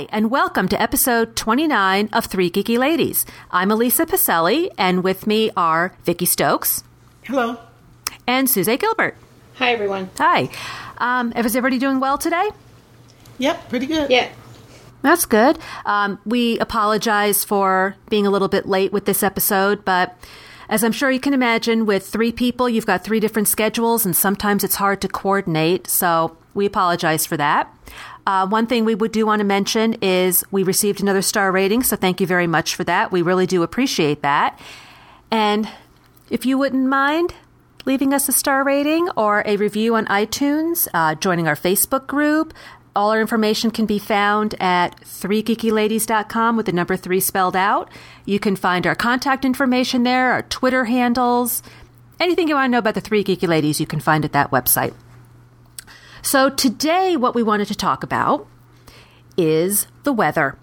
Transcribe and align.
Hi, 0.00 0.06
and 0.12 0.30
welcome 0.30 0.66
to 0.68 0.80
episode 0.80 1.36
29 1.36 2.08
of 2.14 2.24
Three 2.24 2.48
Geeky 2.50 2.78
Ladies. 2.78 3.26
I'm 3.50 3.70
Elisa 3.70 4.06
Pacelli, 4.06 4.70
and 4.78 5.04
with 5.04 5.26
me 5.26 5.50
are 5.58 5.94
Vicki 6.04 6.24
Stokes 6.24 6.82
Hello. 7.24 7.58
and 8.26 8.48
Suze 8.48 8.78
Gilbert. 8.78 9.14
Hi, 9.56 9.72
everyone. 9.72 10.08
Hi. 10.16 10.48
Um, 10.96 11.34
is 11.36 11.54
everybody 11.54 11.78
doing 11.78 12.00
well 12.00 12.16
today? 12.16 12.48
Yep, 13.36 13.68
pretty 13.68 13.84
good. 13.84 14.10
Yeah. 14.10 14.30
That's 15.02 15.26
good. 15.26 15.58
Um, 15.84 16.18
we 16.24 16.58
apologize 16.60 17.44
for 17.44 17.94
being 18.08 18.26
a 18.26 18.30
little 18.30 18.48
bit 18.48 18.66
late 18.66 18.94
with 18.94 19.04
this 19.04 19.22
episode, 19.22 19.84
but 19.84 20.16
as 20.70 20.82
I'm 20.82 20.92
sure 20.92 21.10
you 21.10 21.20
can 21.20 21.34
imagine, 21.34 21.84
with 21.84 22.06
three 22.06 22.32
people, 22.32 22.70
you've 22.70 22.86
got 22.86 23.04
three 23.04 23.20
different 23.20 23.48
schedules, 23.48 24.06
and 24.06 24.16
sometimes 24.16 24.64
it's 24.64 24.76
hard 24.76 25.02
to 25.02 25.08
coordinate. 25.08 25.88
So 25.88 26.38
we 26.54 26.64
apologize 26.64 27.26
for 27.26 27.36
that. 27.36 27.70
Uh, 28.26 28.46
one 28.46 28.66
thing 28.66 28.84
we 28.84 28.94
would 28.94 29.12
do 29.12 29.26
want 29.26 29.40
to 29.40 29.44
mention 29.44 29.94
is 30.02 30.44
we 30.50 30.62
received 30.62 31.00
another 31.00 31.22
star 31.22 31.50
rating, 31.50 31.82
so 31.82 31.96
thank 31.96 32.20
you 32.20 32.26
very 32.26 32.46
much 32.46 32.74
for 32.74 32.84
that. 32.84 33.10
We 33.10 33.22
really 33.22 33.46
do 33.46 33.62
appreciate 33.62 34.22
that. 34.22 34.58
And 35.30 35.68
if 36.28 36.44
you 36.44 36.58
wouldn't 36.58 36.86
mind 36.86 37.34
leaving 37.86 38.12
us 38.12 38.28
a 38.28 38.32
star 38.32 38.62
rating 38.62 39.08
or 39.16 39.42
a 39.46 39.56
review 39.56 39.94
on 39.94 40.06
iTunes, 40.06 40.86
uh, 40.92 41.14
joining 41.14 41.48
our 41.48 41.56
Facebook 41.56 42.06
group, 42.06 42.54
all 42.94 43.10
our 43.10 43.20
information 43.20 43.70
can 43.70 43.86
be 43.86 43.98
found 43.98 44.54
at 44.60 45.00
3geekyladies.com 45.02 46.56
with 46.56 46.66
the 46.66 46.72
number 46.72 46.96
3 46.96 47.20
spelled 47.20 47.56
out. 47.56 47.88
You 48.24 48.38
can 48.40 48.56
find 48.56 48.86
our 48.86 48.94
contact 48.94 49.44
information 49.44 50.02
there, 50.02 50.32
our 50.32 50.42
Twitter 50.42 50.84
handles. 50.84 51.62
Anything 52.18 52.48
you 52.48 52.54
want 52.54 52.68
to 52.68 52.72
know 52.72 52.78
about 52.78 52.94
the 52.94 53.00
3 53.00 53.24
Geeky 53.24 53.48
Ladies, 53.48 53.80
you 53.80 53.86
can 53.86 54.00
find 54.00 54.24
at 54.24 54.32
that 54.32 54.50
website. 54.50 54.92
So, 56.22 56.50
today, 56.50 57.16
what 57.16 57.34
we 57.34 57.42
wanted 57.42 57.68
to 57.68 57.74
talk 57.74 58.02
about 58.02 58.46
is 59.36 59.86
the 60.02 60.12
weather. 60.12 60.58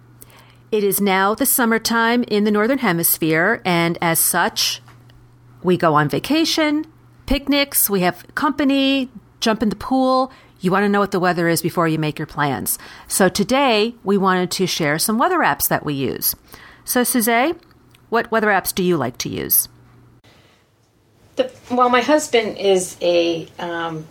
It 0.71 0.83
is 0.83 1.01
now 1.01 1.33
the 1.33 1.45
summertime 1.45 2.23
in 2.23 2.43
the 2.43 2.51
Northern 2.51 2.77
Hemisphere, 2.77 3.61
and 3.65 3.97
as 4.01 4.19
such, 4.19 4.81
we 5.63 5.75
go 5.75 5.95
on 5.95 6.09
vacation, 6.09 6.85
picnics, 7.25 7.89
we 7.89 8.01
have 8.01 8.23
company, 8.35 9.09
jump 9.39 9.63
in 9.63 9.69
the 9.69 9.75
pool. 9.75 10.31
You 10.59 10.71
want 10.71 10.83
to 10.83 10.89
know 10.89 10.99
what 10.99 11.11
the 11.11 11.19
weather 11.19 11.47
is 11.47 11.61
before 11.61 11.87
you 11.87 11.97
make 11.97 12.19
your 12.19 12.27
plans. 12.27 12.77
So, 13.07 13.27
today, 13.27 13.95
we 14.03 14.17
wanted 14.17 14.51
to 14.51 14.67
share 14.67 14.99
some 14.99 15.17
weather 15.17 15.39
apps 15.39 15.67
that 15.69 15.83
we 15.83 15.95
use. 15.95 16.35
So, 16.85 17.03
Suze, 17.03 17.55
what 18.09 18.31
weather 18.31 18.47
apps 18.47 18.73
do 18.75 18.83
you 18.83 18.95
like 18.95 19.17
to 19.19 19.29
use? 19.29 19.69
The, 21.35 21.51
well, 21.71 21.89
my 21.89 22.01
husband 22.01 22.57
is 22.57 22.95
a, 23.01 23.47
um, 23.59 24.07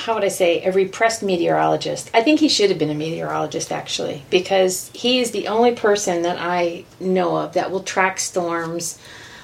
how 0.00 0.14
would 0.14 0.24
I 0.24 0.28
say, 0.28 0.64
a 0.64 0.72
repressed 0.72 1.22
meteorologist. 1.22 2.10
I 2.14 2.22
think 2.22 2.40
he 2.40 2.48
should 2.48 2.70
have 2.70 2.78
been 2.78 2.90
a 2.90 2.94
meteorologist, 2.94 3.70
actually, 3.70 4.24
because 4.30 4.90
he 4.94 5.20
is 5.20 5.30
the 5.30 5.48
only 5.48 5.72
person 5.74 6.22
that 6.22 6.38
I 6.40 6.84
know 6.98 7.36
of 7.36 7.52
that 7.52 7.70
will 7.70 7.82
track 7.82 8.18
storms. 8.18 8.98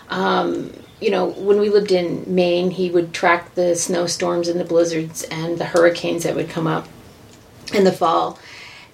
Um, 0.09 0.73
you 0.99 1.11
know, 1.11 1.27
when 1.27 1.61
we 1.61 1.69
lived 1.69 1.93
in 1.93 2.25
Maine, 2.35 2.71
he 2.71 2.91
would 2.91 3.13
track 3.13 3.55
the 3.55 3.77
snowstorms 3.77 4.49
and 4.49 4.59
the 4.59 4.65
blizzards 4.65 5.25
and 5.25 5.59
the 5.59 5.67
hurricanes 5.67 6.23
that 6.23 6.35
would 6.35 6.49
come 6.49 6.67
up 6.67 6.89
in 7.75 7.85
the 7.85 7.93
fall. 7.93 8.39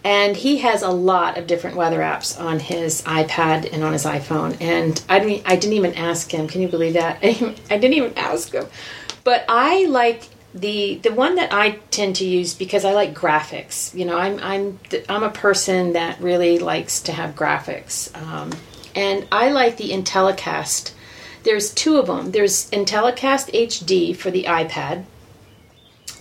And 0.03 0.37
he 0.37 0.59
has 0.59 0.83
a 0.83 0.91
lot 0.91 1.39
of 1.39 1.47
different 1.47 1.77
weather 1.77 2.01
apps 2.01 2.41
on 2.41 2.59
his 2.59 3.03
iPad 3.03 3.73
and 3.73 3.85
on 3.85 3.93
his 3.93 4.05
iPhone. 4.05 4.61
And 4.61 5.01
I 5.09 5.21
didn't, 5.21 5.49
I 5.49 5.55
didn't 5.55 5.75
even 5.75 5.95
ask 5.95 6.29
him. 6.29 6.49
Can 6.49 6.61
you 6.61 6.67
believe 6.67 6.95
that? 6.95 7.19
I 7.23 7.79
didn't 7.79 7.95
even 7.95 8.19
ask 8.19 8.53
him. 8.53 8.67
But 9.23 9.45
I 9.49 9.85
like 9.85 10.25
the 10.55 10.97
the 10.97 11.13
one 11.13 11.37
that 11.37 11.53
I 11.53 11.73
tend 11.91 12.17
to 12.17 12.25
use 12.25 12.55
because 12.55 12.85
I 12.85 12.93
like 12.93 13.15
graphics. 13.15 13.95
You 13.95 14.05
know, 14.05 14.19
I'm 14.19 14.39
I'm 14.41 14.79
I'm 15.09 15.23
a 15.23 15.31
person 15.31 15.95
that 15.95 16.21
really 16.21 16.59
likes 16.59 17.01
to 17.03 17.13
have 17.13 17.35
graphics, 17.35 18.15
um, 18.21 18.53
and 18.95 19.27
I 19.33 19.51
like 19.51 19.77
the 19.77 19.91
IntelliCast. 19.91 20.93
There's 21.45 21.73
two 21.73 21.99
of 21.99 22.07
them. 22.07 22.31
There's 22.31 22.71
IntelliCast 22.71 23.53
HD 23.53 24.15
for 24.15 24.31
the 24.31 24.45
iPad, 24.45 25.05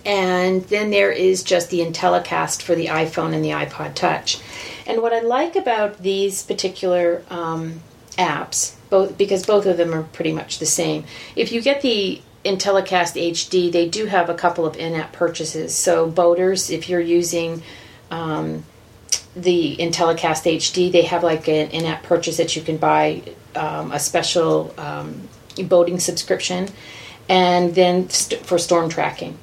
and 0.05 0.63
then 0.63 0.89
there 0.91 1.11
is 1.11 1.43
just 1.43 1.69
the 1.69 1.79
IntelliCast 1.79 2.61
for 2.61 2.73
the 2.73 2.87
iPhone 2.87 3.33
and 3.33 3.43
the 3.43 3.49
iPod 3.49 3.95
Touch. 3.95 4.39
And 4.87 5.01
what 5.01 5.13
I 5.13 5.19
like 5.19 5.55
about 5.55 5.99
these 5.99 6.43
particular 6.43 7.23
um, 7.29 7.81
apps, 8.17 8.75
both 8.89 9.17
because 9.17 9.45
both 9.45 9.65
of 9.65 9.77
them 9.77 9.93
are 9.93 10.03
pretty 10.03 10.31
much 10.31 10.59
the 10.59 10.65
same. 10.65 11.03
If 11.35 11.51
you 11.51 11.61
get 11.61 11.81
the 11.81 12.21
IntelliCast 12.43 13.31
HD, 13.31 13.71
they 13.71 13.87
do 13.87 14.05
have 14.05 14.29
a 14.29 14.33
couple 14.33 14.65
of 14.65 14.75
in-app 14.75 15.13
purchases. 15.13 15.75
So 15.75 16.09
boaters, 16.09 16.69
if 16.69 16.89
you're 16.89 16.99
using 16.99 17.61
um, 18.09 18.63
the 19.35 19.77
IntelliCast 19.77 20.57
HD, 20.57 20.91
they 20.91 21.03
have 21.03 21.23
like 21.23 21.47
an 21.47 21.69
in-app 21.69 22.03
purchase 22.03 22.37
that 22.37 22.55
you 22.55 22.61
can 22.61 22.77
buy 22.77 23.23
um, 23.55 23.91
a 23.91 23.99
special 23.99 24.73
um, 24.77 25.27
boating 25.65 25.99
subscription, 25.99 26.69
and 27.29 27.75
then 27.75 28.09
st- 28.09 28.45
for 28.45 28.57
storm 28.57 28.89
tracking. 28.89 29.37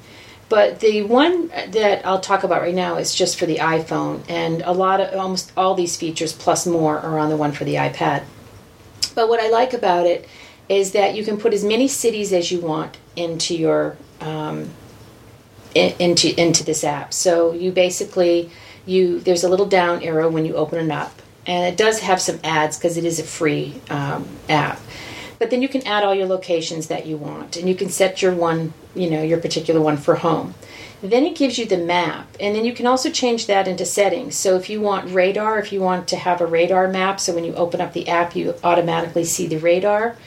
But 0.49 0.79
the 0.79 1.03
one 1.03 1.49
that 1.49 2.05
I'll 2.05 2.19
talk 2.19 2.43
about 2.43 2.61
right 2.61 2.73
now 2.73 2.97
is 2.97 3.13
just 3.13 3.37
for 3.37 3.45
the 3.45 3.57
iPhone, 3.57 4.23
and 4.27 4.61
a 4.63 4.71
lot 4.71 4.99
of 4.99 5.17
almost 5.17 5.51
all 5.55 5.75
these 5.75 5.95
features 5.95 6.33
plus 6.33 6.65
more 6.65 6.99
are 6.99 7.19
on 7.19 7.29
the 7.29 7.37
one 7.37 7.51
for 7.51 7.65
the 7.65 7.75
iPad. 7.75 8.23
But 9.13 9.29
what 9.29 9.39
I 9.39 9.49
like 9.49 9.73
about 9.73 10.07
it 10.07 10.27
is 10.69 10.91
that 10.91 11.15
you 11.15 11.25
can 11.25 11.37
put 11.37 11.53
as 11.53 11.63
many 11.63 11.87
cities 11.87 12.31
as 12.31 12.51
you 12.51 12.61
want 12.61 12.97
into 13.15 13.55
your 13.55 13.97
um, 14.21 14.69
in, 15.73 15.93
into 15.99 16.39
into 16.39 16.63
this 16.63 16.83
app. 16.83 17.13
So 17.13 17.51
you 17.51 17.71
basically 17.71 18.51
you 18.85 19.19
there's 19.19 19.43
a 19.43 19.49
little 19.49 19.65
down 19.65 20.03
arrow 20.03 20.29
when 20.29 20.45
you 20.45 20.55
open 20.55 20.79
it 20.79 20.91
up, 20.91 21.21
and 21.45 21.65
it 21.65 21.77
does 21.77 21.99
have 21.99 22.21
some 22.21 22.39
ads 22.43 22.77
because 22.77 22.97
it 22.97 23.03
is 23.03 23.19
a 23.19 23.23
free 23.23 23.81
um, 23.89 24.27
app. 24.47 24.79
But 25.39 25.51
then 25.51 25.61
you 25.61 25.69
can 25.69 25.87
add 25.87 26.03
all 26.03 26.13
your 26.13 26.27
locations 26.27 26.87
that 26.87 27.05
you 27.05 27.17
want, 27.17 27.55
and 27.55 27.67
you 27.67 27.75
can 27.75 27.89
set 27.89 28.21
your 28.21 28.33
one, 28.33 28.73
you 28.93 29.09
know, 29.09 29.23
your 29.23 29.39
particular 29.39 29.79
one 29.79 29.97
for 29.97 30.15
home. 30.15 30.53
Then 31.01 31.23
it 31.23 31.37
gives 31.37 31.57
you 31.57 31.65
the 31.65 31.77
map, 31.77 32.27
and 32.41 32.53
then 32.53 32.65
you 32.65 32.73
can 32.73 32.85
also 32.85 33.09
change 33.09 33.47
that 33.47 33.65
into 33.65 33.85
settings. 33.85 34.35
So 34.35 34.57
if 34.57 34.69
you 34.69 34.81
want 34.81 35.13
radar, 35.13 35.57
if 35.57 35.71
you 35.71 35.79
want 35.79 36.09
to 36.09 36.17
have 36.17 36.41
a 36.41 36.45
radar 36.45 36.89
map, 36.89 37.21
so 37.21 37.33
when 37.33 37.45
you 37.45 37.55
open 37.55 37.79
up 37.79 37.93
the 37.93 38.09
app, 38.09 38.35
you 38.35 38.53
automatically 38.65 39.23
see 39.23 39.47
the 39.47 39.59
radar 39.59 40.17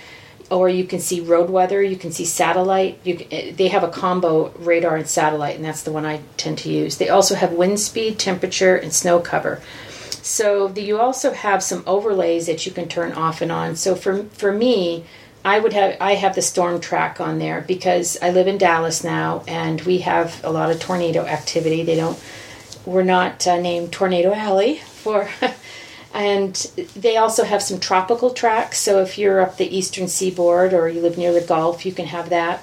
or 0.53 0.69
you 0.69 0.85
can 0.85 1.01
see 1.01 1.19
road 1.21 1.49
weather, 1.49 1.83
you 1.83 1.97
can 1.97 2.13
see 2.13 2.27
satellite. 2.27 2.99
You, 3.05 3.17
they 3.55 3.69
have 3.69 3.83
a 3.83 3.89
combo 3.89 4.51
radar 4.59 4.97
and 4.97 5.09
satellite, 5.09 5.57
and 5.57 5.65
that's 5.65 5.83
the 5.83 5.93
one 5.93 6.05
I 6.05 6.21
tend 6.37 6.59
to 6.59 6.71
use. 6.71 6.99
They 6.99 7.09
also 7.09 7.35
have 7.35 7.53
wind 7.53 7.81
speed, 7.81 8.19
temperature, 8.19 8.77
and 8.77 8.93
snow 8.93 9.19
cover. 9.19 9.63
So 10.21 10.69
the, 10.69 10.83
you 10.83 11.01
also 11.01 11.33
have 11.33 11.63
some 11.63 11.83
overlays 11.87 12.47
that 12.47 12.67
you 12.67 12.73
can 12.73 12.87
turn 12.87 13.13
off 13.13 13.41
and 13.41 13.51
on. 13.51 13.77
So 13.77 13.95
for 13.95 14.25
for 14.25 14.53
me, 14.53 15.07
I 15.43 15.59
would 15.59 15.73
have 15.73 15.97
I 16.01 16.17
have 16.17 16.35
the 16.35 16.43
storm 16.43 16.81
track 16.81 17.19
on 17.19 17.39
there 17.39 17.63
because 17.63 18.19
I 18.21 18.31
live 18.31 18.47
in 18.47 18.59
Dallas 18.59 19.03
now, 19.03 19.45
and 19.49 19.81
we 19.81 19.99
have 19.99 20.45
a 20.45 20.51
lot 20.51 20.71
of 20.71 20.79
tornado 20.79 21.25
activity. 21.25 21.83
They 21.83 21.97
don't. 21.97 22.23
We're 22.85 23.05
not 23.05 23.47
uh, 23.47 23.59
named 23.59 23.91
Tornado 23.91 24.35
Alley 24.35 24.77
for. 24.77 25.31
And 26.15 26.55
they 26.95 27.17
also 27.17 27.45
have 27.45 27.63
some 27.63 27.81
tropical 27.81 28.31
tracks. 28.31 28.79
So 28.79 29.01
if 29.01 29.17
you're 29.17 29.41
up 29.41 29.57
the 29.57 29.77
eastern 29.77 30.09
seaboard 30.09 30.75
or 30.75 30.89
you 30.89 31.01
live 31.01 31.17
near 31.17 31.33
the 31.33 31.41
Gulf, 31.41 31.87
you 31.87 31.93
can 31.93 32.07
have 32.07 32.29
that. 32.31 32.63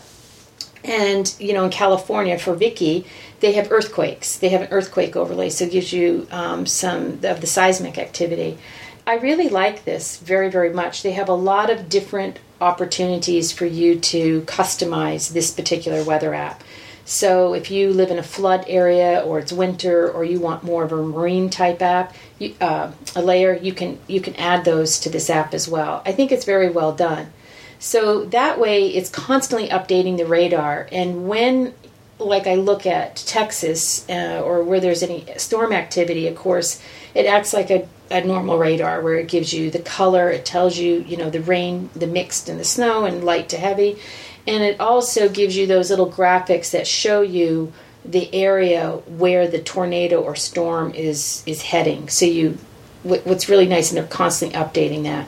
And 0.84 1.34
you 1.40 1.54
know, 1.54 1.66
in 1.66 1.72
California 1.72 2.38
for 2.38 2.54
Vicky, 2.54 3.06
they 3.40 3.54
have 3.54 3.72
earthquakes. 3.72 4.38
They 4.38 4.50
have 4.50 4.62
an 4.62 4.68
earthquake 4.72 5.16
overlay, 5.16 5.50
so 5.50 5.66
it 5.66 5.72
gives 5.72 5.92
you 5.92 6.28
um, 6.32 6.66
some 6.66 7.20
of 7.24 7.42
the 7.42 7.48
seismic 7.48 7.98
activity. 7.98 8.58
I 9.08 9.16
really 9.16 9.50
like 9.50 9.86
this 9.86 10.18
very, 10.18 10.50
very 10.50 10.72
much. 10.72 11.02
They 11.02 11.14
have 11.14 11.30
a 11.30 11.34
lot 11.34 11.70
of 11.70 11.90
different 11.90 12.40
opportunities 12.62 13.52
for 13.52 13.66
you 13.66 14.00
to 14.00 14.42
customize 14.42 15.32
this 15.32 15.52
particular 15.52 16.04
weather 16.04 16.34
app. 16.34 16.64
So 17.10 17.56
if 17.56 17.72
you 17.72 17.92
live 17.92 18.12
in 18.12 18.20
a 18.20 18.24
flood 18.24 18.66
area 18.68 19.20
or 19.22 19.40
it's 19.40 19.52
winter 19.52 20.12
or 20.12 20.24
you 20.24 20.40
want 20.40 20.64
more 20.64 20.84
of 20.84 20.92
a 20.92 20.98
marine 20.98 21.50
type 21.50 21.82
app, 21.82 22.14
you, 22.38 22.54
uh, 22.62 22.92
a 23.16 23.22
layer, 23.24 23.56
you 23.56 23.74
can 23.74 23.98
you 24.06 24.22
can 24.22 24.36
add 24.36 24.64
those 24.64 25.00
to 25.00 25.10
this 25.10 25.28
app 25.28 25.56
as 25.56 25.68
well. 25.68 26.04
I 26.06 26.12
think 26.12 26.32
it's 26.32 26.46
very 26.46 26.70
well 26.70 26.94
done. 26.94 27.34
So 27.80 28.26
that 28.26 28.60
way, 28.60 28.90
it's 28.90 29.10
constantly 29.10 29.70
updating 29.70 30.18
the 30.18 30.28
radar. 30.28 30.88
And 30.92 31.28
when, 31.28 31.74
like, 32.20 32.46
I 32.46 32.54
look 32.54 32.86
at 32.86 33.16
Texas 33.16 34.08
uh, 34.08 34.44
or 34.46 34.62
where 34.62 34.80
there's 34.80 35.02
any 35.02 35.26
storm 35.38 35.74
activity, 35.74 36.28
of 36.28 36.36
course, 36.36 36.80
it 37.16 37.26
acts 37.26 37.54
like 37.54 37.72
a 37.72 37.88
a 38.12 38.22
normal 38.22 38.58
radar 38.58 39.02
where 39.02 39.16
it 39.16 39.28
gives 39.28 39.54
you 39.54 39.70
the 39.70 39.80
color, 39.80 40.30
it 40.30 40.46
tells 40.46 40.78
you, 40.78 41.06
you 41.08 41.18
know, 41.18 41.30
the 41.30 41.42
rain, 41.42 41.90
the 41.96 42.08
mixed 42.08 42.50
and 42.50 42.60
the 42.60 42.64
snow 42.64 43.06
and 43.06 43.24
light 43.24 43.50
to 43.50 43.58
heavy. 43.58 43.98
And 44.50 44.64
it 44.64 44.80
also 44.80 45.30
gives 45.30 45.56
you 45.56 45.68
those 45.68 45.92
little 45.92 46.12
graphics 46.12 46.72
that 46.72 46.88
show 46.88 47.22
you 47.22 47.72
the 48.04 48.34
area 48.34 48.94
where 49.06 49.48
the 49.48 49.60
tornado 49.60 50.24
or 50.24 50.36
storm 50.36 50.92
is 50.96 51.44
is 51.46 51.62
heading. 51.62 52.10
So 52.10 52.26
you 52.26 52.58
what's 53.04 53.48
really 53.48 53.68
nice 53.68 53.92
and 53.92 53.98
they're 53.98 54.08
constantly 54.08 54.58
updating 54.58 55.04
that. 55.04 55.28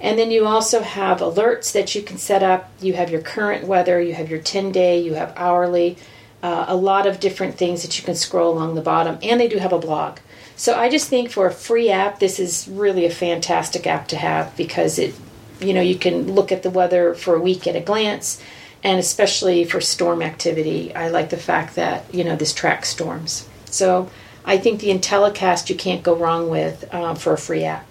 And 0.00 0.16
then 0.16 0.30
you 0.30 0.46
also 0.46 0.80
have 0.80 1.18
alerts 1.18 1.72
that 1.72 1.96
you 1.96 2.02
can 2.02 2.18
set 2.18 2.44
up. 2.44 2.70
You 2.80 2.92
have 2.92 3.10
your 3.10 3.20
current 3.20 3.66
weather, 3.66 4.00
you 4.00 4.14
have 4.14 4.30
your 4.30 4.38
10 4.38 4.70
day, 4.70 5.00
you 5.00 5.14
have 5.14 5.32
hourly, 5.36 5.96
uh, 6.40 6.66
a 6.68 6.76
lot 6.76 7.08
of 7.08 7.18
different 7.18 7.56
things 7.56 7.82
that 7.82 7.98
you 7.98 8.04
can 8.04 8.14
scroll 8.14 8.52
along 8.52 8.76
the 8.76 8.80
bottom. 8.80 9.18
And 9.22 9.40
they 9.40 9.48
do 9.48 9.58
have 9.58 9.72
a 9.72 9.78
blog. 9.78 10.18
So 10.54 10.78
I 10.78 10.88
just 10.88 11.08
think 11.08 11.32
for 11.32 11.48
a 11.48 11.52
free 11.52 11.90
app, 11.90 12.20
this 12.20 12.38
is 12.38 12.68
really 12.68 13.06
a 13.06 13.10
fantastic 13.10 13.88
app 13.88 14.06
to 14.08 14.16
have 14.16 14.56
because 14.56 15.00
it, 15.00 15.14
you 15.62 15.74
know, 15.74 15.80
you 15.80 15.96
can 15.96 16.32
look 16.32 16.52
at 16.52 16.62
the 16.62 16.70
weather 16.70 17.14
for 17.14 17.34
a 17.34 17.40
week 17.40 17.66
at 17.66 17.76
a 17.76 17.80
glance, 17.80 18.42
and 18.82 18.98
especially 18.98 19.64
for 19.64 19.80
storm 19.80 20.22
activity, 20.22 20.94
I 20.94 21.08
like 21.08 21.30
the 21.30 21.36
fact 21.36 21.76
that 21.76 22.12
you 22.12 22.24
know 22.24 22.36
this 22.36 22.52
tracks 22.52 22.88
storms. 22.88 23.48
So 23.66 24.10
I 24.44 24.58
think 24.58 24.80
the 24.80 24.88
Intellicast 24.88 25.70
you 25.70 25.76
can't 25.76 26.02
go 26.02 26.16
wrong 26.16 26.48
with 26.48 26.84
uh, 26.92 27.14
for 27.14 27.32
a 27.34 27.38
free 27.38 27.64
app. 27.64 27.86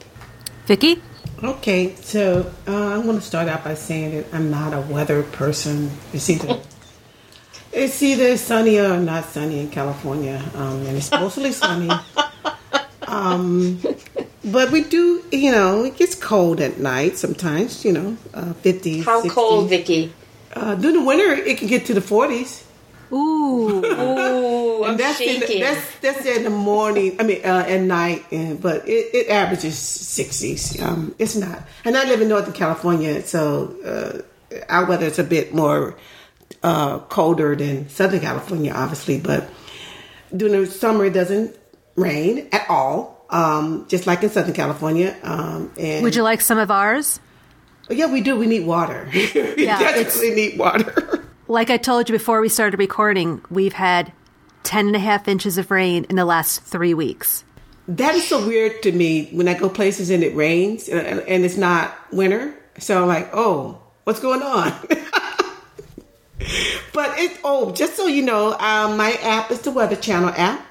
Vicki. 0.65 1.01
Okay, 1.43 1.95
so 1.95 2.51
uh, 2.67 2.71
I'm 2.71 3.03
going 3.03 3.15
to 3.15 3.21
start 3.21 3.47
out 3.47 3.63
by 3.63 3.73
saying 3.73 4.11
that 4.15 4.31
I'm 4.31 4.51
not 4.51 4.73
a 4.73 4.81
weather 4.81 5.23
person. 5.23 5.89
It's 6.13 6.29
either 6.29 6.59
it's 7.73 8.03
either 8.03 8.37
sunny 8.37 8.77
or 8.79 8.99
not 8.99 9.25
sunny 9.25 9.61
in 9.61 9.69
California, 9.69 10.43
um, 10.53 10.85
and 10.85 10.97
it's 10.97 11.11
mostly 11.11 11.51
sunny. 11.51 11.89
Um, 13.07 13.81
but 14.43 14.71
we 14.71 14.83
do, 14.83 15.23
you 15.31 15.51
know, 15.51 15.83
it 15.83 15.97
gets 15.97 16.15
cold 16.15 16.59
at 16.61 16.79
night 16.79 17.17
sometimes, 17.17 17.83
you 17.85 17.91
know, 17.93 18.17
uh, 18.33 18.53
50s. 18.63 19.03
How 19.05 19.21
60s. 19.23 19.29
cold, 19.31 19.69
Vicky? 19.69 20.13
Uh, 20.53 20.75
during 20.75 20.97
the 20.97 21.03
winter, 21.05 21.31
it 21.33 21.57
can 21.57 21.67
get 21.67 21.85
to 21.85 21.93
the 21.93 22.01
40s. 22.01 22.63
Ooh. 23.13 23.83
Ooh, 23.85 24.83
I'm 24.83 24.91
And 24.91 24.99
that's 24.99 25.19
in, 25.19 25.41
shaking. 25.41 25.59
the, 25.59 25.63
that's 25.65 25.99
that's 25.99 26.25
in 26.25 26.43
the 26.43 26.49
morning. 26.49 27.17
I 27.19 27.23
mean, 27.23 27.41
uh, 27.43 27.65
at 27.67 27.81
night, 27.81 28.25
and, 28.31 28.61
but 28.61 28.87
it, 28.87 29.13
it 29.13 29.29
averages 29.29 29.77
sixties. 29.77 30.81
Um, 30.81 31.13
it's 31.19 31.35
not, 31.35 31.63
and 31.83 31.97
I 31.97 32.05
live 32.05 32.21
in 32.21 32.29
Northern 32.29 32.53
California, 32.53 33.21
so 33.23 33.75
uh, 33.83 34.55
our 34.69 34.85
weather 34.85 35.07
is 35.07 35.19
a 35.19 35.25
bit 35.25 35.53
more 35.53 35.97
uh, 36.63 36.99
colder 36.99 37.53
than 37.53 37.89
Southern 37.89 38.21
California, 38.21 38.71
obviously. 38.71 39.19
But 39.19 39.49
during 40.35 40.61
the 40.61 40.65
summer, 40.71 41.03
it 41.03 41.13
doesn't 41.13 41.53
rain 41.97 42.47
at 42.53 42.65
all, 42.69 43.10
um, 43.31 43.85
just 43.87 44.05
like 44.07 44.21
in 44.23 44.29
Southern 44.29 44.53
California. 44.53 45.15
Um, 45.23 45.71
and 45.79 46.03
Would 46.03 46.15
you 46.15 46.23
like 46.23 46.41
some 46.41 46.57
of 46.59 46.69
ours? 46.69 47.19
yeah, 47.89 48.05
we 48.11 48.21
do. 48.21 48.37
We 48.37 48.45
need 48.47 48.65
water. 48.65 49.09
we 49.13 49.21
Yeah, 49.33 49.79
it's- 49.81 50.13
definitely 50.15 50.35
need 50.35 50.59
water. 50.59 51.17
Like 51.47 51.69
I 51.69 51.75
told 51.75 52.07
you 52.07 52.13
before 52.13 52.39
we 52.39 52.47
started 52.47 52.79
recording, 52.79 53.41
we've 53.49 53.73
had 53.73 54.13
10 54.63 54.87
and 54.87 54.95
a 54.95 54.99
half 54.99 55.27
inches 55.27 55.57
of 55.57 55.69
rain 55.69 56.05
in 56.09 56.15
the 56.15 56.23
last 56.23 56.61
three 56.63 56.93
weeks. 56.93 57.43
That 57.89 58.15
is 58.15 58.25
so 58.25 58.47
weird 58.47 58.81
to 58.83 58.91
me 58.93 59.25
when 59.33 59.49
I 59.49 59.55
go 59.55 59.67
places 59.67 60.09
and 60.11 60.23
it 60.23 60.33
rains 60.33 60.87
and, 60.87 61.19
and 61.19 61.43
it's 61.43 61.57
not 61.57 61.93
winter. 62.13 62.53
So 62.79 63.01
I'm 63.01 63.07
like, 63.09 63.31
oh, 63.33 63.81
what's 64.05 64.21
going 64.21 64.41
on? 64.41 64.71
but 66.93 67.19
it, 67.19 67.37
oh, 67.43 67.71
just 67.73 67.95
so 67.97 68.07
you 68.07 68.21
know, 68.21 68.53
um, 68.57 68.95
my 68.95 69.11
app 69.21 69.51
is 69.51 69.59
the 69.61 69.71
Weather 69.71 69.97
Channel 69.97 70.29
app. 70.37 70.65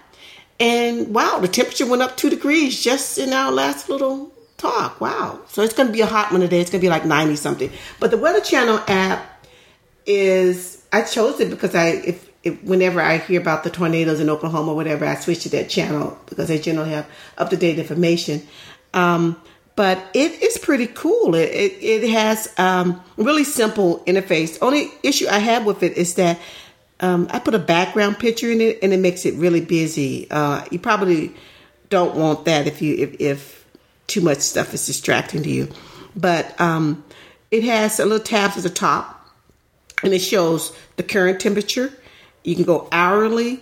And 0.60 1.14
wow, 1.14 1.38
the 1.40 1.48
temperature 1.48 1.86
went 1.86 2.02
up 2.02 2.18
two 2.18 2.28
degrees 2.28 2.80
just 2.80 3.16
in 3.16 3.32
our 3.32 3.50
last 3.50 3.88
little 3.88 4.30
talk. 4.58 5.00
Wow. 5.00 5.40
So 5.48 5.62
it's 5.62 5.72
going 5.72 5.88
to 5.88 5.92
be 5.92 6.02
a 6.02 6.06
hot 6.06 6.30
one 6.30 6.42
today. 6.42 6.60
It's 6.60 6.70
going 6.70 6.80
to 6.80 6.84
be 6.84 6.90
like 6.90 7.06
90 7.06 7.34
something. 7.36 7.72
But 7.98 8.10
the 8.10 8.18
Weather 8.18 8.42
Channel 8.42 8.78
app 8.86 9.46
is 10.04 10.84
I 10.92 11.02
chose 11.02 11.40
it 11.40 11.50
because 11.50 11.74
I 11.74 11.86
if, 11.86 12.30
if 12.42 12.62
whenever 12.62 13.00
I 13.00 13.18
hear 13.18 13.40
about 13.40 13.64
the 13.64 13.70
tornadoes 13.70 14.20
in 14.20 14.28
Oklahoma 14.28 14.72
or 14.72 14.76
whatever, 14.76 15.06
I 15.06 15.14
switch 15.14 15.44
to 15.44 15.48
that 15.50 15.70
channel 15.70 16.18
because 16.26 16.48
they 16.48 16.58
generally 16.58 16.90
have 16.90 17.06
up 17.38 17.50
to 17.50 17.56
date 17.56 17.78
information. 17.78 18.46
Um, 18.92 19.40
but 19.76 19.98
it 20.12 20.42
is 20.42 20.58
pretty 20.58 20.88
cool. 20.88 21.34
It 21.34 21.48
it, 21.50 21.82
it 21.82 22.10
has 22.10 22.52
um, 22.58 23.02
really 23.16 23.44
simple 23.44 24.00
interface. 24.06 24.58
Only 24.60 24.90
issue 25.02 25.26
I 25.30 25.38
have 25.38 25.64
with 25.64 25.82
it 25.82 25.96
is 25.96 26.16
that 26.16 26.38
um, 27.00 27.28
I 27.30 27.38
put 27.38 27.54
a 27.54 27.58
background 27.58 28.18
picture 28.18 28.50
in 28.50 28.60
it 28.60 28.78
and 28.82 28.92
it 28.92 28.98
makes 28.98 29.24
it 29.24 29.34
really 29.34 29.60
busy. 29.60 30.30
Uh, 30.30 30.64
you 30.70 30.78
probably 30.78 31.34
don't 31.88 32.14
want 32.14 32.44
that 32.44 32.66
if 32.66 32.80
you 32.80 32.94
if, 32.96 33.20
if 33.20 33.66
too 34.06 34.20
much 34.20 34.38
stuff 34.38 34.74
is 34.74 34.86
distracting 34.86 35.42
to 35.42 35.50
you. 35.50 35.68
But 36.14 36.60
um, 36.60 37.04
it 37.50 37.64
has 37.64 37.98
a 38.00 38.04
little 38.04 38.24
tabs 38.24 38.56
at 38.56 38.62
the 38.62 38.70
top 38.70 39.28
and 40.02 40.12
it 40.12 40.20
shows 40.20 40.76
the 40.96 41.02
current 41.02 41.40
temperature. 41.40 41.92
You 42.44 42.54
can 42.54 42.64
go 42.64 42.88
hourly, 42.92 43.60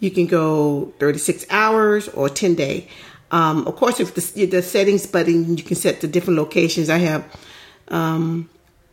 you 0.00 0.10
can 0.10 0.26
go 0.26 0.92
36 0.98 1.46
hours 1.50 2.08
or 2.08 2.28
10 2.28 2.54
day. 2.54 2.88
Um, 3.30 3.66
of 3.66 3.76
course, 3.76 4.00
if 4.00 4.14
the, 4.14 4.46
the 4.46 4.62
settings 4.62 5.06
button, 5.06 5.56
you 5.56 5.62
can 5.62 5.76
set 5.76 6.00
the 6.00 6.08
different 6.08 6.38
locations. 6.38 6.88
I 6.88 6.98
have 6.98 7.24
um, 7.88 8.48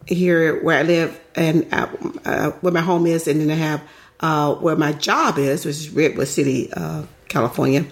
here 0.07 0.61
where 0.63 0.79
I 0.79 0.83
live 0.83 1.19
and 1.35 1.67
uh, 1.71 1.87
uh, 2.23 2.51
where 2.61 2.73
my 2.73 2.81
home 2.81 3.05
is, 3.07 3.27
and 3.27 3.41
then 3.41 3.51
I 3.51 3.55
have 3.55 3.83
uh, 4.19 4.55
where 4.55 4.75
my 4.75 4.93
job 4.93 5.37
is, 5.37 5.65
which 5.65 5.75
is 5.75 5.89
Redwood 5.89 6.27
City, 6.27 6.71
uh, 6.73 7.03
California, 7.27 7.85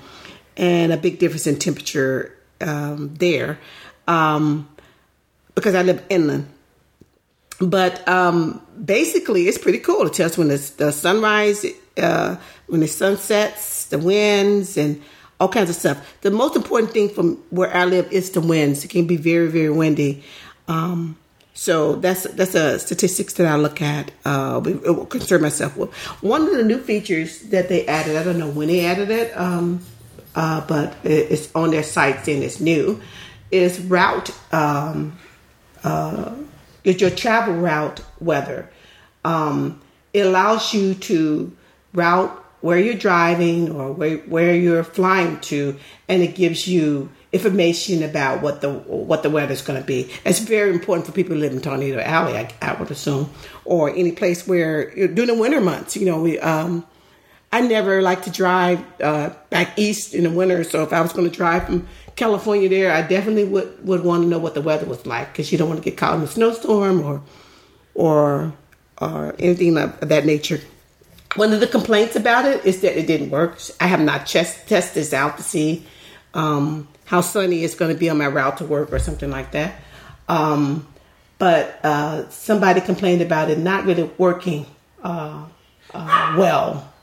and 0.58 0.94
a 0.94 0.98
big 0.98 1.20
difference 1.20 1.48
in 1.48 1.58
temperature 1.58 2.38
um, 2.62 3.14
there 3.16 3.60
um, 4.08 4.70
because 5.56 5.76
I 5.76 5.84
live 5.84 6.04
inland. 6.10 6.50
But 7.60 8.08
um, 8.08 8.66
basically, 8.84 9.48
it's 9.48 9.58
pretty 9.58 9.80
cool. 9.80 10.08
It 10.08 10.14
tells 10.14 10.38
when 10.38 10.48
the, 10.50 10.74
the 10.78 10.92
sunrise, 10.92 11.66
uh, 11.98 12.38
when 12.68 12.82
the 12.82 12.88
sun 12.88 13.18
sets, 13.18 13.86
the 13.86 14.00
winds, 14.00 14.78
and 14.78 15.02
all 15.40 15.50
kinds 15.50 15.70
of 15.70 15.76
stuff. 15.76 16.22
The 16.22 16.32
most 16.32 16.56
important 16.56 16.92
thing 16.92 17.10
from 17.10 17.36
where 17.50 17.74
I 17.74 17.86
live 17.86 18.12
is 18.12 18.32
the 18.32 18.42
winds. 18.42 18.84
It 18.84 18.90
can 18.90 19.08
be 19.08 19.18
very, 19.18 19.48
very 19.48 19.70
windy. 19.70 20.24
Um, 20.68 21.18
so 21.54 21.96
that's 21.96 22.24
that's 22.24 22.56
a 22.56 22.80
statistics 22.80 23.34
that 23.34 23.48
I 23.48 23.56
look 23.56 23.82
at. 23.82 24.12
Uh, 24.26 24.60
concern 25.06 25.42
myself 25.42 25.78
with. 25.78 25.94
One 26.22 26.44
of 26.44 26.52
the 26.52 26.64
new 26.64 26.80
features 26.80 27.42
that 27.50 27.70
they 27.70 27.86
added, 27.86 28.16
I 28.16 28.24
don't 28.24 28.40
know 28.40 28.50
when 28.50 28.68
they 28.68 28.86
added 28.86 29.12
it, 29.12 29.38
um, 29.38 29.82
uh, 30.36 30.66
but 30.68 30.96
it's 31.04 31.54
on 31.56 31.72
their 31.72 31.84
site 31.84 32.26
saying 32.26 32.44
it's 32.44 32.60
new, 32.60 33.02
is 33.52 33.80
route. 33.80 34.32
Um, 34.52 35.18
uh, 35.84 36.34
is 36.84 37.00
your 37.00 37.10
travel 37.10 37.56
route 37.56 38.02
weather. 38.20 38.70
Um, 39.24 39.82
it 40.14 40.26
allows 40.26 40.74
you 40.74 40.94
to 40.96 41.56
route 41.94 42.32
where 42.62 42.80
you're 42.80 42.94
driving 42.94 43.72
or 43.72 43.92
where, 43.92 44.18
where 44.20 44.56
you're 44.56 44.84
flying 44.84 45.40
to, 45.42 45.78
and 46.08 46.22
it 46.22 46.36
gives 46.36 46.68
you 46.68 47.10
information 47.34 48.04
about 48.04 48.44
what 48.44 48.62
the 48.62 48.70
what 48.72 49.24
the 49.24 49.30
weather's 49.30 49.64
going 49.64 49.82
to 49.82 49.86
be. 49.86 50.10
It's 50.24 50.40
very 50.40 50.70
important 50.70 51.08
for 51.08 51.12
people 51.12 51.34
who 51.34 51.42
live 51.42 51.52
in 51.52 51.62
Tornado 51.62 52.00
Alley, 52.00 52.38
I, 52.38 52.54
I 52.62 52.76
would 52.76 52.92
assume, 52.92 53.30
or 53.66 53.90
any 53.90 54.12
place 54.12 54.48
where 54.48 54.92
during 55.08 55.28
the 55.28 55.36
winter 55.36 55.60
months. 55.60 55.98
You 55.98 56.06
know, 56.06 56.22
we 56.22 56.40
um, 56.40 56.86
I 57.52 57.62
never 57.62 58.02
like 58.02 58.24
to 58.24 58.32
drive 58.32 58.84
uh, 59.02 59.32
back 59.50 59.78
east 59.78 60.14
in 60.14 60.24
the 60.24 60.30
winter. 60.30 60.64
So 60.64 60.84
if 60.84 60.94
I 60.94 61.02
was 61.02 61.12
going 61.12 61.30
to 61.30 61.36
drive 61.36 61.66
from 61.66 61.88
California 62.16 62.70
there, 62.70 62.92
I 62.92 63.02
definitely 63.02 63.46
would, 63.46 63.86
would 63.86 64.04
want 64.04 64.24
to 64.24 64.30
know 64.30 64.40
what 64.40 64.54
the 64.54 64.62
weather 64.62 64.86
was 64.86 65.06
like 65.06 65.34
because 65.34 65.52
you 65.52 65.58
don't 65.58 65.68
want 65.68 65.84
to 65.84 65.90
get 65.90 65.98
caught 65.98 66.16
in 66.16 66.22
a 66.22 66.28
snowstorm 66.28 67.02
or 67.02 67.22
or 67.96 68.54
or 69.00 69.36
anything 69.40 69.78
of 69.78 70.00
that 70.02 70.26
nature. 70.26 70.62
One 71.36 71.52
of 71.52 71.60
the 71.60 71.68
complaints 71.68 72.16
about 72.16 72.46
it 72.46 72.64
is 72.64 72.82
that 72.82 72.98
it 72.98 73.08
didn't 73.08 73.32
work. 73.32 73.60
I 73.80 73.88
have 73.88 74.02
not 74.02 74.28
chest, 74.28 74.68
tested 74.68 75.02
this 75.02 75.14
out 75.14 75.38
to 75.38 75.44
see 75.44 75.84
um, 76.36 76.88
how 77.06 77.22
sunny 77.22 77.64
it's 77.64 77.76
going 77.76 77.94
to 77.94 77.98
be 77.98 78.10
on 78.10 78.18
my 78.18 78.28
route 78.28 78.58
to 78.58 78.66
work 78.66 78.92
or 78.92 79.00
something 79.00 79.30
like 79.30 79.52
that. 79.52 79.76
Um, 80.28 80.88
but 81.38 81.80
uh, 81.84 82.30
somebody 82.30 82.82
complained 82.82 83.22
about 83.22 83.50
it 83.50 83.58
not 83.58 83.86
really 83.86 84.10
working 84.18 84.66
uh, 85.04 85.46
uh, 85.94 86.36
well. 86.38 86.94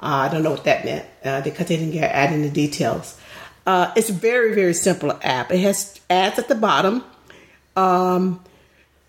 Uh, 0.00 0.06
I 0.06 0.28
don't 0.28 0.42
know 0.42 0.52
what 0.52 0.64
that 0.64 0.84
meant 0.84 1.06
uh, 1.24 1.40
because 1.42 1.66
they 1.66 1.76
didn't 1.76 1.92
get 1.92 2.10
add 2.12 2.32
in 2.32 2.42
the 2.42 2.50
details. 2.50 3.18
Uh, 3.66 3.92
it's 3.96 4.10
a 4.10 4.12
very 4.12 4.54
very 4.54 4.74
simple 4.74 5.18
app. 5.22 5.52
It 5.52 5.60
has 5.60 6.00
ads 6.10 6.38
at 6.38 6.48
the 6.48 6.54
bottom. 6.54 7.04
Um, 7.76 8.42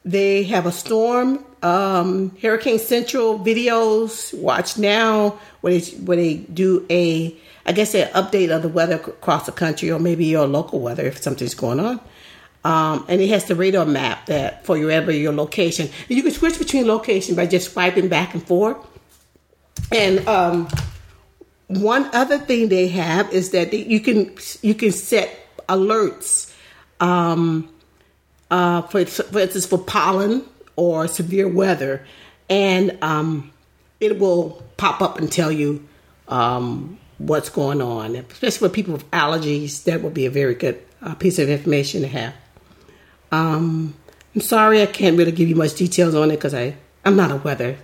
they 0.05 0.43
have 0.43 0.65
a 0.65 0.71
storm, 0.71 1.45
um, 1.63 2.35
Hurricane 2.41 2.79
Central 2.79 3.39
videos. 3.39 4.37
Watch 4.37 4.77
now, 4.77 5.39
where 5.61 5.79
they 5.79 5.91
where 5.97 6.17
they 6.17 6.35
do 6.35 6.85
a, 6.89 7.35
I 7.65 7.71
guess, 7.71 7.95
an 7.95 8.09
update 8.09 8.55
of 8.55 8.61
the 8.61 8.69
weather 8.69 8.95
across 8.95 9.45
the 9.45 9.51
country, 9.51 9.89
or 9.89 9.99
maybe 9.99 10.25
your 10.25 10.45
local 10.45 10.79
weather 10.79 11.05
if 11.05 11.23
something's 11.23 11.55
going 11.55 11.79
on. 11.79 11.99
Um, 12.65 13.05
and 13.09 13.19
it 13.19 13.29
has 13.29 13.45
the 13.45 13.55
radar 13.55 13.85
map 13.85 14.27
that 14.27 14.65
for 14.65 14.77
your 14.77 14.87
wherever 14.87 15.11
your 15.11 15.33
location. 15.33 15.89
And 16.07 16.17
you 16.17 16.23
can 16.23 16.31
switch 16.31 16.57
between 16.57 16.87
location 16.87 17.35
by 17.35 17.45
just 17.45 17.73
swiping 17.73 18.07
back 18.07 18.33
and 18.33 18.45
forth. 18.45 18.77
And 19.91 20.25
um, 20.27 20.67
one 21.67 22.09
other 22.13 22.37
thing 22.37 22.69
they 22.69 22.87
have 22.89 23.33
is 23.33 23.51
that 23.51 23.73
you 23.73 23.99
can 23.99 24.35
you 24.61 24.75
can 24.75 24.91
set 24.91 25.37
alerts. 25.67 26.53
Um, 26.99 27.69
uh, 28.49 28.83
for, 28.83 29.03
for 29.05 29.39
instance, 29.39 29.65
for 29.65 29.79
pollen 29.79 30.45
or 30.75 31.07
severe 31.07 31.47
weather, 31.47 32.05
and 32.49 32.97
um, 33.01 33.51
it 33.99 34.19
will 34.19 34.63
pop 34.77 35.01
up 35.01 35.17
and 35.17 35.31
tell 35.31 35.51
you 35.51 35.87
um, 36.27 36.97
what's 37.17 37.49
going 37.49 37.81
on. 37.81 38.15
Especially 38.15 38.67
for 38.67 38.73
people 38.73 38.93
with 38.93 39.09
allergies, 39.11 39.83
that 39.85 40.01
would 40.01 40.13
be 40.13 40.25
a 40.25 40.31
very 40.31 40.55
good 40.55 40.81
uh, 41.01 41.15
piece 41.15 41.39
of 41.39 41.49
information 41.49 42.01
to 42.01 42.07
have. 42.07 42.33
Um, 43.31 43.95
I'm 44.35 44.41
sorry 44.41 44.81
I 44.81 44.85
can't 44.85 45.17
really 45.17 45.31
give 45.31 45.49
you 45.49 45.55
much 45.55 45.75
details 45.75 46.15
on 46.15 46.31
it 46.31 46.37
because 46.37 46.53
I 46.53 46.75
I'm 47.05 47.15
not 47.15 47.31
a 47.31 47.37
weather 47.37 47.77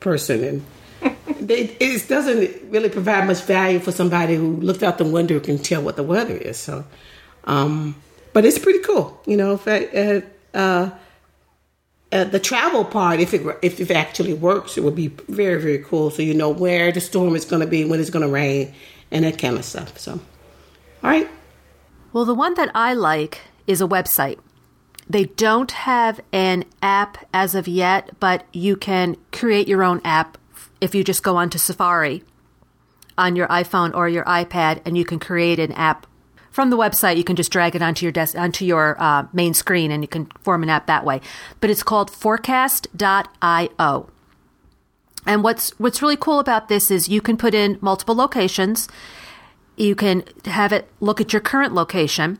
person 0.00 0.44
and. 0.44 0.64
it, 1.50 1.76
it 1.78 2.08
doesn't 2.08 2.70
really 2.70 2.88
provide 2.88 3.26
much 3.26 3.42
value 3.42 3.78
for 3.78 3.92
somebody 3.92 4.34
who 4.34 4.56
looked 4.56 4.82
out 4.82 4.96
the 4.96 5.04
window 5.04 5.34
and 5.34 5.44
can 5.44 5.58
tell 5.58 5.82
what 5.82 5.94
the 5.96 6.02
weather 6.02 6.34
is. 6.34 6.56
So, 6.56 6.84
um, 7.44 7.94
but 8.32 8.46
it's 8.46 8.58
pretty 8.58 8.78
cool, 8.78 9.20
you 9.26 9.36
know. 9.36 9.60
uh, 9.66 10.20
uh, 10.56 10.90
uh, 12.12 12.24
the 12.24 12.38
travel 12.38 12.84
part, 12.84 13.20
if 13.20 13.34
it 13.34 13.42
if 13.62 13.80
it 13.80 13.90
actually 13.96 14.32
works, 14.32 14.78
it 14.78 14.84
would 14.84 14.94
be 14.94 15.08
very 15.28 15.60
very 15.60 15.78
cool. 15.78 16.10
So 16.10 16.22
you 16.22 16.34
know 16.34 16.50
where 16.50 16.92
the 16.92 17.00
storm 17.00 17.34
is 17.34 17.44
going 17.44 17.60
to 17.60 17.66
be, 17.66 17.84
when 17.84 18.00
it's 18.00 18.10
going 18.10 18.24
to 18.24 18.32
rain, 18.32 18.72
and 19.10 19.24
that 19.24 19.38
kind 19.38 19.56
of 19.56 19.64
stuff. 19.64 19.98
So, 19.98 20.12
all 20.12 21.10
right. 21.10 21.28
Well, 22.12 22.24
the 22.24 22.34
one 22.34 22.54
that 22.54 22.70
I 22.74 22.94
like 22.94 23.40
is 23.66 23.80
a 23.80 23.86
website. 23.86 24.38
They 25.08 25.24
don't 25.24 25.70
have 25.70 26.20
an 26.32 26.64
app 26.82 27.18
as 27.32 27.54
of 27.54 27.68
yet, 27.68 28.10
but 28.18 28.44
you 28.52 28.76
can 28.76 29.16
create 29.32 29.68
your 29.68 29.84
own 29.84 30.00
app 30.04 30.38
if 30.80 30.94
you 30.94 31.04
just 31.04 31.22
go 31.22 31.36
onto 31.36 31.58
Safari 31.58 32.24
on 33.16 33.36
your 33.36 33.46
iPhone 33.48 33.94
or 33.94 34.08
your 34.08 34.24
iPad, 34.24 34.82
and 34.84 34.96
you 34.96 35.04
can 35.04 35.18
create 35.18 35.58
an 35.58 35.72
app 35.72 36.06
from 36.56 36.70
the 36.70 36.76
website. 36.76 37.18
You 37.18 37.22
can 37.22 37.36
just 37.36 37.52
drag 37.52 37.76
it 37.76 37.82
onto 37.82 38.06
your 38.06 38.12
desk, 38.12 38.34
onto 38.34 38.64
your 38.64 38.96
uh, 38.98 39.26
main 39.34 39.52
screen, 39.52 39.90
and 39.90 40.02
you 40.02 40.08
can 40.08 40.24
form 40.40 40.62
an 40.62 40.70
app 40.70 40.86
that 40.86 41.04
way. 41.04 41.20
But 41.60 41.68
it's 41.68 41.82
called 41.82 42.10
Forecast.io. 42.10 44.10
And 45.26 45.44
what's 45.44 45.78
what's 45.78 46.00
really 46.00 46.16
cool 46.16 46.40
about 46.40 46.68
this 46.68 46.90
is 46.90 47.10
you 47.10 47.20
can 47.20 47.36
put 47.36 47.54
in 47.54 47.76
multiple 47.82 48.14
locations. 48.14 48.88
You 49.76 49.94
can 49.94 50.24
have 50.46 50.72
it 50.72 50.88
look 50.98 51.20
at 51.20 51.34
your 51.34 51.40
current 51.40 51.74
location, 51.74 52.38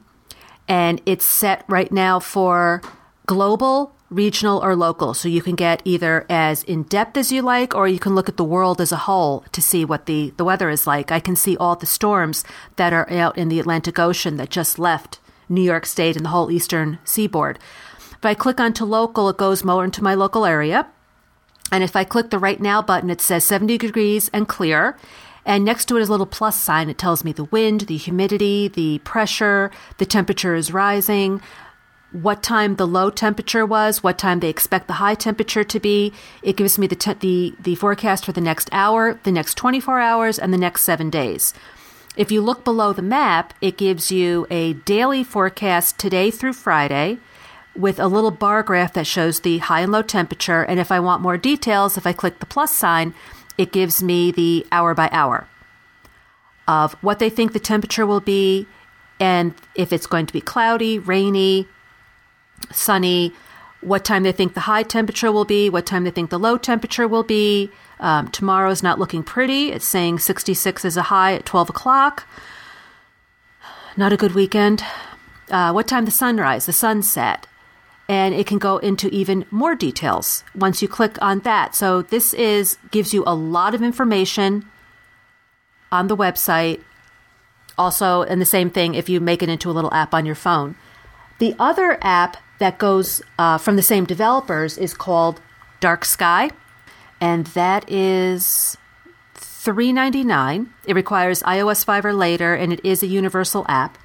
and 0.67 1.03
it's 1.05 1.31
set 1.31 1.67
right 1.69 1.93
now 1.93 2.19
for 2.19 2.81
global, 3.27 3.95
regional, 4.11 4.63
or 4.63 4.77
local. 4.77 5.15
So 5.15 5.29
you 5.29 5.43
can 5.43 5.55
get 5.55 5.83
either 5.85 6.25
as 6.29 6.63
in 6.63 6.85
depth 6.85 7.17
as 7.17 7.33
you 7.33 7.43
like, 7.43 7.75
or 7.75 7.89
you 7.89 7.99
can 7.99 8.15
look 8.15 8.29
at 8.29 8.37
the 8.37 8.45
world 8.45 8.81
as 8.81 8.93
a 8.93 8.97
whole 8.97 9.45
to 9.53 9.61
see 9.61 9.85
what 9.85 10.07
the, 10.07 10.33
the 10.37 10.45
weather 10.45 10.71
is 10.71 10.87
like. 10.87 11.11
I 11.11 11.21
can 11.21 11.37
see 11.37 11.57
all 11.57 11.77
the 11.77 11.87
storms 11.87 12.45
that 12.77 12.93
are 12.93 13.11
out 13.11 13.37
in 13.37 13.49
the 13.49 13.61
Atlantic 13.61 13.99
Ocean 13.99 14.37
that 14.37 14.51
just 14.51 14.79
left 14.79 15.19
New 15.49 15.63
York 15.63 15.87
State 15.87 16.17
and 16.17 16.25
the 16.25 16.31
whole 16.31 16.51
eastern 16.51 16.99
seaboard. 17.05 17.59
If 18.13 18.25
I 18.25 18.35
click 18.35 18.61
onto 18.61 18.85
local, 18.85 19.29
it 19.29 19.37
goes 19.37 19.65
more 19.65 19.85
into 19.85 20.03
my 20.03 20.15
local 20.15 20.47
area. 20.47 20.87
And 21.73 21.83
if 21.83 21.97
I 21.97 22.05
click 22.05 22.31
the 22.31 22.39
right 22.39 22.61
now 22.61 22.81
button, 22.81 23.11
it 23.11 23.21
says 23.21 23.45
70 23.45 23.79
degrees 23.79 24.31
and 24.33 24.49
clear. 24.49 24.97
And 25.45 25.65
next 25.65 25.87
to 25.87 25.97
it 25.97 26.01
is 26.01 26.09
a 26.09 26.11
little 26.11 26.27
plus 26.27 26.61
sign. 26.61 26.91
It 26.91 26.99
tells 26.99 27.25
me 27.25 27.33
the 27.33 27.45
wind, 27.45 27.83
the 27.83 27.97
humidity, 27.97 28.69
the 28.69 28.99
pressure, 29.01 29.71
the 29.99 30.07
temperature 30.07 30.55
is 30.55 30.73
rising, 30.73 31.41
what 32.23 32.43
time 32.43 32.77
the 32.77 32.87
low 32.87 33.11
temperature 33.11 33.67
was, 33.67 34.03
what 34.03 34.17
time 34.17 34.41
they 34.41 34.49
expect 34.49 34.87
the 34.87 34.95
high 34.95 35.15
temperature 35.15 35.65
to 35.65 35.79
be. 35.79 36.15
It 36.43 36.57
gives 36.57 36.79
me 36.79 36.87
the, 36.87 36.97
te- 36.97 37.13
the, 37.13 37.55
the 37.61 37.75
forecast 37.75 38.25
for 38.25 38.33
the 38.33 38.41
next 38.41 38.71
hour, 38.73 39.21
the 39.25 39.33
next 39.33 39.57
24 39.57 40.01
hours, 40.01 40.39
and 40.39 40.53
the 40.53 40.59
next 40.59 40.85
seven 40.85 41.11
days. 41.11 41.53
If 42.17 42.33
you 42.33 42.41
look 42.41 42.65
below 42.65 42.95
the 42.95 43.03
map, 43.03 43.53
it 43.61 43.77
gives 43.77 44.11
you 44.11 44.47
a 44.51 44.73
daily 44.73 45.23
forecast 45.23 45.99
today 45.99 46.31
through 46.31 46.55
Friday 46.55 47.19
with 47.75 48.01
a 48.01 48.09
little 48.09 48.31
bar 48.31 48.63
graph 48.63 48.95
that 48.95 49.07
shows 49.07 49.41
the 49.41 49.59
high 49.59 49.81
and 49.81 49.93
low 49.93 50.01
temperature. 50.01 50.63
And 50.63 50.81
if 50.81 50.91
I 50.91 51.01
want 51.01 51.21
more 51.21 51.37
details, 51.37 51.99
if 51.99 52.07
I 52.07 52.15
click 52.15 52.39
the 52.39 52.47
plus 52.47 52.73
sign, 52.73 53.13
it 53.59 53.73
gives 53.73 54.03
me 54.03 54.31
the 54.31 54.67
hour 54.73 54.95
by 54.95 55.11
hour 55.13 55.49
of 56.67 56.95
what 56.95 57.19
they 57.19 57.29
think 57.29 57.53
the 57.53 57.61
temperature 57.61 58.07
will 58.07 58.21
be 58.21 58.67
and 59.21 59.55
if 59.75 59.93
it's 59.93 60.07
going 60.07 60.27
to 60.27 60.33
be 60.33 60.41
cloudy, 60.41 60.99
rainy, 60.99 61.69
sunny, 62.73 63.33
what 63.81 64.05
time 64.05 64.23
they 64.23 64.33
think 64.33 64.55
the 64.55 64.61
high 64.61 64.83
temperature 64.83 65.31
will 65.31 65.45
be, 65.45 65.71
what 65.71 65.87
time 65.87 66.05
they 66.05 66.11
think 66.11 66.31
the 66.31 66.39
low 66.39 66.57
temperature 66.59 67.07
will 67.07 67.23
be. 67.23 67.71
Um, 67.99 68.31
is 68.71 68.83
not 68.83 68.99
looking 68.99 69.23
pretty. 69.23 69.73
It's 69.73 69.87
saying 69.87 70.19
66 70.19 70.85
is 70.85 70.97
a 70.99 71.05
high 71.05 71.33
at 71.35 71.47
12 71.47 71.71
o'clock. 71.71 72.27
Not 73.97 74.13
a 74.13 74.19
good 74.19 74.35
weekend. 74.35 74.85
Uh, 75.51 75.73
what 75.73 75.89
time 75.89 76.05
the 76.05 76.11
sunrise, 76.11 76.67
the 76.67 76.73
sunset, 76.75 77.47
and 78.09 78.35
it 78.35 78.47
can 78.47 78.59
go 78.59 78.79
into 78.79 79.09
even 79.09 79.47
more 79.51 79.75
details 79.75 80.45
once 80.55 80.83
you 80.83 80.89
click 80.89 81.21
on 81.23 81.41
that. 81.41 81.75
So 81.75 82.03
this 82.03 82.35
is 82.35 82.79
gives 82.91 83.15
you 83.15 83.25
a 83.27 83.35
lot 83.35 83.75
of 83.75 83.83
information 83.83 84.67
on 85.91 86.09
the 86.09 86.17
website. 86.17 86.81
Also, 87.79 88.23
and 88.23 88.41
the 88.41 88.47
same 88.47 88.71
thing 88.71 88.95
if 88.95 89.09
you 89.09 89.21
make 89.21 89.43
it 89.43 89.49
into 89.49 89.71
a 89.71 89.73
little 89.73 89.93
app 89.93 90.15
on 90.15 90.27
your 90.27 90.35
phone. 90.35 90.77
The 91.39 91.55
other 91.59 91.99
app 92.01 92.37
that 92.59 92.79
goes 92.79 93.23
uh, 93.39 93.59
from 93.59 93.77
the 93.77 93.83
same 93.83 94.05
developers 94.05 94.79
is 94.79 94.95
called 94.95 95.41
Dark 95.81 96.05
Sky, 96.05 96.51
and 97.21 97.47
that 97.49 97.91
is 97.91 98.77
three 99.35 99.93
ninety 99.93 100.25
nine. 100.25 100.73
It 100.87 100.95
requires 100.95 101.43
iOS 101.43 101.85
five 101.85 102.05
or 102.05 102.13
later, 102.13 102.55
and 102.55 102.73
it 102.73 102.81
is 102.85 103.03
a 103.03 103.07
universal 103.07 103.67
app. 103.69 103.99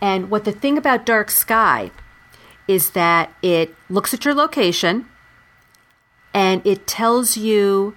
And 0.00 0.30
what 0.30 0.44
the 0.44 0.52
thing 0.52 0.76
about 0.76 1.06
Dark 1.06 1.30
Sky 1.30 1.90
is 2.68 2.90
that 2.90 3.32
it 3.42 3.74
looks 3.88 4.12
at 4.12 4.24
your 4.24 4.34
location 4.34 5.06
and 6.32 6.66
it 6.66 6.86
tells 6.86 7.36
you 7.36 7.96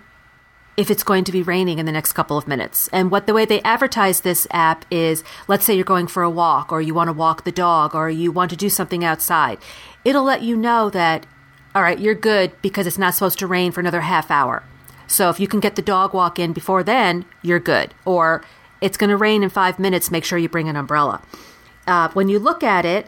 if 0.78 0.92
it's 0.92 1.04
going 1.04 1.24
to 1.24 1.32
be 1.32 1.42
raining 1.42 1.80
in 1.80 1.88
the 1.88 1.92
next 1.92 2.14
couple 2.14 2.38
of 2.38 2.48
minutes. 2.48 2.88
And 2.94 3.10
what 3.10 3.26
the 3.26 3.34
way 3.34 3.46
they 3.46 3.62
advertise 3.64 4.22
this 4.22 4.48
app 4.52 4.86
is 4.92 5.24
let's 5.48 5.66
say 5.66 5.74
you're 5.74 5.84
going 5.84 6.06
for 6.08 6.22
a 6.22 6.30
walk 6.30 6.72
or 6.72 6.82
you 6.82 6.94
want 6.94 7.08
to 7.08 7.14
walk 7.14 7.44
the 7.44 7.52
dog 7.52 7.96
or 7.96 8.10
you 8.10 8.32
want 8.32 8.52
to 8.52 8.56
do 8.56 8.70
something 8.70 9.04
outside. 9.04 9.58
It'll 10.06 10.24
let 10.24 10.44
you 10.44 10.56
know 10.56 10.90
that 10.92 11.26
all 11.76 11.84
right, 11.84 12.00
you're 12.00 12.16
good 12.16 12.60
because 12.64 12.88
it's 12.88 12.98
not 12.98 13.14
supposed 13.14 13.38
to 13.40 13.46
rain 13.46 13.72
for 13.72 13.82
another 13.82 14.02
half 14.02 14.32
hour. 14.32 14.64
So 15.06 15.30
if 15.30 15.40
you 15.40 15.48
can 15.48 15.60
get 15.60 15.76
the 15.76 15.82
dog 15.82 16.14
walk 16.14 16.40
in 16.40 16.52
before 16.52 16.84
then, 16.84 17.26
you're 17.44 17.60
good. 17.60 17.94
Or 18.04 18.44
it's 18.82 18.98
going 18.98 19.12
to 19.12 19.18
rain 19.18 19.44
in 19.44 19.50
5 19.50 19.78
minutes, 19.78 20.10
make 20.10 20.26
sure 20.26 20.40
you 20.40 20.50
bring 20.50 20.70
an 20.70 20.76
umbrella. 20.76 21.22
Uh, 21.86 22.10
when 22.14 22.30
you 22.30 22.40
look 22.40 22.64
at 22.64 22.84
it, 22.84 23.08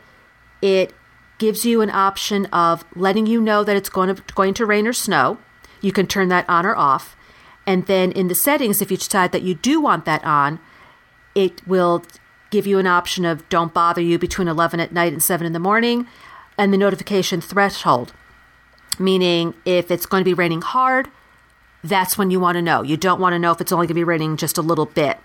it 0.61 0.93
gives 1.39 1.65
you 1.65 1.81
an 1.81 1.89
option 1.89 2.45
of 2.47 2.85
letting 2.95 3.25
you 3.25 3.41
know 3.41 3.63
that 3.63 3.75
it's 3.75 3.89
going 3.89 4.15
to, 4.15 4.21
going 4.35 4.53
to 4.53 4.65
rain 4.65 4.85
or 4.85 4.93
snow. 4.93 5.39
You 5.81 5.91
can 5.91 6.05
turn 6.05 6.29
that 6.29 6.47
on 6.47 6.65
or 6.65 6.75
off. 6.75 7.15
And 7.69 7.85
then 7.85 8.11
in 8.13 8.29
the 8.29 8.33
settings, 8.33 8.81
if 8.81 8.89
you 8.89 8.97
decide 8.97 9.31
that 9.31 9.43
you 9.43 9.53
do 9.53 9.79
want 9.79 10.05
that 10.05 10.25
on, 10.25 10.59
it 11.35 11.61
will 11.67 12.03
give 12.49 12.65
you 12.65 12.79
an 12.79 12.87
option 12.87 13.25
of 13.25 13.47
don't 13.47 13.75
bother 13.75 14.01
you 14.01 14.17
between 14.17 14.47
11 14.47 14.79
at 14.79 14.91
night 14.91 15.13
and 15.13 15.21
7 15.21 15.45
in 15.45 15.53
the 15.53 15.59
morning, 15.59 16.07
and 16.57 16.73
the 16.73 16.79
notification 16.79 17.41
threshold, 17.41 18.11
meaning 18.97 19.53
if 19.65 19.91
it's 19.91 20.07
going 20.07 20.21
to 20.21 20.25
be 20.25 20.33
raining 20.33 20.63
hard, 20.63 21.11
that's 21.83 22.17
when 22.17 22.31
you 22.31 22.39
want 22.39 22.55
to 22.55 22.63
know. 22.63 22.81
You 22.81 22.97
don't 22.97 23.21
want 23.21 23.33
to 23.33 23.39
know 23.39 23.51
if 23.51 23.61
it's 23.61 23.71
only 23.71 23.85
going 23.85 23.89
to 23.89 23.93
be 23.93 24.03
raining 24.03 24.35
just 24.35 24.57
a 24.57 24.63
little 24.63 24.87
bit. 24.87 25.19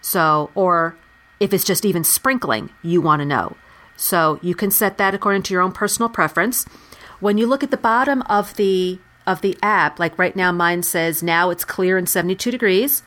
So, 0.00 0.52
or 0.54 0.94
if 1.40 1.52
it's 1.52 1.64
just 1.64 1.84
even 1.84 2.04
sprinkling, 2.04 2.70
you 2.80 3.02
want 3.02 3.22
to 3.22 3.26
know. 3.26 3.56
So 3.96 4.38
you 4.40 4.54
can 4.54 4.70
set 4.70 4.98
that 4.98 5.16
according 5.16 5.42
to 5.42 5.52
your 5.52 5.62
own 5.62 5.72
personal 5.72 6.10
preference. 6.10 6.64
When 7.18 7.38
you 7.38 7.48
look 7.48 7.64
at 7.64 7.72
the 7.72 7.76
bottom 7.76 8.22
of 8.28 8.54
the 8.54 9.00
of 9.30 9.40
the 9.40 9.56
app, 9.62 9.98
like 9.98 10.18
right 10.18 10.36
now 10.36 10.52
mine 10.52 10.82
says 10.82 11.22
now 11.22 11.50
it's 11.50 11.64
clear 11.64 11.96
and 11.96 12.08
72 12.08 12.50
degrees. 12.50 13.02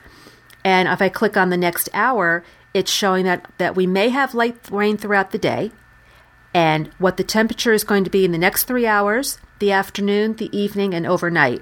And 0.64 0.88
if 0.88 1.02
I 1.02 1.10
click 1.10 1.36
on 1.36 1.50
the 1.50 1.58
next 1.58 1.90
hour, 1.94 2.44
it's 2.74 2.92
showing 2.92 3.26
that, 3.26 3.46
that 3.58 3.76
we 3.76 3.86
may 3.86 4.10
have 4.10 4.34
light 4.34 4.58
rain 4.72 4.98
throughout 4.98 5.32
the 5.32 5.38
day 5.38 5.72
and 6.54 6.88
what 6.98 7.18
the 7.18 7.24
temperature 7.24 7.74
is 7.74 7.84
going 7.84 8.04
to 8.04 8.10
be 8.10 8.26
in 8.26 8.32
the 8.32 8.38
next 8.38 8.64
three 8.64 8.86
hours, 8.86 9.40
the 9.60 9.72
afternoon, 9.72 10.36
the 10.36 10.56
evening, 10.58 10.94
and 10.94 11.06
overnight. 11.06 11.62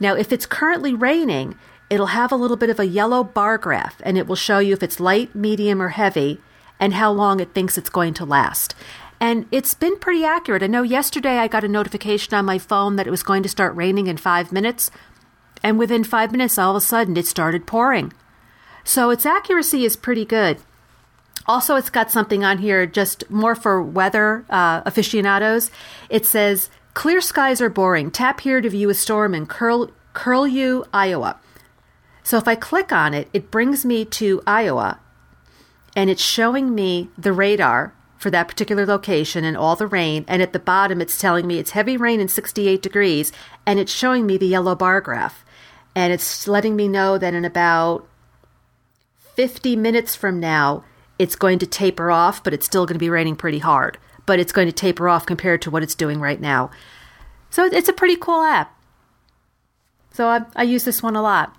Now, 0.00 0.14
if 0.14 0.32
it's 0.32 0.46
currently 0.46 0.92
raining, 0.92 1.56
it'll 1.88 2.06
have 2.06 2.32
a 2.32 2.36
little 2.36 2.56
bit 2.56 2.70
of 2.70 2.80
a 2.80 2.86
yellow 2.86 3.22
bar 3.22 3.58
graph 3.58 4.00
and 4.04 4.18
it 4.18 4.26
will 4.26 4.36
show 4.36 4.58
you 4.58 4.72
if 4.72 4.82
it's 4.82 5.00
light, 5.00 5.34
medium, 5.34 5.80
or 5.80 5.90
heavy 5.90 6.40
and 6.80 6.94
how 6.94 7.12
long 7.12 7.40
it 7.40 7.54
thinks 7.54 7.78
it's 7.78 7.90
going 7.90 8.14
to 8.14 8.24
last. 8.24 8.74
And 9.20 9.46
it's 9.50 9.74
been 9.74 9.98
pretty 9.98 10.24
accurate. 10.24 10.62
I 10.62 10.66
know 10.66 10.82
yesterday 10.82 11.38
I 11.38 11.48
got 11.48 11.64
a 11.64 11.68
notification 11.68 12.34
on 12.34 12.44
my 12.44 12.58
phone 12.58 12.96
that 12.96 13.06
it 13.06 13.10
was 13.10 13.22
going 13.22 13.42
to 13.42 13.48
start 13.48 13.74
raining 13.76 14.06
in 14.06 14.16
five 14.16 14.52
minutes. 14.52 14.90
And 15.62 15.78
within 15.78 16.04
five 16.04 16.32
minutes, 16.32 16.58
all 16.58 16.70
of 16.70 16.76
a 16.76 16.80
sudden, 16.80 17.16
it 17.16 17.26
started 17.26 17.66
pouring. 17.66 18.12
So 18.84 19.10
its 19.10 19.24
accuracy 19.24 19.84
is 19.84 19.96
pretty 19.96 20.24
good. 20.24 20.58
Also, 21.46 21.76
it's 21.76 21.90
got 21.90 22.10
something 22.10 22.44
on 22.44 22.58
here 22.58 22.86
just 22.86 23.28
more 23.30 23.54
for 23.54 23.82
weather 23.82 24.44
uh, 24.50 24.82
aficionados. 24.84 25.70
It 26.10 26.26
says, 26.26 26.70
Clear 26.94 27.20
skies 27.20 27.60
are 27.60 27.70
boring. 27.70 28.10
Tap 28.10 28.40
here 28.40 28.60
to 28.60 28.70
view 28.70 28.88
a 28.88 28.94
storm 28.94 29.34
in 29.34 29.46
Curl- 29.46 29.90
Curlew, 30.12 30.84
Iowa. 30.92 31.40
So 32.22 32.38
if 32.38 32.46
I 32.48 32.54
click 32.54 32.92
on 32.92 33.14
it, 33.14 33.28
it 33.32 33.50
brings 33.50 33.84
me 33.84 34.04
to 34.06 34.42
Iowa 34.46 35.00
and 35.96 36.10
it's 36.10 36.22
showing 36.22 36.74
me 36.74 37.08
the 37.16 37.32
radar 37.32 37.94
for 38.24 38.30
that 38.30 38.48
particular 38.48 38.86
location 38.86 39.44
and 39.44 39.54
all 39.54 39.76
the 39.76 39.86
rain. 39.86 40.24
And 40.26 40.40
at 40.40 40.54
the 40.54 40.58
bottom, 40.58 41.02
it's 41.02 41.18
telling 41.18 41.46
me 41.46 41.58
it's 41.58 41.72
heavy 41.72 41.98
rain 41.98 42.20
and 42.20 42.30
68 42.30 42.80
degrees, 42.80 43.32
and 43.66 43.78
it's 43.78 43.92
showing 43.92 44.24
me 44.24 44.38
the 44.38 44.46
yellow 44.46 44.74
bar 44.74 45.02
graph. 45.02 45.44
And 45.94 46.10
it's 46.10 46.48
letting 46.48 46.74
me 46.74 46.88
know 46.88 47.18
that 47.18 47.34
in 47.34 47.44
about 47.44 48.08
50 49.34 49.76
minutes 49.76 50.16
from 50.16 50.40
now, 50.40 50.84
it's 51.18 51.36
going 51.36 51.58
to 51.58 51.66
taper 51.66 52.10
off, 52.10 52.42
but 52.42 52.54
it's 52.54 52.64
still 52.64 52.86
going 52.86 52.94
to 52.94 52.98
be 52.98 53.10
raining 53.10 53.36
pretty 53.36 53.58
hard. 53.58 53.98
But 54.24 54.38
it's 54.38 54.52
going 54.52 54.68
to 54.68 54.72
taper 54.72 55.06
off 55.06 55.26
compared 55.26 55.60
to 55.60 55.70
what 55.70 55.82
it's 55.82 55.94
doing 55.94 56.18
right 56.18 56.40
now. 56.40 56.70
So 57.50 57.66
it's 57.66 57.90
a 57.90 57.92
pretty 57.92 58.16
cool 58.16 58.42
app. 58.42 58.74
So 60.14 60.28
I, 60.28 60.46
I 60.56 60.62
use 60.62 60.84
this 60.84 61.02
one 61.02 61.14
a 61.14 61.20
lot. 61.20 61.54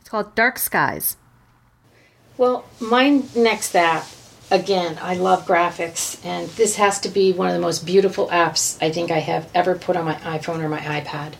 It's 0.00 0.08
called 0.08 0.34
Dark 0.34 0.58
Skies. 0.58 1.18
Well, 2.38 2.64
my 2.80 3.22
next 3.36 3.76
app, 3.76 4.06
again, 4.50 4.98
I 5.00 5.14
love 5.14 5.46
graphics, 5.46 6.24
and 6.24 6.48
this 6.50 6.76
has 6.76 7.00
to 7.00 7.08
be 7.08 7.32
one 7.32 7.48
of 7.48 7.54
the 7.54 7.60
most 7.60 7.86
beautiful 7.86 8.28
apps 8.28 8.76
I 8.82 8.90
think 8.90 9.10
I 9.10 9.18
have 9.18 9.48
ever 9.54 9.74
put 9.74 9.96
on 9.96 10.04
my 10.04 10.14
iPhone 10.16 10.60
or 10.60 10.68
my 10.68 10.80
iPad. 10.80 11.34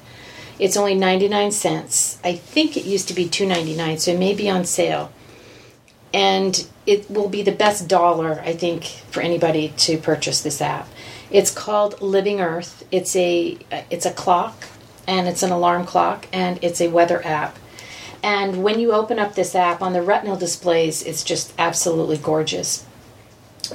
It's 0.59 0.77
only 0.77 0.95
99 0.95 1.53
cents. 1.53 2.19
I 2.23 2.35
think 2.35 2.77
it 2.77 2.85
used 2.85 3.09
to 3.09 3.15
be 3.15 3.27
2.99, 3.27 4.01
so 4.01 4.13
it 4.13 4.19
may 4.19 4.35
be 4.35 4.49
on 4.49 4.65
sale. 4.65 5.11
And 6.13 6.67
it 6.87 7.11
will 7.11 7.29
be 7.29 7.43
the 7.43 7.53
best 7.53 7.89
dollar, 7.89 8.41
I 8.45 8.53
think, 8.53 8.85
for 8.85 9.21
anybody 9.21 9.73
to 9.79 9.97
purchase 9.97 10.43
this 10.43 10.61
app. 10.61 10.89
It's 11.31 11.51
called 11.51 12.03
Living 12.03 12.41
Earth. 12.41 12.85
It's 12.91 13.15
a 13.15 13.57
it's 13.91 14.05
a 14.05 14.11
clock 14.11 14.65
and 15.07 15.29
it's 15.29 15.45
an 15.45 15.53
alarm 15.53 15.87
clock 15.87 16.27
and 16.33 16.59
it's 16.63 16.81
a 16.81 16.89
weather 16.89 17.25
app. 17.25 17.57
And 18.25 18.65
when 18.65 18.81
you 18.81 18.93
open 18.93 19.21
up 19.21 19.37
this 19.37 19.55
app 19.55 19.81
on 19.81 19.93
the 19.93 20.03
retinal 20.03 20.37
displays, 20.37 21.05
it's 21.05 21.23
just 21.23 21.55
absolutely 21.59 22.19
gorgeous. 22.19 22.85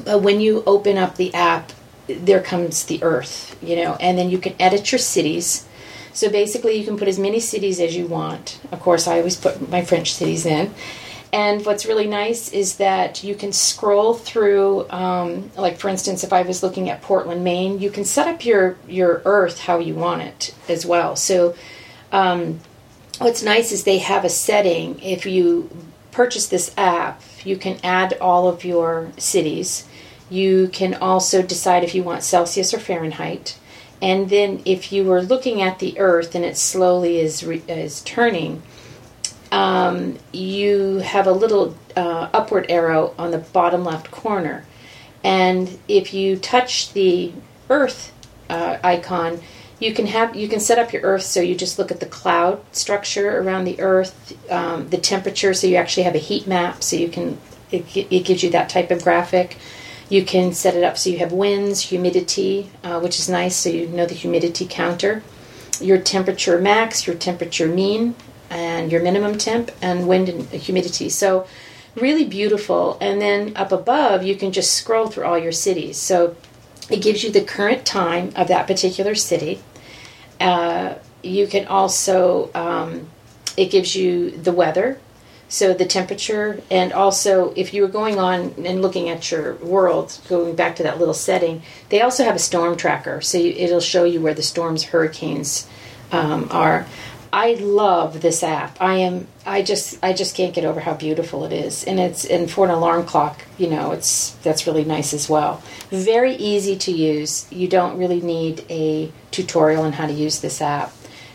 But 0.04 0.22
when 0.22 0.42
you 0.42 0.64
open 0.66 0.98
up 0.98 1.16
the 1.16 1.34
app, 1.34 1.72
there 2.08 2.42
comes 2.42 2.86
the 2.86 3.02
earth, 3.04 3.58
you 3.62 3.76
know, 3.76 3.96
and 4.00 4.18
then 4.18 4.30
you 4.30 4.38
can 4.38 4.54
edit 4.60 4.92
your 4.92 5.00
cities. 5.00 5.68
So 6.14 6.30
basically, 6.30 6.76
you 6.76 6.86
can 6.86 6.98
put 6.98 7.08
as 7.08 7.20
many 7.20 7.40
cities 7.40 7.80
as 7.80 7.96
you 7.96 8.08
want. 8.08 8.60
Of 8.72 8.80
course, 8.80 9.08
I 9.08 9.18
always 9.18 9.36
put 9.36 9.70
my 9.70 9.84
French 9.84 10.14
cities 10.14 10.46
in. 10.46 10.74
And 11.34 11.66
what's 11.66 11.86
really 11.86 12.08
nice 12.08 12.54
is 12.54 12.78
that 12.78 13.22
you 13.22 13.36
can 13.36 13.52
scroll 13.52 14.14
through, 14.14 14.90
um, 14.90 15.52
like 15.58 15.78
for 15.78 15.90
instance, 15.90 16.24
if 16.24 16.32
I 16.32 16.44
was 16.44 16.64
looking 16.64 16.90
at 16.90 17.02
Portland, 17.02 17.44
Maine, 17.44 17.80
you 17.80 17.92
can 17.92 18.06
set 18.06 18.28
up 18.28 18.46
your 18.46 18.78
your 18.88 19.22
Earth 19.26 19.60
how 19.60 19.80
you 19.80 19.96
want 19.96 20.22
it 20.22 20.56
as 20.70 20.86
well. 20.86 21.18
So, 21.18 21.56
um, 22.14 22.62
what's 23.18 23.44
nice 23.44 23.74
is 23.74 23.84
they 23.84 23.98
have 23.98 24.24
a 24.24 24.30
setting. 24.30 25.02
If 25.02 25.26
you 25.26 25.70
purchase 26.16 26.48
this 26.48 26.74
app, 26.78 27.22
you 27.44 27.58
can 27.58 27.78
add 27.84 28.18
all 28.20 28.48
of 28.48 28.64
your 28.64 29.12
cities. 29.18 29.88
You 30.30 30.70
can 30.70 30.94
also 30.96 31.42
decide 31.42 31.84
if 31.84 31.94
you 31.94 32.04
want 32.04 32.24
Celsius 32.24 32.74
or 32.74 32.80
Fahrenheit. 32.80 33.58
And 34.02 34.30
then, 34.30 34.62
if 34.66 34.92
you 34.92 35.04
were 35.06 35.22
looking 35.22 35.62
at 35.62 35.80
the 35.80 35.98
Earth 36.00 36.36
and 36.36 36.44
it 36.44 36.58
slowly 36.58 37.20
is 37.20 37.44
re- 37.44 37.64
is 37.68 38.02
turning 38.02 38.62
um, 39.52 40.18
you 40.34 40.98
have 40.98 41.28
a 41.28 41.32
little 41.32 41.76
uh, 41.96 42.30
upward 42.34 42.66
arrow 42.70 43.14
on 43.18 43.32
the 43.32 43.38
bottom 43.38 43.86
left 43.86 44.12
corner. 44.12 44.66
And 45.24 45.80
if 45.88 46.14
you 46.14 46.38
touch 46.38 46.94
the 46.94 47.32
Earth 47.70 48.14
uh, 48.50 48.78
icon, 48.84 49.40
you 49.80 49.94
can 49.94 50.08
have 50.08 50.36
you 50.36 50.48
can 50.48 50.60
set 50.60 50.80
up 50.80 50.94
your 50.94 51.02
Earth 51.02 51.24
so 51.24 51.42
you 51.42 51.56
just 51.56 51.78
look 51.78 51.92
at 51.92 52.00
the 52.00 52.06
cloud 52.06 52.62
structure 52.72 53.40
around 53.40 53.66
the 53.66 53.80
Earth, 53.82 54.34
um, 54.52 54.90
the 54.90 54.98
temperature, 54.98 55.54
so 55.54 55.68
you 55.68 55.76
actually 55.76 56.04
have 56.04 56.16
a 56.16 56.20
heat 56.20 56.48
map, 56.48 56.84
so 56.84 56.96
you 56.96 57.10
can 57.10 57.38
it, 57.72 57.86
it 57.96 58.26
gives 58.26 58.44
you 58.44 58.50
that 58.52 58.70
type 58.70 58.92
of 58.92 59.04
graphic. 59.04 59.58
You 60.08 60.24
can 60.24 60.54
set 60.54 60.76
it 60.76 60.84
up 60.84 60.98
so 60.98 61.10
you 61.10 61.18
have 61.18 61.32
winds, 61.32 61.82
humidity, 61.82 62.70
uh, 62.84 63.00
which 63.00 63.20
is 63.20 63.28
nice, 63.28 63.56
so 63.56 63.70
you 63.70 63.88
know 63.88 64.06
the 64.06 64.14
humidity 64.14 64.68
counter. 64.70 65.24
Your 65.82 65.98
temperature 65.98 66.60
max, 66.62 67.06
your 67.06 67.16
temperature 67.16 67.68
mean, 67.68 68.16
and 68.50 68.92
your 68.92 69.02
minimum 69.02 69.38
temp 69.38 69.72
and 69.82 70.08
wind 70.08 70.30
and 70.30 70.48
humidity. 70.50 71.10
So 71.10 71.48
really 71.96 72.26
beautiful. 72.26 72.98
And 73.02 73.22
then 73.22 73.54
up 73.56 73.72
above, 73.72 74.24
you 74.24 74.36
can 74.36 74.52
just 74.52 74.74
scroll 74.74 75.08
through 75.08 75.26
all 75.26 75.38
your 75.38 75.52
cities. 75.52 75.98
So 75.98 76.36
it 76.90 77.02
gives 77.02 77.24
you 77.24 77.32
the 77.32 77.42
current 77.42 77.86
time 77.86 78.32
of 78.36 78.48
that 78.48 78.68
particular 78.68 79.16
city. 79.16 79.62
Uh, 80.40 80.96
you 81.24 81.48
can 81.48 81.66
also, 81.68 82.52
um, 82.54 83.08
it 83.58 83.72
gives 83.72 83.96
you 83.96 84.32
the 84.32 84.52
weather, 84.52 85.00
so 85.48 85.74
the 85.74 85.86
temperature, 85.86 86.62
and 86.70 86.92
also 86.92 87.54
if 87.56 87.74
you 87.74 87.82
were 87.82 87.88
going 87.88 88.20
on 88.20 88.54
and 88.66 88.82
looking 88.82 89.10
at 89.10 89.32
your 89.32 89.56
world, 89.56 90.20
going 90.28 90.56
back 90.56 90.76
to 90.76 90.84
that 90.84 91.00
little 91.00 91.14
setting, 91.14 91.62
they 91.90 92.02
also 92.02 92.24
have 92.24 92.36
a 92.36 92.40
storm 92.40 92.76
tracker, 92.76 93.22
so 93.22 93.38
you, 93.38 93.52
it'll 93.52 93.80
show 93.80 94.04
you 94.04 94.22
where 94.22 94.34
the 94.34 94.44
storms, 94.44 94.84
hurricanes 94.84 95.68
um, 96.12 96.48
are. 96.52 96.86
I 97.36 97.56
love 97.56 98.22
this 98.22 98.44
app. 98.44 98.78
I 98.80 98.94
am 99.00 99.28
I 99.46 99.62
just 99.62 100.02
I 100.02 100.14
just 100.14 100.38
can't 100.38 100.56
get 100.56 100.64
over 100.64 100.80
how 100.80 100.94
beautiful 100.94 101.44
it 101.44 101.52
is. 101.52 101.84
And 101.84 102.00
it's 102.00 102.24
and 102.24 102.50
for 102.50 102.64
an 102.64 102.72
alarm 102.72 103.06
clock, 103.06 103.44
you 103.58 103.70
know, 103.70 103.92
it's 103.92 104.32
that's 104.36 104.66
really 104.66 104.86
nice 104.86 105.14
as 105.14 105.28
well. 105.28 105.62
Very 105.90 106.34
easy 106.36 106.78
to 106.78 106.94
use. 106.94 107.46
You 107.52 107.68
don't 107.68 107.98
really 107.98 108.22
need 108.22 108.64
a 108.70 109.12
tutorial 109.32 109.84
on 109.84 109.92
how 109.92 110.08
to 110.08 110.14
use 110.14 110.40
this 110.40 110.62
app. 110.62 110.94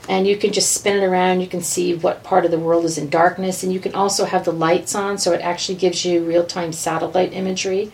And 0.08 0.26
you 0.26 0.38
can 0.38 0.54
just 0.54 0.72
spin 0.72 0.96
it 0.96 1.04
around, 1.04 1.42
you 1.42 1.46
can 1.46 1.60
see 1.60 1.94
what 1.94 2.22
part 2.22 2.46
of 2.46 2.50
the 2.50 2.58
world 2.58 2.86
is 2.86 2.96
in 2.96 3.10
darkness 3.10 3.62
and 3.62 3.70
you 3.70 3.78
can 3.78 3.94
also 3.94 4.24
have 4.24 4.46
the 4.46 4.52
lights 4.52 4.94
on 4.94 5.18
so 5.18 5.32
it 5.32 5.42
actually 5.42 5.76
gives 5.76 6.06
you 6.06 6.24
real-time 6.24 6.72
satellite 6.72 7.34
imagery 7.34 7.92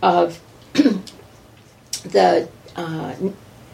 of 0.00 0.40
the 2.04 2.48
uh, 2.76 3.14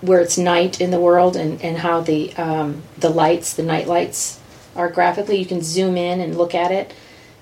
where 0.04 0.20
it's 0.20 0.36
night 0.36 0.80
in 0.80 0.90
the 0.90 1.00
world 1.00 1.36
and, 1.36 1.60
and 1.62 1.78
how 1.78 2.00
the 2.00 2.34
um, 2.36 2.82
the 2.98 3.08
lights, 3.08 3.54
the 3.54 3.62
night 3.62 3.86
lights, 3.86 4.40
are 4.76 4.90
graphically. 4.90 5.38
You 5.38 5.46
can 5.46 5.62
zoom 5.62 5.96
in 5.96 6.20
and 6.20 6.36
look 6.36 6.54
at 6.54 6.70
it. 6.70 6.92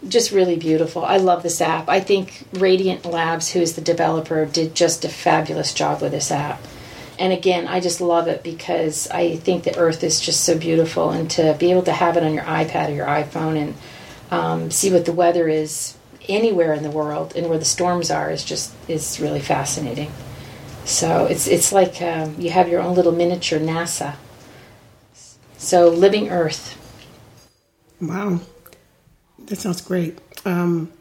Just 0.07 0.33
really 0.33 0.57
beautiful. 0.57 1.05
I 1.05 1.19
love 1.19 1.43
this 1.43 1.61
app. 1.61 1.89
I 1.89 2.01
think 2.01 2.45
Radiant 2.55 3.05
Labs, 3.05 3.51
who 3.51 3.61
is 3.61 3.75
the 3.75 3.81
developer, 3.81 4.47
did 4.47 4.75
just 4.75 5.05
a 5.05 5.09
fabulous 5.09 5.73
job 5.73 6.03
with 6.03 6.13
this 6.13 6.31
app. 6.31 6.61
And 7.19 7.33
again, 7.33 7.69
I 7.69 7.81
just 7.81 8.01
love 8.01 8.27
it 8.27 8.43
because 8.43 9.09
I 9.11 9.37
think 9.37 9.65
the 9.65 9.77
Earth 9.77 10.03
is 10.03 10.21
just 10.21 10.45
so 10.45 10.59
beautiful, 10.59 11.11
and 11.11 11.31
to 11.33 11.55
be 11.59 11.71
able 11.71 11.83
to 11.83 11.93
have 11.93 12.17
it 12.17 12.25
on 12.25 12.35
your 12.35 12.45
iPad 12.45 12.89
or 12.89 12.95
your 12.95 13.07
iPhone 13.07 13.57
and 13.57 13.75
um, 14.31 14.71
see 14.71 14.91
what 14.91 15.05
the 15.05 15.13
weather 15.13 15.47
is 15.47 15.97
anywhere 16.29 16.73
in 16.73 16.83
the 16.83 16.91
world 16.91 17.35
and 17.37 17.49
where 17.49 17.59
the 17.59 17.65
storms 17.65 18.11
are 18.11 18.31
is 18.31 18.45
just 18.45 18.73
is 18.89 19.21
really 19.21 19.41
fascinating. 19.41 20.11
So 20.85 21.27
it's 21.27 21.47
it's 21.47 21.73
like 21.73 22.03
um, 22.03 22.35
you 22.39 22.51
have 22.51 22.69
your 22.69 22.81
own 22.81 22.95
little 22.95 23.13
miniature 23.13 23.59
NASA. 23.59 24.17
So 25.57 25.89
living 25.89 26.31
Earth. 26.31 26.79
Wow, 28.01 28.41
that 29.47 29.57
sounds 29.57 29.81
great. 29.81 30.19
Um, 30.45 30.93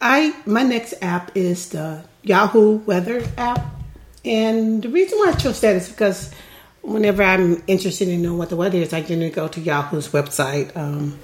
I 0.00 0.34
my 0.46 0.62
next 0.62 0.94
app 1.02 1.36
is 1.36 1.68
the 1.68 2.02
Yahoo 2.22 2.78
Weather 2.78 3.22
app, 3.36 3.60
and 4.24 4.82
the 4.82 4.88
reason 4.88 5.18
why 5.18 5.28
I 5.28 5.32
chose 5.32 5.60
that 5.60 5.76
is 5.76 5.90
because 5.90 6.32
whenever 6.80 7.22
I'm 7.22 7.62
interested 7.66 8.08
in 8.08 8.22
knowing 8.22 8.38
what 8.38 8.48
the 8.48 8.56
weather 8.56 8.78
is, 8.78 8.94
I 8.94 9.02
generally 9.02 9.30
go 9.30 9.48
to 9.48 9.60
Yahoo's 9.60 10.08
website, 10.08 10.74
um, 10.74 11.18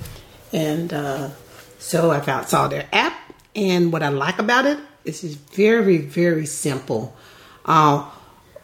and 0.52 0.92
uh, 0.92 1.30
so 1.78 2.10
I 2.10 2.20
found 2.20 2.46
saw 2.46 2.68
their 2.68 2.86
app, 2.92 3.18
and 3.54 3.90
what 3.90 4.02
I 4.02 4.10
like 4.10 4.38
about 4.38 4.66
it 4.66 4.78
is 5.06 5.24
it's 5.24 5.34
very 5.34 5.96
very 5.96 6.44
simple. 6.44 7.16
Uh, 7.66 8.08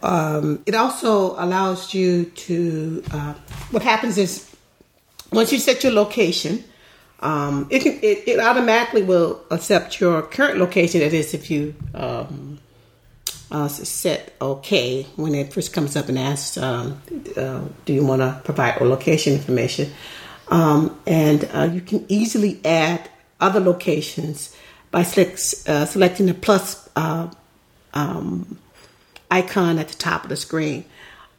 um, 0.01 0.63
it 0.65 0.75
also 0.75 1.35
allows 1.37 1.93
you 1.93 2.25
to. 2.25 3.03
Uh, 3.11 3.33
what 3.71 3.83
happens 3.83 4.17
is 4.17 4.49
once 5.31 5.51
you 5.51 5.59
set 5.59 5.83
your 5.83 5.93
location, 5.93 6.63
um, 7.19 7.67
it 7.69 7.81
can 7.83 7.99
it, 8.01 8.27
it, 8.27 8.39
automatically 8.39 9.03
will 9.03 9.41
accept 9.51 9.99
your 9.99 10.21
current 10.21 10.57
location. 10.57 10.99
That 11.01 11.13
is, 11.13 11.33
if 11.33 11.49
you 11.51 11.75
um, 11.93 12.59
uh, 13.51 13.67
set 13.67 14.33
OK 14.41 15.03
when 15.15 15.35
it 15.35 15.53
first 15.53 15.73
comes 15.73 15.95
up 15.95 16.09
and 16.09 16.19
asks, 16.19 16.57
um, 16.57 17.01
uh, 17.37 17.61
"Do 17.85 17.93
you 17.93 18.05
want 18.05 18.21
to 18.21 18.41
provide 18.43 18.81
or 18.81 18.87
location 18.87 19.33
information?" 19.33 19.91
Um, 20.49 20.99
and 21.07 21.49
uh, 21.53 21.69
you 21.71 21.81
can 21.81 22.05
easily 22.09 22.59
add 22.65 23.09
other 23.39 23.59
locations 23.59 24.55
by 24.91 25.03
select, 25.03 25.39
uh, 25.67 25.85
selecting 25.85 26.25
the 26.25 26.33
plus 26.33 26.89
uh, 26.95 27.29
um, 27.93 28.59
icon 29.37 29.79
at 29.79 29.87
the 29.87 29.95
top 29.95 30.23
of 30.23 30.29
the 30.29 30.35
screen. 30.35 30.85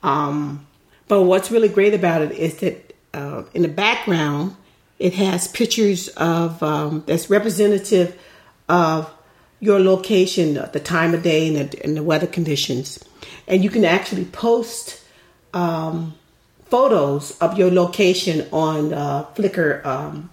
Um, 0.03 0.67
but 1.09 1.23
what's 1.23 1.51
really 1.51 1.69
great 1.69 1.95
about 1.95 2.23
it 2.23 2.33
is 2.33 2.57
that 2.59 2.95
uh, 3.13 3.43
in 3.55 3.63
the 3.63 3.69
background, 3.69 4.57
it 4.99 5.15
has 5.15 5.49
pictures 5.49 6.09
of 6.09 6.63
um, 6.63 7.05
that's 7.07 7.31
representative 7.31 8.19
of 8.69 9.13
your 9.61 9.81
location, 9.81 10.55
the 10.55 10.81
time 10.81 11.15
of 11.15 11.23
day, 11.23 11.43
and 11.49 11.71
the, 11.71 11.85
and 11.85 11.97
the 11.97 12.03
weather 12.03 12.27
conditions. 12.27 12.99
And 13.47 13.63
you 13.65 13.71
can 13.71 13.85
actually 13.85 14.25
post 14.25 15.03
um, 15.53 16.15
photos 16.65 17.39
of 17.39 17.59
your 17.59 17.71
location 17.71 18.47
on 18.53 18.93
uh, 18.93 19.27
Flickr, 19.35 19.85
um, 19.85 20.31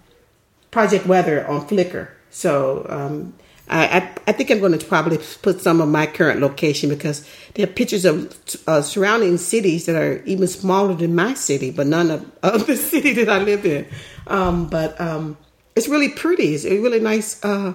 Project 0.71 1.05
Weather 1.05 1.47
on 1.47 1.67
Flickr. 1.67 2.09
So 2.29 2.85
um, 2.89 3.33
I, 3.71 3.99
I, 3.99 4.11
I 4.27 4.31
think 4.33 4.51
I'm 4.51 4.59
going 4.59 4.77
to 4.77 4.85
probably 4.85 5.19
put 5.41 5.61
some 5.61 5.79
of 5.79 5.87
my 5.87 6.05
current 6.05 6.41
location 6.41 6.89
because 6.89 7.27
there 7.53 7.63
are 7.65 7.71
pictures 7.71 8.03
of 8.03 8.35
uh, 8.67 8.81
surrounding 8.81 9.37
cities 9.37 9.85
that 9.85 9.95
are 9.95 10.21
even 10.25 10.47
smaller 10.47 10.93
than 10.93 11.15
my 11.15 11.33
city, 11.33 11.71
but 11.71 11.87
none 11.87 12.11
of, 12.11 12.31
of 12.43 12.67
the 12.67 12.75
city 12.75 13.13
that 13.13 13.29
I 13.29 13.39
live 13.39 13.65
in. 13.65 13.87
Um, 14.27 14.67
but 14.67 14.99
um, 14.99 15.37
it's 15.75 15.87
really 15.87 16.09
pretty. 16.09 16.53
It's 16.53 16.65
a 16.65 16.79
really 16.79 16.99
nice, 16.99 17.43
uh, 17.45 17.73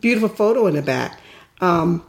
beautiful 0.00 0.28
photo 0.28 0.66
in 0.66 0.74
the 0.74 0.82
back. 0.82 1.20
Um, 1.60 2.04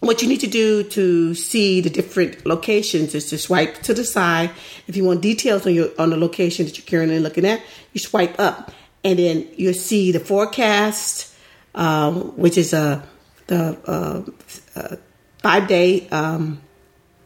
what 0.00 0.22
you 0.22 0.28
need 0.28 0.40
to 0.40 0.46
do 0.46 0.82
to 0.84 1.34
see 1.34 1.80
the 1.80 1.90
different 1.90 2.44
locations 2.46 3.14
is 3.14 3.30
to 3.30 3.38
swipe 3.38 3.82
to 3.82 3.94
the 3.94 4.04
side. 4.04 4.50
If 4.86 4.96
you 4.96 5.04
want 5.04 5.22
details 5.22 5.66
on 5.66 5.74
your 5.74 5.90
on 5.98 6.10
the 6.10 6.16
location 6.16 6.66
that 6.66 6.76
you're 6.76 6.86
currently 6.86 7.20
looking 7.20 7.46
at, 7.46 7.62
you 7.92 8.00
swipe 8.00 8.38
up, 8.38 8.70
and 9.02 9.18
then 9.18 9.48
you'll 9.56 9.72
see 9.72 10.12
the 10.12 10.20
forecast 10.20 11.33
um, 11.74 12.36
which 12.36 12.56
is 12.56 12.72
a 12.72 13.06
the 13.46 13.78
uh, 13.86 14.78
uh, 14.78 14.96
five 15.38 15.68
day, 15.68 16.08
um, 16.08 16.60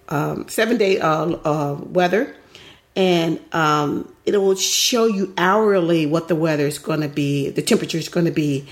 um, 0.08 0.48
seven 0.48 0.76
day 0.76 0.98
uh, 0.98 1.26
uh 1.26 1.80
weather, 1.82 2.34
and 2.96 3.40
um, 3.52 4.12
it 4.24 4.36
will 4.36 4.56
show 4.56 5.06
you 5.06 5.32
hourly 5.38 6.06
what 6.06 6.28
the 6.28 6.34
weather 6.34 6.66
is 6.66 6.78
going 6.78 7.00
to 7.00 7.08
be, 7.08 7.50
the 7.50 7.62
temperature 7.62 7.98
is 7.98 8.08
going 8.08 8.26
to 8.26 8.32
be. 8.32 8.66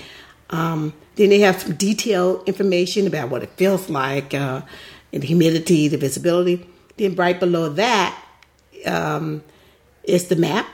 Um, 0.49 0.93
then 1.15 1.29
they 1.29 1.39
have 1.39 1.61
some 1.61 1.75
detailed 1.75 2.47
information 2.47 3.07
about 3.07 3.29
what 3.29 3.43
it 3.43 3.49
feels 3.51 3.89
like, 3.89 4.33
uh, 4.33 4.61
and 5.11 5.23
the 5.23 5.27
humidity, 5.27 5.87
the 5.87 5.97
visibility. 5.97 6.67
Then 6.97 7.15
right 7.15 7.39
below 7.39 7.69
that 7.69 8.23
um, 8.85 9.43
is 10.03 10.27
the 10.27 10.35
map, 10.35 10.67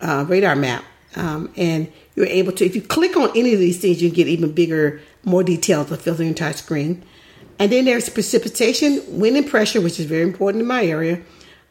radar 0.00 0.56
map, 0.56 0.84
and 1.14 1.92
you're 2.14 2.26
able 2.26 2.52
to, 2.52 2.64
if 2.64 2.74
you 2.76 2.82
click 2.82 3.16
on 3.16 3.30
any 3.30 3.54
of 3.54 3.60
these 3.60 3.80
things, 3.80 4.02
you 4.02 4.10
get 4.10 4.28
even 4.28 4.52
bigger, 4.52 5.00
more 5.24 5.42
details 5.42 5.88
to 5.88 5.96
fill 5.96 6.14
the 6.14 6.24
entire 6.24 6.52
screen. 6.52 7.02
And 7.58 7.70
then 7.70 7.84
there's 7.84 8.08
precipitation, 8.08 9.02
wind 9.20 9.36
and 9.36 9.46
pressure, 9.46 9.80
which 9.80 9.98
is 10.00 10.06
very 10.06 10.22
important 10.22 10.62
in 10.62 10.68
my 10.68 10.84
area. 10.84 11.20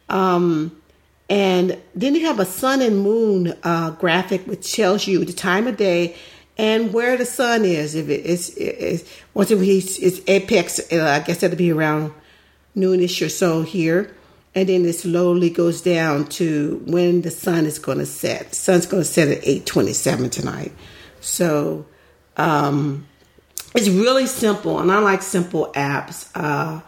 Um, 0.10 0.82
and 1.30 1.78
then 1.96 2.16
you 2.16 2.26
have 2.28 2.40
a 2.40 2.46
sun 2.46 2.82
and 2.82 3.02
moon 3.02 3.54
uh, 3.64 3.92
graphic, 3.92 4.46
which 4.46 4.74
tells 4.74 5.08
you 5.08 5.24
the 5.24 5.34
time 5.34 5.68
of 5.68 5.78
day 5.78 6.16
and 6.58 6.94
where 6.94 7.18
the 7.18 7.26
sun 7.26 7.66
is. 7.66 7.96
If 7.96 8.10
it 8.10 8.26
is, 8.26 9.10
once 9.34 9.50
it 9.50 9.58
it's 9.60 10.22
apex, 10.28 10.80
I 10.92 11.20
guess 11.22 11.40
that'll 11.40 11.58
be 11.58 11.72
around 11.72 12.14
noonish 12.76 13.26
or 13.26 13.30
so 13.30 13.62
here 13.62 14.14
and 14.56 14.70
then 14.70 14.86
it 14.86 14.94
slowly 14.94 15.50
goes 15.50 15.82
down 15.82 16.28
to 16.28 16.82
when 16.86 17.22
the 17.22 17.32
sun 17.32 17.66
is 17.66 17.80
going 17.80 17.98
to 17.98 18.06
set. 18.06 18.54
Sun's 18.54 18.86
going 18.86 19.02
to 19.02 19.10
set 19.10 19.28
at 19.28 19.42
8:27 19.44 20.32
tonight. 20.32 20.72
So 21.22 21.86
um, 22.38 23.08
it's 23.74 23.90
really 23.90 24.28
simple, 24.28 24.80
and 24.80 24.92
I 24.92 25.00
like 25.00 25.22
simple 25.22 25.72
apps. 25.76 26.30
Uh, 26.36 26.82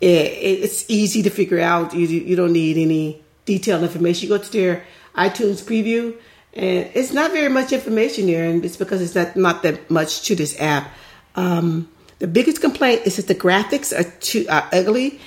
it, 0.00 0.06
it's 0.06 0.88
easy 0.88 1.22
to 1.22 1.30
figure 1.30 1.60
out. 1.60 1.94
You, 1.94 2.06
you 2.06 2.36
don't 2.36 2.52
need 2.52 2.78
any 2.78 3.22
detailed 3.44 3.82
information. 3.82 4.28
You 4.28 4.38
go 4.38 4.42
to 4.42 4.52
their 4.52 4.84
iTunes 5.14 5.62
preview, 5.62 6.16
and 6.54 6.90
it's 6.94 7.12
not 7.12 7.32
very 7.32 7.48
much 7.48 7.72
information 7.72 8.26
there, 8.26 8.48
and 8.48 8.64
it's 8.64 8.76
because 8.76 9.02
it's 9.02 9.14
not, 9.14 9.36
not 9.36 9.62
that 9.64 9.90
much 9.90 10.22
to 10.28 10.34
this 10.34 10.58
app. 10.60 10.90
Um, 11.34 11.90
the 12.18 12.26
biggest 12.26 12.62
complaint 12.62 13.02
is 13.04 13.16
that 13.16 13.28
the 13.28 13.34
graphics 13.34 13.92
are 13.98 14.10
too 14.20 14.46
are 14.48 14.66
ugly 14.72 15.20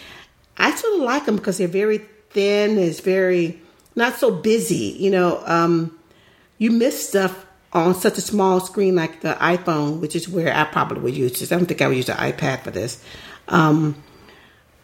I 0.59 0.75
sort 0.75 0.95
of 0.95 0.99
like 1.01 1.25
them 1.25 1.37
because 1.37 1.57
they're 1.57 1.67
very 1.67 1.99
thin. 2.31 2.77
It's 2.77 2.99
very 2.99 3.59
not 3.95 4.15
so 4.15 4.31
busy. 4.31 4.95
You 4.99 5.11
know, 5.11 5.41
um, 5.45 5.97
you 6.57 6.71
miss 6.71 7.07
stuff 7.07 7.45
on 7.71 7.93
such 7.95 8.17
a 8.17 8.21
small 8.21 8.59
screen 8.59 8.95
like 8.95 9.21
the 9.21 9.33
iPhone, 9.35 9.99
which 9.99 10.15
is 10.15 10.27
where 10.27 10.53
I 10.53 10.65
probably 10.65 11.01
would 11.01 11.15
use 11.15 11.39
this. 11.39 11.51
I 11.51 11.55
don't 11.55 11.65
think 11.65 11.81
I 11.81 11.87
would 11.87 11.97
use 11.97 12.09
an 12.09 12.17
iPad 12.17 12.61
for 12.61 12.71
this. 12.71 13.03
Um, 13.47 14.03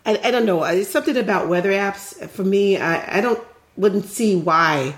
I, 0.05 0.19
I, 0.23 0.31
don't 0.31 0.45
know. 0.45 0.63
It's 0.63 0.89
something 0.89 1.17
about 1.17 1.47
weather 1.47 1.71
apps 1.71 2.29
for 2.29 2.43
me. 2.43 2.77
I, 2.77 3.17
I 3.17 3.21
don't 3.21 3.41
wouldn't 3.75 4.05
see 4.05 4.35
why 4.35 4.95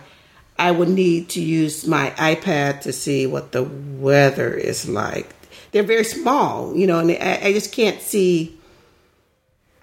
I 0.59 0.71
would 0.71 0.89
need 0.89 1.29
to 1.29 1.41
use 1.41 1.87
my 1.87 2.11
iPad 2.11 2.81
to 2.81 2.93
see 2.93 3.25
what 3.25 3.51
the 3.51 3.63
weather 3.63 4.53
is 4.53 4.87
like. 4.87 5.33
They're 5.71 5.83
very 5.83 6.03
small, 6.03 6.75
you 6.75 6.87
know, 6.87 6.99
and 6.99 7.11
I, 7.11 7.39
I 7.43 7.53
just 7.53 7.71
can't 7.71 8.01
see 8.01 8.56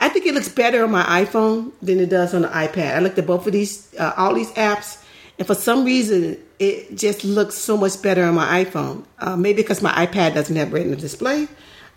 I 0.04 0.10
think 0.10 0.26
it 0.26 0.34
looks 0.34 0.50
better 0.50 0.84
on 0.84 0.90
my 0.90 1.24
iPhone 1.24 1.72
than 1.80 1.98
it 1.98 2.10
does 2.10 2.34
on 2.34 2.42
the 2.42 2.48
iPad. 2.48 2.94
I 2.94 2.98
looked 2.98 3.18
at 3.18 3.26
both 3.26 3.46
of 3.46 3.54
these, 3.54 3.88
uh, 3.98 4.12
all 4.18 4.34
these 4.34 4.50
apps, 4.52 5.02
and 5.38 5.46
for 5.46 5.54
some 5.54 5.86
reason, 5.86 6.36
it 6.58 6.94
just 6.94 7.24
looks 7.24 7.56
so 7.56 7.78
much 7.78 8.02
better 8.02 8.22
on 8.22 8.34
my 8.34 8.62
iPhone. 8.62 9.06
Uh, 9.18 9.34
maybe 9.34 9.62
because 9.62 9.80
my 9.80 9.92
iPad 9.92 10.34
doesn't 10.34 10.54
have 10.56 10.74
retina 10.74 10.96
display. 10.96 11.48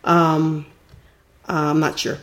Um, 0.06 0.66
uh, 1.50 1.72
I'm 1.72 1.82
not 1.82 2.00
sure. 2.00 2.18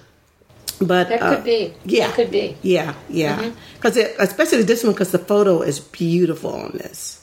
But 0.81 1.11
that 1.11 1.21
could 1.21 1.41
uh, 1.41 1.43
be. 1.43 1.75
Yeah, 1.85 2.07
that 2.07 2.17
could 2.17 2.31
be. 2.31 2.57
Yeah, 2.63 2.95
yeah. 3.11 3.53
Because 3.75 3.99
mm-hmm. 3.99 4.23
especially 4.23 4.63
this 4.63 4.85
one, 4.85 4.95
because 4.95 5.13
the 5.13 5.19
photo 5.19 5.61
is 5.61 5.81
beautiful 5.81 6.55
on 6.55 6.73
this. 6.73 7.23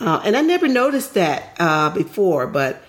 Uh, 0.00 0.22
and 0.24 0.34
I 0.34 0.40
never 0.40 0.66
noticed 0.66 1.12
that 1.12 1.54
uh, 1.60 1.90
before, 1.90 2.46
but 2.46 2.82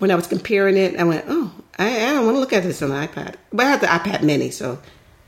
when 0.00 0.10
I 0.10 0.16
was 0.16 0.26
comparing 0.26 0.76
it, 0.76 1.00
I 1.00 1.04
went, 1.04 1.24
"Oh, 1.28 1.50
I, 1.80 1.96
I 1.96 2.12
don't 2.12 2.26
want 2.26 2.36
to 2.36 2.40
look 2.40 2.52
at 2.52 2.62
this 2.62 2.82
on 2.82 2.90
the 2.90 2.94
iPad. 2.94 3.36
But 3.52 3.66
I 3.66 3.70
have 3.70 3.80
the 3.80 3.86
iPad 3.86 4.22
Mini, 4.22 4.50
so 4.50 4.78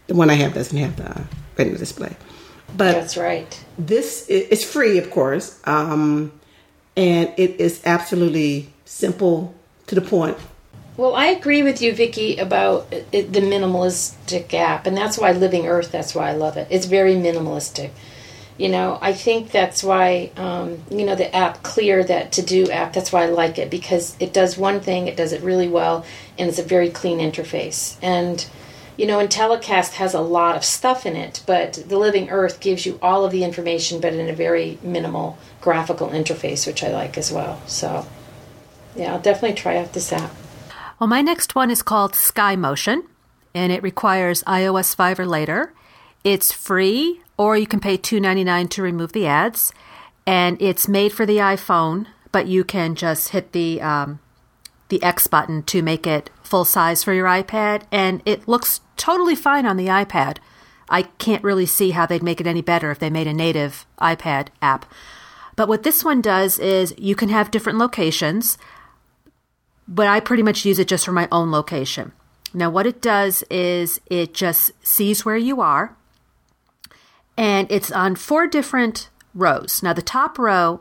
the 0.06 0.14
one 0.14 0.28
I 0.28 0.34
have 0.34 0.52
doesn't 0.52 0.76
have 0.76 0.96
the 0.96 1.24
Retina 1.56 1.78
display. 1.78 2.14
But 2.76 2.92
that's 2.92 3.16
right. 3.16 3.64
This 3.78 4.28
is 4.28 4.62
free, 4.62 4.98
of 4.98 5.10
course, 5.10 5.60
um, 5.64 6.32
and 6.96 7.32
it 7.38 7.58
is 7.58 7.82
absolutely 7.84 8.72
simple 8.84 9.54
to 9.86 9.94
the 9.94 10.02
point. 10.02 10.36
Well, 10.96 11.14
I 11.14 11.26
agree 11.26 11.62
with 11.62 11.80
you, 11.80 11.94
Vicki, 11.94 12.36
about 12.36 12.86
it, 12.92 13.32
the 13.32 13.40
minimalistic 13.40 14.52
app, 14.52 14.86
and 14.86 14.94
that's 14.94 15.16
why 15.16 15.32
Living 15.32 15.66
Earth. 15.66 15.90
That's 15.90 16.14
why 16.14 16.28
I 16.28 16.34
love 16.34 16.58
it. 16.58 16.68
It's 16.70 16.84
very 16.84 17.14
minimalistic 17.14 17.90
you 18.58 18.68
know 18.68 18.98
i 19.00 19.12
think 19.12 19.50
that's 19.50 19.82
why 19.82 20.30
um, 20.36 20.82
you 20.90 21.04
know 21.04 21.14
the 21.14 21.34
app 21.34 21.62
clear 21.62 22.04
that 22.04 22.32
to 22.32 22.42
do 22.42 22.70
app 22.70 22.92
that's 22.92 23.12
why 23.12 23.24
i 23.24 23.26
like 23.26 23.58
it 23.58 23.70
because 23.70 24.16
it 24.20 24.32
does 24.32 24.58
one 24.58 24.80
thing 24.80 25.06
it 25.06 25.16
does 25.16 25.32
it 25.32 25.42
really 25.42 25.68
well 25.68 26.04
and 26.38 26.48
it's 26.48 26.58
a 26.58 26.62
very 26.62 26.90
clean 26.90 27.18
interface. 27.18 27.96
And 28.02 28.44
you 28.96 29.06
know 29.06 29.26
IntelliCast 29.26 29.94
has 29.94 30.14
a 30.14 30.20
lot 30.20 30.54
of 30.54 30.64
stuff 30.64 31.06
in 31.06 31.16
it 31.16 31.42
but 31.46 31.74
the 31.86 31.98
living 31.98 32.28
earth 32.30 32.60
gives 32.60 32.84
you 32.84 32.98
all 33.00 33.24
of 33.24 33.32
the 33.32 33.42
information 33.42 34.00
but 34.00 34.12
in 34.12 34.28
a 34.28 34.34
very 34.34 34.78
minimal 34.82 35.38
graphical 35.60 36.08
interface 36.08 36.66
which 36.66 36.82
i 36.84 36.88
like 36.88 37.16
as 37.16 37.32
well. 37.32 37.60
So 37.66 38.06
yeah 38.94 39.14
i'll 39.14 39.20
definitely 39.20 39.56
try 39.56 39.78
out 39.78 39.92
this 39.92 40.12
app. 40.12 40.32
Well 40.98 41.08
my 41.08 41.22
next 41.22 41.54
one 41.54 41.70
is 41.70 41.82
called 41.82 42.14
sky 42.14 42.54
motion 42.54 43.04
and 43.54 43.72
it 43.72 43.82
requires 43.82 44.42
ios 44.44 44.94
5 44.94 45.20
or 45.20 45.26
later 45.26 45.72
it's 46.24 46.52
free 46.52 47.20
or 47.36 47.56
you 47.56 47.66
can 47.66 47.80
pay 47.80 47.98
$2.99 47.98 48.70
to 48.70 48.82
remove 48.82 49.12
the 49.12 49.26
ads. 49.26 49.72
And 50.26 50.60
it's 50.62 50.86
made 50.86 51.12
for 51.12 51.26
the 51.26 51.38
iPhone, 51.38 52.06
but 52.30 52.46
you 52.46 52.64
can 52.64 52.94
just 52.94 53.30
hit 53.30 53.52
the 53.52 53.80
um, 53.82 54.20
the 54.88 55.02
X 55.02 55.26
button 55.26 55.62
to 55.64 55.82
make 55.82 56.06
it 56.06 56.30
full 56.42 56.64
size 56.64 57.02
for 57.02 57.14
your 57.14 57.26
iPad, 57.26 57.82
and 57.90 58.20
it 58.26 58.46
looks 58.46 58.82
totally 58.96 59.34
fine 59.34 59.64
on 59.64 59.76
the 59.78 59.86
iPad. 59.86 60.36
I 60.88 61.02
can't 61.02 61.42
really 61.42 61.64
see 61.64 61.92
how 61.92 62.04
they'd 62.04 62.22
make 62.22 62.40
it 62.40 62.46
any 62.46 62.60
better 62.60 62.90
if 62.90 62.98
they 62.98 63.08
made 63.08 63.26
a 63.26 63.32
native 63.32 63.86
iPad 63.98 64.48
app. 64.60 64.84
But 65.56 65.66
what 65.66 65.82
this 65.82 66.04
one 66.04 66.20
does 66.20 66.58
is 66.58 66.94
you 66.98 67.16
can 67.16 67.30
have 67.30 67.50
different 67.50 67.78
locations, 67.78 68.58
but 69.88 70.06
I 70.06 70.20
pretty 70.20 70.42
much 70.42 70.66
use 70.66 70.78
it 70.78 70.88
just 70.88 71.06
for 71.06 71.12
my 71.12 71.26
own 71.32 71.50
location. 71.50 72.12
Now, 72.52 72.68
what 72.68 72.86
it 72.86 73.00
does 73.00 73.42
is 73.50 73.98
it 74.06 74.34
just 74.34 74.72
sees 74.86 75.24
where 75.24 75.38
you 75.38 75.62
are 75.62 75.96
and 77.36 77.70
it's 77.70 77.90
on 77.90 78.16
four 78.16 78.46
different 78.46 79.08
rows. 79.34 79.82
Now, 79.82 79.92
the 79.92 80.02
top 80.02 80.38
row, 80.38 80.80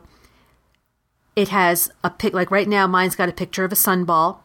it 1.34 1.48
has 1.48 1.90
a 2.04 2.10
pic, 2.10 2.34
like 2.34 2.50
right 2.50 2.68
now, 2.68 2.86
mine's 2.86 3.16
got 3.16 3.28
a 3.28 3.32
picture 3.32 3.64
of 3.64 3.72
a 3.72 3.76
sunball, 3.76 4.38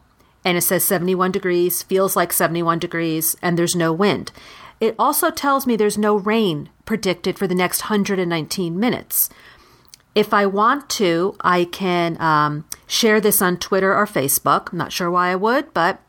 and 0.45 0.57
it 0.57 0.61
says 0.61 0.83
71 0.85 1.31
degrees, 1.31 1.83
feels 1.83 2.15
like 2.15 2.31
71 2.31 2.79
degrees, 2.79 3.35
and 3.41 3.57
there's 3.57 3.75
no 3.75 3.91
wind. 3.91 4.31
It 4.79 4.95
also 4.97 5.31
tells 5.31 5.65
me 5.65 5.75
there's 5.75 5.97
no 5.97 6.15
rain 6.15 6.69
predicted 6.85 7.37
for 7.37 7.47
the 7.47 7.55
next 7.55 7.83
119 7.83 8.79
minutes. 8.79 9.29
If 10.15 10.33
I 10.33 10.45
want 10.45 10.89
to, 10.91 11.35
I 11.41 11.65
can 11.65 12.19
um, 12.21 12.65
share 12.87 13.19
this 13.19 13.41
on 13.41 13.57
Twitter 13.57 13.93
or 13.95 14.05
Facebook. 14.05 14.71
I'm 14.71 14.77
not 14.77 14.91
sure 14.91 15.11
why 15.11 15.29
I 15.29 15.35
would, 15.35 15.73
but 15.73 15.99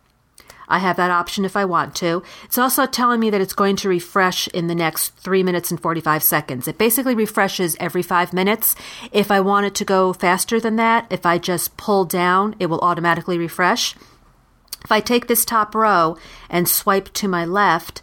I 0.69 0.79
have 0.79 0.97
that 0.97 1.11
option 1.11 1.45
if 1.45 1.57
I 1.57 1.65
want 1.65 1.95
to. 1.97 2.23
It's 2.45 2.59
also 2.59 2.87
telling 2.87 3.21
me 3.21 3.31
that 3.31 3.41
it's 3.41 3.55
going 3.55 3.77
to 3.77 3.89
refresh 3.89 4.49
in 4.49 4.67
the 4.67 4.75
next 4.75 5.17
3 5.17 5.43
minutes 5.43 5.71
and 5.71 5.81
45 5.81 6.23
seconds. 6.23 6.69
It 6.69 6.79
basically 6.79 7.15
refreshes 7.15 7.77
every 7.81 8.03
5 8.03 8.33
minutes. 8.33 8.77
If 9.11 9.31
I 9.31 9.41
want 9.41 9.67
it 9.67 9.75
to 9.77 9.85
go 9.85 10.13
faster 10.13 10.61
than 10.61 10.77
that, 10.77 11.07
if 11.11 11.25
I 11.25 11.39
just 11.39 11.77
pull 11.77 12.05
down, 12.05 12.55
it 12.61 12.67
will 12.67 12.81
automatically 12.81 13.39
refresh. 13.39 13.97
If 14.85 14.93
I 14.93 15.01
take 15.01 15.27
this 15.27 15.45
top 15.45 15.75
row 15.75 16.17
and 16.49 16.69
swipe 16.69 17.13
to 17.15 17.29
my 17.29 17.45
left, 17.45 18.03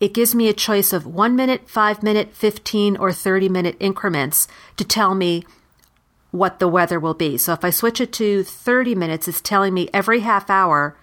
it 0.00 0.14
gives 0.14 0.34
me 0.34 0.48
a 0.48 0.54
choice 0.54 0.92
of 0.92 1.06
1 1.06 1.36
minute, 1.36 1.68
5 1.68 2.02
minute, 2.02 2.34
15, 2.34 2.96
or 2.96 3.12
30 3.12 3.48
minute 3.48 3.76
increments 3.78 4.48
to 4.76 4.84
tell 4.84 5.14
me 5.14 5.44
what 6.30 6.58
the 6.58 6.68
weather 6.68 7.00
will 7.00 7.14
be. 7.14 7.38
So 7.38 7.52
if 7.52 7.64
I 7.64 7.70
switch 7.70 8.00
it 8.00 8.12
to 8.14 8.42
30 8.42 8.94
minutes, 8.94 9.28
it's 9.28 9.40
telling 9.40 9.72
me 9.72 9.88
every 9.92 10.20
half 10.20 10.50
hour 10.50 10.96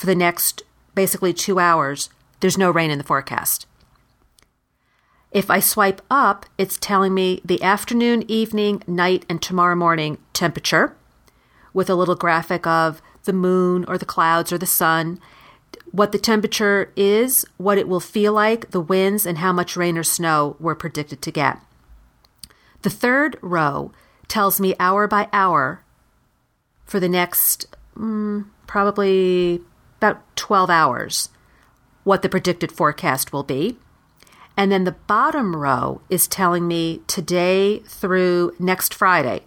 for 0.00 0.06
the 0.06 0.14
next 0.14 0.62
basically 0.94 1.34
two 1.34 1.58
hours, 1.58 2.08
there's 2.40 2.56
no 2.56 2.70
rain 2.70 2.90
in 2.90 2.96
the 2.96 3.04
forecast. 3.04 3.66
If 5.30 5.50
I 5.50 5.60
swipe 5.60 6.00
up, 6.10 6.46
it's 6.56 6.78
telling 6.78 7.12
me 7.12 7.42
the 7.44 7.62
afternoon, 7.62 8.24
evening, 8.26 8.82
night, 8.86 9.26
and 9.28 9.42
tomorrow 9.42 9.76
morning 9.76 10.16
temperature 10.32 10.96
with 11.74 11.90
a 11.90 11.94
little 11.94 12.14
graphic 12.14 12.66
of 12.66 13.02
the 13.24 13.34
moon 13.34 13.84
or 13.88 13.98
the 13.98 14.06
clouds 14.06 14.50
or 14.50 14.56
the 14.56 14.64
sun, 14.64 15.20
what 15.92 16.12
the 16.12 16.18
temperature 16.18 16.94
is, 16.96 17.44
what 17.58 17.76
it 17.76 17.86
will 17.86 18.00
feel 18.00 18.32
like, 18.32 18.70
the 18.70 18.80
winds, 18.80 19.26
and 19.26 19.36
how 19.36 19.52
much 19.52 19.76
rain 19.76 19.98
or 19.98 20.02
snow 20.02 20.56
we're 20.58 20.74
predicted 20.74 21.20
to 21.20 21.30
get. 21.30 21.58
The 22.80 22.90
third 22.90 23.36
row 23.42 23.92
tells 24.28 24.60
me 24.60 24.74
hour 24.80 25.06
by 25.06 25.28
hour 25.30 25.84
for 26.86 27.00
the 27.00 27.08
next 27.08 27.66
mm, 27.94 28.46
probably 28.66 29.60
about 30.00 30.36
12 30.36 30.70
hours 30.70 31.28
what 32.04 32.22
the 32.22 32.28
predicted 32.28 32.72
forecast 32.72 33.32
will 33.32 33.42
be. 33.42 33.76
And 34.56 34.72
then 34.72 34.84
the 34.84 34.92
bottom 34.92 35.54
row 35.54 36.00
is 36.08 36.26
telling 36.26 36.66
me 36.66 37.02
today 37.06 37.80
through 37.80 38.54
next 38.58 38.94
Friday 38.94 39.42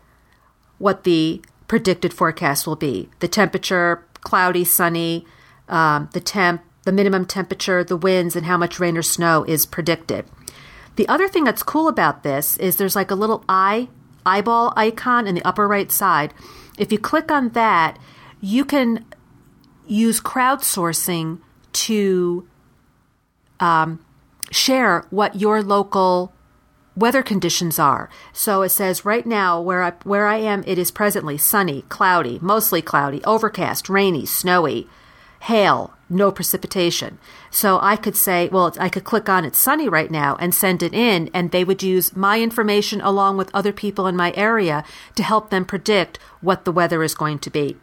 what 0.77 1.03
the 1.03 1.41
predicted 1.67 2.13
forecast 2.13 2.67
will 2.67 2.75
be. 2.75 3.09
The 3.19 3.27
temperature, 3.27 4.05
cloudy, 4.21 4.63
sunny, 4.63 5.25
um, 5.67 6.09
the 6.13 6.19
temp, 6.19 6.61
the 6.83 6.91
minimum 6.91 7.25
temperature, 7.25 7.83
the 7.83 7.97
winds, 7.97 8.35
and 8.35 8.45
how 8.45 8.57
much 8.57 8.79
rain 8.79 8.97
or 8.97 9.01
snow 9.01 9.43
is 9.47 9.65
predicted. 9.65 10.25
The 10.95 11.07
other 11.07 11.27
thing 11.27 11.43
that's 11.43 11.63
cool 11.63 11.87
about 11.87 12.23
this 12.23 12.57
is 12.57 12.77
there's 12.77 12.95
like 12.95 13.11
a 13.11 13.15
little 13.15 13.43
eye 13.49 13.89
eyeball 14.25 14.73
icon 14.75 15.27
in 15.27 15.35
the 15.35 15.43
upper 15.47 15.67
right 15.67 15.91
side. 15.91 16.33
If 16.77 16.91
you 16.91 16.99
click 16.99 17.31
on 17.31 17.49
that, 17.49 17.97
you 18.41 18.65
can 18.65 19.05
use 19.87 20.21
crowdsourcing 20.21 21.39
to 21.73 22.47
um, 23.59 24.03
share 24.51 25.05
what 25.09 25.39
your 25.39 25.61
local 25.63 26.33
weather 26.95 27.23
conditions 27.23 27.79
are. 27.79 28.09
So 28.33 28.61
it 28.61 28.69
says 28.69 29.05
right 29.05 29.25
now 29.25 29.59
where 29.59 29.83
I 29.83 29.93
where 30.03 30.27
I 30.27 30.37
am 30.37 30.63
it 30.67 30.77
is 30.77 30.91
presently 30.91 31.37
sunny, 31.37 31.83
cloudy, 31.89 32.39
mostly 32.41 32.81
cloudy, 32.81 33.23
overcast, 33.23 33.89
rainy, 33.89 34.25
snowy, 34.25 34.87
hail, 35.41 35.93
no 36.09 36.31
precipitation. 36.31 37.17
So 37.49 37.79
I 37.81 37.95
could 37.95 38.15
say, 38.15 38.47
well, 38.49 38.73
I 38.79 38.89
could 38.89 39.03
click 39.03 39.27
on 39.27 39.43
it's 39.43 39.59
sunny 39.59 39.89
right 39.89 40.11
now 40.11 40.35
and 40.39 40.53
send 40.53 40.83
it 40.83 40.93
in 40.93 41.29
and 41.33 41.51
they 41.51 41.63
would 41.63 41.81
use 41.81 42.15
my 42.15 42.39
information 42.39 43.01
along 43.01 43.37
with 43.37 43.53
other 43.53 43.73
people 43.73 44.07
in 44.07 44.15
my 44.15 44.31
area 44.35 44.83
to 45.15 45.23
help 45.23 45.49
them 45.49 45.65
predict 45.65 46.19
what 46.41 46.65
the 46.65 46.71
weather 46.71 47.03
is 47.03 47.15
going 47.15 47.39
to 47.39 47.49
be. 47.49 47.77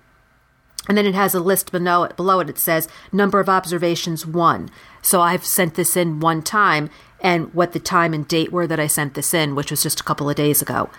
And 0.91 0.99
then 0.99 1.07
it 1.07 1.15
has 1.15 1.37
a 1.37 1.41
list 1.41 1.71
below 1.71 2.03
it. 2.03 2.17
Below 2.17 2.41
it, 2.41 2.51
it 2.51 2.59
says 2.59 2.89
number 3.13 3.39
of 3.39 3.49
observations 3.49 4.27
one. 4.27 4.71
So 5.03 5.21
I've 5.21 5.47
sent 5.47 5.77
this 5.77 5.97
in 5.97 6.19
one 6.19 6.43
time, 6.43 6.91
and 7.21 7.55
what 7.55 7.75
the 7.75 7.79
time 7.79 8.13
and 8.13 8.27
date 8.27 8.51
were 8.51 8.67
that 8.67 8.81
I 8.81 8.89
sent 8.89 9.15
this 9.15 9.33
in, 9.33 9.55
which 9.55 9.71
was 9.71 9.85
just 9.85 10.01
a 10.01 10.03
couple 10.03 10.29
of 10.29 10.35
days 10.35 10.61
ago. 10.61 10.91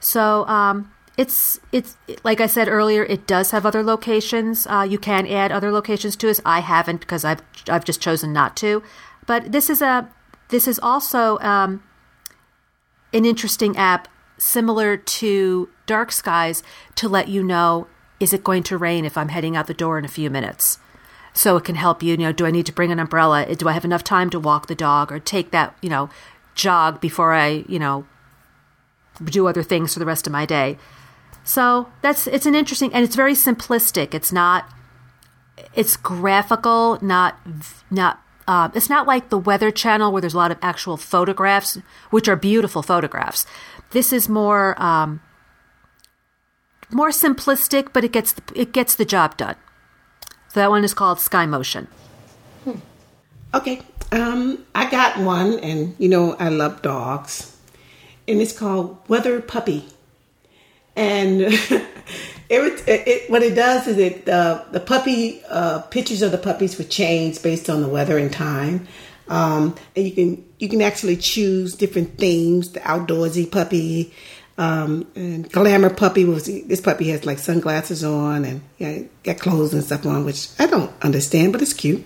So 0.00 0.44
um, 0.48 0.90
it's 1.16 1.60
it's 1.70 1.96
like 2.24 2.40
I 2.40 2.48
said 2.48 2.66
earlier, 2.66 3.04
it 3.04 3.28
does 3.28 3.52
have 3.52 3.64
other 3.64 3.84
locations. 3.84 4.66
Uh, 4.66 4.84
you 4.90 4.98
can 4.98 5.28
add 5.28 5.52
other 5.52 5.70
locations 5.70 6.16
to 6.16 6.28
us. 6.28 6.40
I 6.44 6.58
haven't 6.58 6.98
because 6.98 7.24
I've 7.24 7.42
I've 7.68 7.84
just 7.84 8.00
chosen 8.00 8.32
not 8.32 8.56
to. 8.56 8.82
But 9.28 9.52
this 9.52 9.70
is 9.70 9.80
a 9.80 10.08
this 10.48 10.66
is 10.66 10.80
also 10.80 11.38
um, 11.38 11.84
an 13.12 13.24
interesting 13.24 13.76
app 13.76 14.08
similar 14.38 14.96
to 14.96 15.68
Dark 15.86 16.10
Skies 16.10 16.64
to 16.96 17.08
let 17.08 17.28
you 17.28 17.44
know 17.44 17.86
is 18.20 18.32
it 18.32 18.44
going 18.44 18.62
to 18.64 18.78
rain 18.78 19.04
if 19.04 19.16
I'm 19.16 19.30
heading 19.30 19.56
out 19.56 19.66
the 19.66 19.74
door 19.74 19.98
in 19.98 20.04
a 20.04 20.08
few 20.08 20.30
minutes? 20.30 20.78
So 21.32 21.56
it 21.56 21.64
can 21.64 21.76
help 21.76 22.02
you, 22.02 22.10
you 22.12 22.18
know, 22.18 22.32
do 22.32 22.46
I 22.46 22.50
need 22.50 22.66
to 22.66 22.72
bring 22.72 22.92
an 22.92 23.00
umbrella? 23.00 23.54
Do 23.54 23.68
I 23.68 23.72
have 23.72 23.84
enough 23.84 24.04
time 24.04 24.30
to 24.30 24.40
walk 24.40 24.66
the 24.66 24.74
dog 24.74 25.10
or 25.10 25.18
take 25.18 25.50
that, 25.52 25.74
you 25.80 25.88
know, 25.88 26.10
jog 26.54 27.00
before 27.00 27.32
I, 27.32 27.64
you 27.66 27.78
know, 27.78 28.06
do 29.24 29.46
other 29.46 29.62
things 29.62 29.92
for 29.94 30.00
the 30.00 30.06
rest 30.06 30.26
of 30.26 30.32
my 30.32 30.44
day? 30.44 30.76
So 31.44 31.88
that's 32.02 32.26
it's 32.26 32.46
an 32.46 32.54
interesting 32.54 32.92
and 32.92 33.04
it's 33.04 33.16
very 33.16 33.34
simplistic. 33.34 34.12
It's 34.12 34.32
not 34.32 34.68
it's 35.74 35.96
graphical, 35.96 36.98
not 37.00 37.38
not 37.90 38.20
uh, 38.48 38.68
it's 38.74 38.90
not 38.90 39.06
like 39.06 39.30
the 39.30 39.38
Weather 39.38 39.70
Channel 39.70 40.12
where 40.12 40.20
there's 40.20 40.34
a 40.34 40.38
lot 40.38 40.50
of 40.50 40.58
actual 40.60 40.96
photographs, 40.96 41.78
which 42.10 42.28
are 42.28 42.36
beautiful 42.36 42.82
photographs. 42.82 43.46
This 43.90 44.12
is 44.12 44.28
more 44.28 44.80
um, 44.82 45.20
more 46.92 47.10
simplistic, 47.10 47.92
but 47.92 48.04
it 48.04 48.12
gets 48.12 48.32
the, 48.32 48.42
it 48.54 48.72
gets 48.72 48.94
the 48.94 49.04
job 49.04 49.36
done. 49.36 49.56
So 50.48 50.60
that 50.60 50.70
one 50.70 50.84
is 50.84 50.94
called 50.94 51.20
Sky 51.20 51.46
Motion. 51.46 51.86
Hmm. 52.64 52.78
Okay, 53.54 53.82
um, 54.12 54.64
I 54.74 54.90
got 54.90 55.18
one, 55.18 55.58
and 55.60 55.94
you 55.98 56.08
know 56.08 56.34
I 56.38 56.48
love 56.48 56.82
dogs, 56.82 57.56
and 58.26 58.40
it's 58.40 58.56
called 58.56 58.98
Weather 59.08 59.40
Puppy, 59.40 59.88
and 60.96 61.40
it, 62.50 62.88
it, 62.88 63.30
what 63.30 63.42
it 63.42 63.54
does 63.54 63.86
is 63.86 63.98
it 63.98 64.28
uh, 64.28 64.64
the 64.72 64.80
puppy 64.80 65.42
uh, 65.48 65.80
pictures 65.82 66.22
of 66.22 66.32
the 66.32 66.38
puppies 66.38 66.76
would 66.78 66.90
change 66.90 67.42
based 67.42 67.70
on 67.70 67.80
the 67.80 67.88
weather 67.88 68.18
and 68.18 68.32
time. 68.32 68.86
Um, 69.28 69.76
and 69.94 70.04
you 70.04 70.12
can 70.12 70.44
you 70.58 70.68
can 70.68 70.82
actually 70.82 71.16
choose 71.16 71.76
different 71.76 72.18
themes. 72.18 72.72
The 72.72 72.80
outdoorsy 72.80 73.50
puppy, 73.50 74.12
um, 74.60 75.06
and 75.16 75.50
glamour 75.50 75.88
puppy 75.88 76.26
was 76.26 76.44
this 76.44 76.82
puppy 76.82 77.08
has 77.08 77.24
like 77.24 77.38
sunglasses 77.38 78.04
on 78.04 78.44
and 78.44 78.60
yeah, 78.76 79.04
got 79.22 79.38
clothes 79.38 79.72
and 79.72 79.82
stuff 79.82 80.04
on, 80.04 80.26
which 80.26 80.50
I 80.58 80.66
don't 80.66 80.92
understand, 81.02 81.52
but 81.52 81.62
it's 81.62 81.72
cute. 81.72 82.04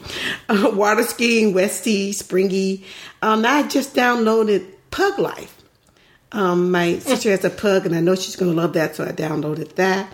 Uh, 0.48 0.70
water 0.74 1.02
skiing, 1.02 1.52
Westie, 1.52 2.14
Springy. 2.14 2.84
Um, 3.22 3.44
I 3.44 3.64
just 3.66 3.96
downloaded 3.96 4.70
Pug 4.92 5.18
Life. 5.18 5.62
Um, 6.30 6.70
my 6.70 7.00
sister 7.00 7.30
has 7.30 7.44
a 7.44 7.50
pug, 7.50 7.86
and 7.86 7.94
I 7.94 8.00
know 8.00 8.14
she's 8.14 8.36
going 8.36 8.52
to 8.52 8.56
love 8.56 8.74
that, 8.74 8.94
so 8.94 9.04
I 9.04 9.10
downloaded 9.10 9.74
that. 9.74 10.12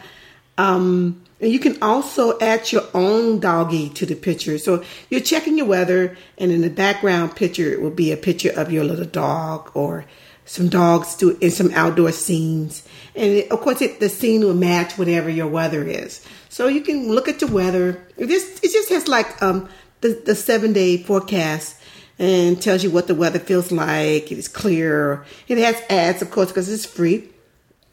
Um, 0.56 1.22
and 1.42 1.52
you 1.52 1.58
can 1.58 1.82
also 1.82 2.38
add 2.38 2.72
your 2.72 2.84
own 2.94 3.40
doggy 3.40 3.90
to 3.90 4.06
the 4.06 4.14
picture. 4.14 4.56
So 4.56 4.82
you're 5.10 5.20
checking 5.20 5.58
your 5.58 5.66
weather, 5.66 6.16
and 6.38 6.50
in 6.50 6.62
the 6.62 6.70
background 6.70 7.36
picture, 7.36 7.70
it 7.70 7.82
will 7.82 7.90
be 7.90 8.12
a 8.12 8.16
picture 8.16 8.52
of 8.56 8.72
your 8.72 8.84
little 8.84 9.04
dog 9.04 9.70
or 9.74 10.06
some 10.50 10.68
dogs 10.68 11.14
do 11.14 11.38
in 11.40 11.52
some 11.52 11.70
outdoor 11.74 12.10
scenes. 12.10 12.82
And 13.14 13.34
it, 13.34 13.52
of 13.52 13.60
course, 13.60 13.80
it, 13.80 14.00
the 14.00 14.08
scene 14.08 14.40
will 14.40 14.52
match 14.52 14.98
whatever 14.98 15.30
your 15.30 15.46
weather 15.46 15.84
is. 15.84 16.26
So 16.48 16.66
you 16.66 16.80
can 16.80 17.08
look 17.08 17.28
at 17.28 17.40
your 17.40 17.50
weather. 17.50 18.04
It 18.16 18.26
just, 18.26 18.64
it 18.64 18.72
just 18.72 18.88
has 18.88 19.06
like 19.06 19.40
um, 19.40 19.68
the, 20.00 20.20
the 20.26 20.34
seven 20.34 20.72
day 20.72 20.96
forecast 20.96 21.76
and 22.18 22.60
tells 22.60 22.82
you 22.82 22.90
what 22.90 23.06
the 23.06 23.14
weather 23.14 23.38
feels 23.38 23.70
like. 23.70 24.32
It 24.32 24.38
is 24.38 24.48
clear. 24.48 25.24
It 25.46 25.58
has 25.58 25.80
ads, 25.88 26.20
of 26.20 26.32
course, 26.32 26.48
because 26.48 26.68
it's 26.68 26.84
free. 26.84 27.28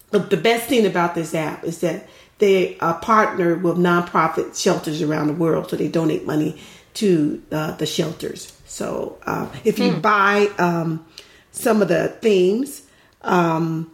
But 0.09 0.31
the 0.31 0.37
best 0.37 0.67
thing 0.67 0.87
about 0.87 1.13
this 1.13 1.35
app 1.35 1.63
is 1.63 1.81
that 1.81 2.09
they 2.39 2.75
are 2.79 2.99
partnered 2.99 3.61
with 3.61 3.77
nonprofit 3.77 4.59
shelters 4.59 5.03
around 5.03 5.27
the 5.27 5.33
world, 5.33 5.69
so 5.69 5.75
they 5.75 5.89
donate 5.89 6.25
money 6.25 6.59
to 6.95 7.39
uh, 7.51 7.73
the 7.73 7.85
shelters. 7.85 8.59
So 8.65 9.19
uh, 9.27 9.47
if 9.63 9.77
you 9.77 9.93
hmm. 9.93 10.01
buy 10.01 10.49
um, 10.57 11.05
some 11.57 11.81
of 11.81 11.87
the 11.87 12.09
themes 12.21 12.83
um, 13.21 13.91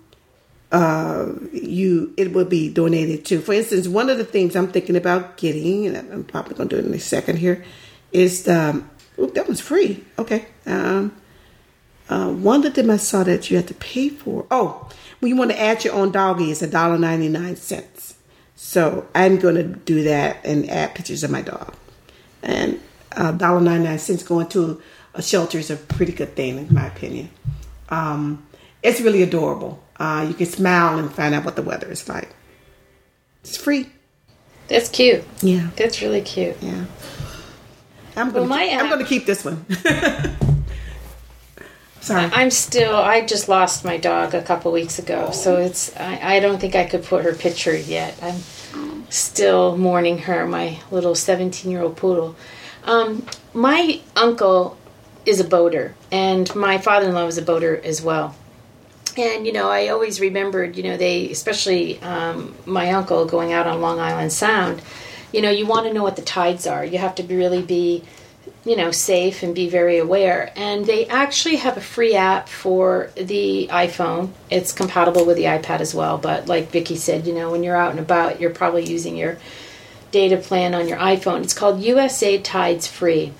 uh, 0.71 1.31
you 1.51 2.13
it 2.17 2.33
will 2.33 2.45
be 2.45 2.71
donated 2.71 3.25
to. 3.25 3.39
For 3.39 3.53
instance, 3.53 3.87
one 3.87 4.09
of 4.09 4.17
the 4.17 4.25
things 4.25 4.55
I'm 4.55 4.67
thinking 4.67 4.95
about 4.95 5.37
getting, 5.37 5.87
and 5.87 6.11
I'm 6.11 6.23
probably 6.23 6.55
going 6.55 6.69
to 6.69 6.75
do 6.75 6.81
it 6.81 6.85
in 6.85 6.93
a 6.93 6.99
second 6.99 7.37
here, 7.37 7.63
is 8.11 8.43
the, 8.43 8.83
that 9.17 9.47
was 9.47 9.61
free. 9.61 10.03
Okay. 10.17 10.45
Um, 10.65 11.15
uh, 12.09 12.31
one 12.31 12.65
of 12.65 12.73
them 12.73 12.89
I 12.89 12.97
saw 12.97 13.23
that 13.23 13.49
you 13.49 13.57
had 13.57 13.67
to 13.67 13.73
pay 13.75 14.09
for. 14.09 14.45
Oh, 14.51 14.89
when 15.19 15.29
you 15.29 15.37
want 15.37 15.51
to 15.51 15.59
add 15.59 15.85
your 15.85 15.93
own 15.93 16.11
doggy, 16.11 16.51
it's 16.51 16.61
a 16.61 16.67
dollar 16.67 16.97
ninety 16.97 17.29
nine 17.29 17.55
cents. 17.55 18.17
So 18.55 19.07
I'm 19.15 19.37
going 19.37 19.55
to 19.55 19.63
do 19.63 20.03
that 20.03 20.45
and 20.45 20.69
add 20.69 20.95
pictures 20.95 21.23
of 21.23 21.31
my 21.31 21.41
dog. 21.41 21.73
And 22.41 22.79
uh, 23.15 23.31
dollar 23.31 23.61
ninety 23.61 23.85
nine 23.87 23.99
cents 23.99 24.23
going 24.23 24.49
to 24.49 24.81
a 25.13 25.21
shelter 25.21 25.57
is 25.57 25.69
a 25.69 25.75
pretty 25.75 26.11
good 26.11 26.35
thing, 26.35 26.57
in 26.57 26.73
my 26.73 26.87
opinion. 26.87 27.29
Um, 27.89 28.45
it's 28.81 28.99
really 29.01 29.21
adorable. 29.21 29.81
Uh, 29.97 30.25
you 30.27 30.33
can 30.33 30.47
smile 30.47 30.97
and 30.97 31.11
find 31.11 31.35
out 31.35 31.45
what 31.45 31.55
the 31.55 31.61
weather 31.61 31.91
is 31.91 32.09
like. 32.09 32.29
It's 33.43 33.57
free. 33.57 33.89
That's 34.67 34.89
cute. 34.89 35.23
Yeah, 35.41 35.69
that's 35.75 36.01
really 36.01 36.21
cute. 36.21 36.55
Yeah. 36.61 36.85
I'm 38.15 38.31
gonna. 38.31 38.47
Well, 38.47 38.59
keep, 38.59 38.79
I'm 38.79 38.89
going 38.89 38.99
to 38.99 39.05
keep 39.05 39.25
this 39.25 39.43
one. 39.43 39.65
Sorry. 42.01 42.29
I'm 42.33 42.51
still. 42.51 42.95
I 42.95 43.25
just 43.25 43.47
lost 43.49 43.85
my 43.85 43.97
dog 43.97 44.33
a 44.33 44.41
couple 44.41 44.71
weeks 44.71 44.99
ago, 44.99 45.31
so 45.31 45.57
it's. 45.57 45.95
I, 45.97 46.35
I 46.35 46.39
don't 46.39 46.59
think 46.59 46.75
I 46.75 46.85
could 46.85 47.03
put 47.03 47.23
her 47.23 47.33
picture 47.33 47.75
yet. 47.75 48.17
I'm 48.21 48.41
still 49.09 49.77
mourning 49.77 50.17
her, 50.19 50.47
my 50.47 50.79
little 50.91 51.15
17 51.15 51.71
year 51.71 51.81
old 51.81 51.97
poodle. 51.97 52.35
Um, 52.83 53.25
my 53.53 54.01
uncle 54.15 54.77
is 55.25 55.39
a 55.39 55.43
boater, 55.43 55.95
and 56.11 56.53
my 56.55 56.77
father 56.77 57.07
in 57.07 57.13
law 57.13 57.25
was 57.25 57.37
a 57.37 57.41
boater 57.41 57.79
as 57.83 58.01
well. 58.01 58.35
and 59.15 59.45
you 59.45 59.53
know 59.53 59.69
i 59.69 59.89
always 59.89 60.19
remembered 60.19 60.75
you 60.75 60.83
know 60.83 60.97
they 60.97 61.29
especially 61.29 62.01
um, 62.01 62.55
my 62.65 62.89
uncle 62.91 63.25
going 63.25 63.53
out 63.53 63.67
on 63.67 63.79
long 63.79 63.99
island 63.99 64.31
sound 64.33 64.81
you 65.33 65.41
know 65.41 65.49
you 65.51 65.65
want 65.65 65.85
to 65.87 65.93
know 65.93 66.03
what 66.03 66.15
the 66.15 66.21
tides 66.21 66.65
are. 66.67 66.85
You 66.85 66.99
have 66.99 67.15
to 67.15 67.23
be, 67.23 67.35
really 67.35 67.61
be 67.61 68.03
you 68.65 68.75
know 68.77 68.91
safe 68.91 69.43
and 69.43 69.53
be 69.53 69.67
very 69.69 69.97
aware. 69.97 70.51
And 70.55 70.85
they 70.85 71.05
actually 71.07 71.57
have 71.57 71.75
a 71.75 71.81
free 71.81 72.15
app 72.15 72.47
for 72.47 73.09
the 73.15 73.67
iphone. 73.71 74.29
It's 74.49 74.71
compatible 74.71 75.25
with 75.25 75.37
the 75.37 75.45
ipad 75.45 75.79
as 75.81 75.93
well 75.95 76.17
but 76.17 76.47
like 76.47 76.69
vicki 76.71 76.95
said 76.95 77.25
you 77.27 77.33
know 77.33 77.51
when 77.51 77.63
you're 77.63 77.75
out 77.75 77.91
and 77.91 77.99
about 77.99 78.39
you're 78.39 78.51
probably 78.51 78.85
using 78.85 79.17
your 79.17 79.37
data 80.11 80.37
plan 80.37 80.73
on 80.75 80.87
your 80.87 80.99
iphone. 80.99 81.43
It's 81.43 81.53
called 81.53 81.81
usa 81.81 82.37
tides 82.39 82.87
free 82.87 83.33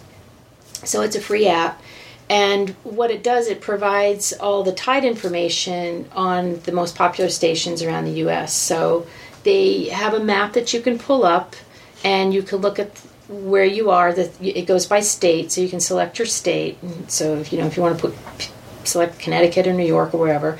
so 0.86 1.02
it's 1.02 1.16
a 1.16 1.22
free 1.22 1.48
app 1.48 1.82
and 2.30 2.70
what 2.84 3.12
it 3.12 3.24
does, 3.24 3.48
it 3.48 3.62
provides 3.62 4.34
all 4.34 4.64
the 4.64 4.72
tide 4.72 5.04
information 5.04 6.10
on 6.14 6.60
the 6.62 6.72
most 6.72 6.96
popular 6.96 7.30
stations 7.30 7.84
around 7.84 8.06
the 8.06 8.24
US. 8.28 8.54
So 8.54 9.06
they 9.44 9.90
have 9.90 10.14
a 10.14 10.20
map 10.20 10.54
that 10.54 10.74
you 10.74 10.82
can 10.82 10.98
pull 10.98 11.26
up 11.26 11.56
and 12.04 12.34
you 12.34 12.42
can 12.42 12.60
look 12.60 12.80
at 12.80 12.98
where 13.28 13.66
you 13.66 13.90
are. 13.90 14.10
It 14.10 14.66
goes 14.66 14.86
by 14.86 15.02
state, 15.02 15.52
so 15.52 15.62
you 15.62 15.70
can 15.70 15.80
select 15.80 16.18
your 16.18 16.26
state. 16.26 16.78
So 17.08 17.36
if 17.36 17.52
you 17.52 17.60
know 17.60 17.68
if 17.68 17.78
you 17.78 17.84
want 17.84 18.00
to 18.00 18.08
put 18.10 18.50
select 18.84 19.20
Connecticut 19.20 19.68
or 19.68 19.74
New 19.74 19.86
York 19.86 20.14
or 20.14 20.18
wherever, 20.18 20.58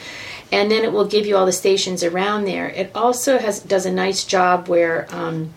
and 0.52 0.72
then 0.72 0.84
it 0.84 0.94
will 0.94 1.06
give 1.06 1.26
you 1.26 1.36
all 1.36 1.46
the 1.46 1.52
stations 1.52 2.04
around 2.04 2.46
there. 2.46 2.70
It 2.70 2.92
also 2.96 3.38
has 3.38 3.60
does 3.60 3.86
a 3.86 3.92
nice 3.92 4.24
job 4.24 4.68
where 4.68 5.08
um, 5.10 5.54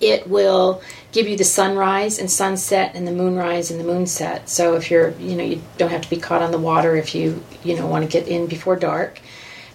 it 0.00 0.28
will 0.28 0.82
give 1.14 1.28
you 1.28 1.36
the 1.36 1.44
sunrise 1.44 2.18
and 2.18 2.28
sunset 2.28 2.90
and 2.96 3.06
the 3.06 3.12
moonrise 3.12 3.70
and 3.70 3.78
the 3.78 3.84
moonset. 3.84 4.48
So 4.48 4.74
if 4.74 4.90
you're, 4.90 5.10
you 5.12 5.36
know, 5.36 5.44
you 5.44 5.62
don't 5.78 5.90
have 5.90 6.02
to 6.02 6.10
be 6.10 6.16
caught 6.16 6.42
on 6.42 6.50
the 6.50 6.58
water 6.58 6.96
if 6.96 7.14
you, 7.14 7.40
you 7.62 7.76
know, 7.76 7.86
want 7.86 8.04
to 8.04 8.10
get 8.10 8.26
in 8.26 8.48
before 8.48 8.74
dark. 8.74 9.20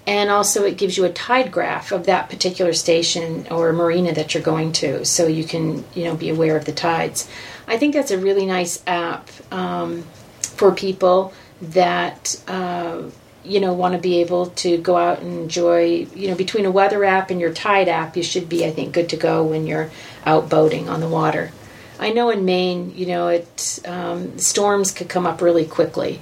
And 0.06 0.30
also 0.30 0.66
it 0.66 0.78
gives 0.78 0.98
you 0.98 1.06
a 1.06 1.14
tide 1.14 1.50
graph 1.50 1.94
of 1.94 2.08
that 2.08 2.30
particular 2.30 2.74
station 2.74 3.48
or 3.50 3.72
marina 3.72 4.14
that 4.14 4.34
you're 4.34 4.44
going 4.44 4.74
to, 4.74 5.06
so 5.06 5.28
you 5.28 5.46
can, 5.46 5.86
you 5.94 6.04
know, 6.04 6.16
be 6.16 6.30
aware 6.30 6.58
of 6.58 6.66
the 6.66 6.74
tides. 6.74 7.30
I 7.68 7.78
think 7.78 7.94
that's 7.94 8.12
a 8.12 8.18
really 8.18 8.46
nice 8.46 8.84
app 8.86 9.30
um, 9.50 10.04
for 10.42 10.74
people 10.74 11.34
that. 11.62 12.42
Uh, 12.48 13.04
you 13.50 13.60
know 13.60 13.74
want 13.74 13.94
to 13.94 14.00
be 14.00 14.22
able 14.22 14.48
to 14.48 14.78
go 14.78 14.96
out 14.96 15.20
and 15.20 15.40
enjoy 15.42 16.08
you 16.16 16.28
know 16.28 16.36
between 16.36 16.66
a 16.66 16.72
weather 16.72 17.04
app 17.04 17.32
and 17.32 17.42
your 17.42 17.52
tide 17.52 17.88
app 17.88 18.16
you 18.16 18.24
should 18.24 18.48
be 18.48 18.66
i 18.66 18.72
think 18.72 18.94
good 18.94 19.10
to 19.10 19.18
go 19.18 19.44
when 19.44 19.66
you're 19.66 19.90
out 20.26 20.50
boating 20.50 20.90
on 20.90 21.00
the 21.00 21.08
water. 21.08 21.52
I 22.00 22.12
know 22.12 22.30
in 22.30 22.46
maine 22.46 22.94
you 22.96 23.08
know 23.08 23.28
it 23.28 23.80
um, 23.86 24.38
storms 24.38 24.92
could 24.92 25.10
come 25.10 25.26
up 25.26 25.42
really 25.42 25.66
quickly. 25.66 26.22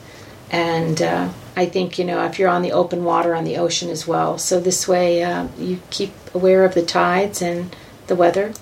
And 0.50 1.02
uh, 1.02 1.30
i 1.58 1.66
think 1.66 2.00
you 2.00 2.06
know 2.06 2.24
if 2.26 2.40
you're 2.40 2.50
on 2.50 2.62
the 2.62 2.72
open 2.72 3.04
water 3.04 3.36
on 3.36 3.44
the 3.44 3.58
ocean 3.58 3.90
as 3.90 4.08
well. 4.08 4.38
So 4.38 4.60
this 4.60 4.88
way 4.88 5.24
uh, 5.24 5.48
you 5.58 5.80
keep 5.90 6.14
aware 6.34 6.64
of 6.64 6.74
the 6.74 6.86
tides 6.86 7.42
and 7.42 7.76
the 8.08 8.16
weather. 8.16 8.54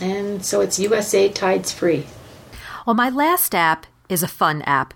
And 0.00 0.44
so 0.44 0.60
it's 0.60 0.78
usa 0.78 1.28
tides 1.28 1.72
free. 1.72 2.06
Well 2.86 2.94
my 2.94 3.10
last 3.10 3.54
app 3.54 3.86
is 4.08 4.22
a 4.22 4.28
fun 4.28 4.62
app 4.62 4.94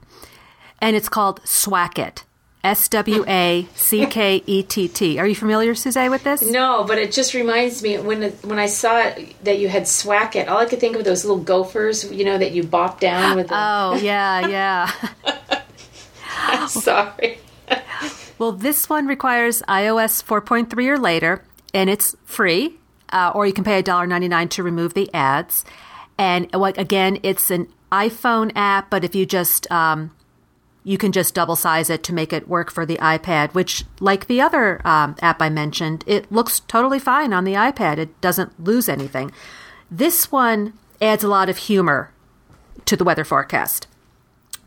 and 0.80 0.96
it's 0.96 1.08
called 1.08 1.40
Swackett 1.44 2.24
S 2.64 2.88
W 2.88 3.24
A 3.26 3.66
C 3.74 4.06
K 4.06 4.42
E 4.46 4.62
T 4.62 4.86
T. 4.86 5.18
Are 5.18 5.26
you 5.26 5.34
familiar, 5.34 5.74
Suzanne, 5.74 6.10
with 6.10 6.22
this? 6.22 6.42
No, 6.42 6.84
but 6.84 6.98
it 6.98 7.10
just 7.10 7.34
reminds 7.34 7.82
me 7.82 7.98
when 7.98 8.30
when 8.42 8.58
I 8.58 8.66
saw 8.66 9.00
it, 9.00 9.34
that 9.44 9.58
you 9.58 9.68
had 9.68 9.88
Swackett. 9.88 10.48
All 10.48 10.58
I 10.58 10.66
could 10.66 10.78
think 10.78 10.94
of 10.94 11.04
those 11.04 11.24
little 11.24 11.42
gophers, 11.42 12.10
you 12.12 12.24
know, 12.24 12.38
that 12.38 12.52
you 12.52 12.62
bop 12.62 13.00
down 13.00 13.36
with. 13.36 13.48
The... 13.48 13.54
Oh 13.56 13.94
yeah, 14.02 14.46
yeah. 14.46 14.92
I'm 16.36 16.68
sorry. 16.68 17.38
well, 18.38 18.52
this 18.52 18.88
one 18.88 19.06
requires 19.06 19.62
iOS 19.62 20.22
4.3 20.22 20.86
or 20.88 20.98
later, 20.98 21.44
and 21.74 21.90
it's 21.90 22.14
free. 22.24 22.78
Uh, 23.12 23.30
or 23.34 23.46
you 23.46 23.52
can 23.52 23.62
pay 23.62 23.82
$1.99 23.82 24.48
to 24.48 24.62
remove 24.62 24.94
the 24.94 25.12
ads. 25.12 25.66
And 26.16 26.48
again, 26.54 27.18
it's 27.22 27.50
an 27.50 27.68
iPhone 27.90 28.52
app, 28.54 28.88
but 28.88 29.04
if 29.04 29.14
you 29.14 29.26
just 29.26 29.70
um, 29.70 30.12
you 30.84 30.98
can 30.98 31.12
just 31.12 31.34
double 31.34 31.56
size 31.56 31.88
it 31.90 32.02
to 32.04 32.14
make 32.14 32.32
it 32.32 32.48
work 32.48 32.70
for 32.70 32.84
the 32.84 32.96
iPad, 32.96 33.54
which, 33.54 33.84
like 34.00 34.26
the 34.26 34.40
other 34.40 34.80
um, 34.84 35.14
app 35.22 35.40
I 35.40 35.48
mentioned, 35.48 36.02
it 36.06 36.30
looks 36.32 36.60
totally 36.60 36.98
fine 36.98 37.32
on 37.32 37.44
the 37.44 37.54
iPad. 37.54 37.98
It 37.98 38.20
doesn't 38.20 38.62
lose 38.62 38.88
anything. 38.88 39.30
This 39.90 40.32
one 40.32 40.72
adds 41.00 41.22
a 41.22 41.28
lot 41.28 41.48
of 41.48 41.58
humor 41.58 42.10
to 42.86 42.96
the 42.96 43.04
weather 43.04 43.24
forecast. 43.24 43.86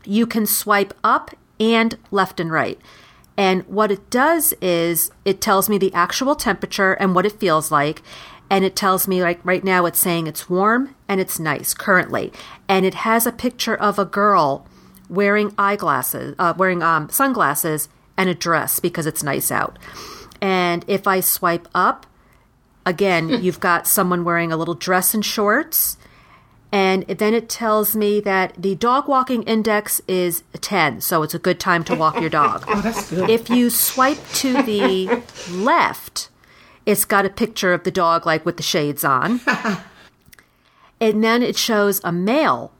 You 0.04 0.26
can 0.26 0.46
swipe 0.46 0.94
up 1.04 1.32
and 1.60 1.98
left 2.10 2.40
and 2.40 2.50
right. 2.50 2.80
And 3.36 3.62
what 3.66 3.90
it 3.90 4.08
does 4.08 4.54
is 4.62 5.10
it 5.26 5.42
tells 5.42 5.68
me 5.68 5.76
the 5.76 5.92
actual 5.92 6.34
temperature 6.34 6.94
and 6.94 7.14
what 7.14 7.26
it 7.26 7.38
feels 7.38 7.70
like. 7.70 8.02
And 8.48 8.64
it 8.64 8.76
tells 8.76 9.08
me, 9.08 9.22
like 9.22 9.44
right 9.44 9.64
now, 9.64 9.84
it's 9.84 9.98
saying 9.98 10.26
it's 10.26 10.48
warm 10.48 10.94
and 11.08 11.20
it's 11.20 11.38
nice 11.38 11.74
currently. 11.74 12.32
And 12.68 12.86
it 12.86 12.94
has 12.94 13.26
a 13.26 13.32
picture 13.32 13.74
of 13.74 13.98
a 13.98 14.04
girl 14.04 14.66
wearing 15.08 15.54
eyeglasses, 15.58 16.34
uh, 16.38 16.54
wearing 16.56 16.82
um, 16.82 17.08
sunglasses, 17.10 17.88
and 18.16 18.28
a 18.28 18.34
dress 18.34 18.80
because 18.80 19.06
it's 19.06 19.22
nice 19.22 19.50
out. 19.50 19.78
And 20.40 20.84
if 20.88 21.06
I 21.06 21.20
swipe 21.20 21.68
up, 21.74 22.06
again, 22.84 23.28
hmm. 23.28 23.34
you've 23.42 23.60
got 23.60 23.86
someone 23.86 24.24
wearing 24.24 24.52
a 24.52 24.56
little 24.56 24.74
dress 24.74 25.14
and 25.14 25.24
shorts. 25.24 25.98
And 26.72 27.04
then 27.06 27.32
it 27.32 27.48
tells 27.48 27.94
me 27.94 28.20
that 28.20 28.60
the 28.60 28.74
dog 28.74 29.08
walking 29.08 29.44
index 29.44 30.00
is 30.08 30.42
10, 30.60 31.00
so 31.00 31.22
it's 31.22 31.32
a 31.32 31.38
good 31.38 31.60
time 31.60 31.84
to 31.84 31.94
walk 31.94 32.20
your 32.20 32.28
dog. 32.28 32.64
oh, 32.68 32.80
that's 32.80 33.08
good. 33.08 33.30
If 33.30 33.48
you 33.48 33.70
swipe 33.70 34.18
to 34.34 34.62
the 34.62 35.22
left, 35.50 36.28
it's 36.84 37.04
got 37.04 37.24
a 37.24 37.30
picture 37.30 37.72
of 37.72 37.84
the 37.84 37.90
dog, 37.90 38.26
like 38.26 38.44
with 38.44 38.56
the 38.56 38.62
shades 38.62 39.04
on. 39.04 39.40
and 41.00 41.22
then 41.22 41.42
it 41.42 41.56
shows 41.56 42.00
a 42.02 42.12
male 42.12 42.72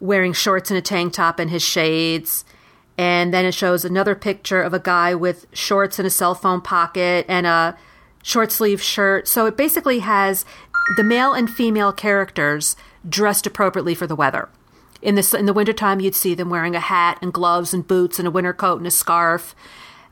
wearing 0.00 0.32
shorts 0.32 0.70
and 0.70 0.78
a 0.78 0.82
tank 0.82 1.12
top 1.12 1.38
and 1.38 1.50
his 1.50 1.62
shades. 1.62 2.44
And 2.96 3.32
then 3.32 3.44
it 3.44 3.54
shows 3.54 3.84
another 3.84 4.14
picture 4.14 4.62
of 4.62 4.74
a 4.74 4.78
guy 4.78 5.14
with 5.14 5.46
shorts 5.52 5.98
and 5.98 6.06
a 6.06 6.10
cell 6.10 6.34
phone 6.34 6.60
pocket 6.60 7.24
and 7.28 7.46
a 7.46 7.76
short 8.22 8.50
sleeve 8.50 8.82
shirt. 8.82 9.28
So 9.28 9.46
it 9.46 9.56
basically 9.56 10.00
has 10.00 10.44
the 10.96 11.04
male 11.04 11.32
and 11.32 11.48
female 11.48 11.92
characters 11.92 12.76
dressed 13.08 13.46
appropriately 13.46 13.94
for 13.94 14.06
the 14.06 14.16
weather. 14.16 14.48
In 15.00 15.14
the 15.14 15.36
in 15.38 15.46
the 15.46 15.52
wintertime, 15.52 16.00
you'd 16.00 16.16
see 16.16 16.34
them 16.34 16.50
wearing 16.50 16.74
a 16.74 16.80
hat 16.80 17.18
and 17.22 17.32
gloves 17.32 17.72
and 17.72 17.86
boots 17.86 18.18
and 18.18 18.26
a 18.26 18.32
winter 18.32 18.52
coat 18.52 18.78
and 18.78 18.86
a 18.86 18.90
scarf. 18.90 19.54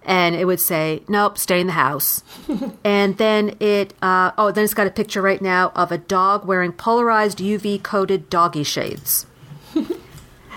And 0.04 0.36
it 0.36 0.44
would 0.44 0.60
say, 0.60 1.02
nope, 1.08 1.36
stay 1.36 1.60
in 1.60 1.66
the 1.66 1.72
house. 1.72 2.22
and 2.84 3.18
then 3.18 3.56
it, 3.58 3.92
uh, 4.00 4.30
oh, 4.38 4.52
then 4.52 4.62
it's 4.62 4.72
got 4.72 4.86
a 4.86 4.90
picture 4.92 5.20
right 5.20 5.42
now 5.42 5.72
of 5.74 5.90
a 5.90 5.98
dog 5.98 6.46
wearing 6.46 6.70
polarized 6.70 7.38
UV 7.38 7.82
coated 7.82 8.30
doggy 8.30 8.62
shades. 8.62 9.26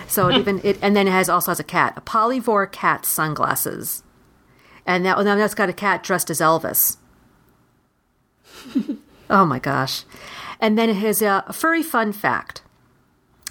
So 0.08 0.28
it 0.28 0.38
even 0.38 0.60
it, 0.64 0.78
and 0.82 0.96
then 0.96 1.06
it 1.06 1.12
has 1.12 1.28
also 1.28 1.50
has 1.50 1.60
a 1.60 1.64
cat, 1.64 1.94
a 1.96 2.00
polyvore 2.00 2.70
cat 2.70 3.04
sunglasses, 3.06 4.02
and 4.86 5.04
that 5.04 5.22
now 5.24 5.36
that's 5.36 5.54
got 5.54 5.68
a 5.68 5.74
cat 5.74 6.02
dressed 6.02 6.30
as 6.30 6.40
Elvis. 6.40 6.96
oh 9.30 9.44
my 9.44 9.58
gosh! 9.58 10.04
And 10.60 10.78
then 10.78 10.90
it 10.90 10.96
has 10.96 11.22
a, 11.22 11.44
a 11.46 11.52
furry 11.52 11.82
fun 11.82 12.12
fact. 12.12 12.62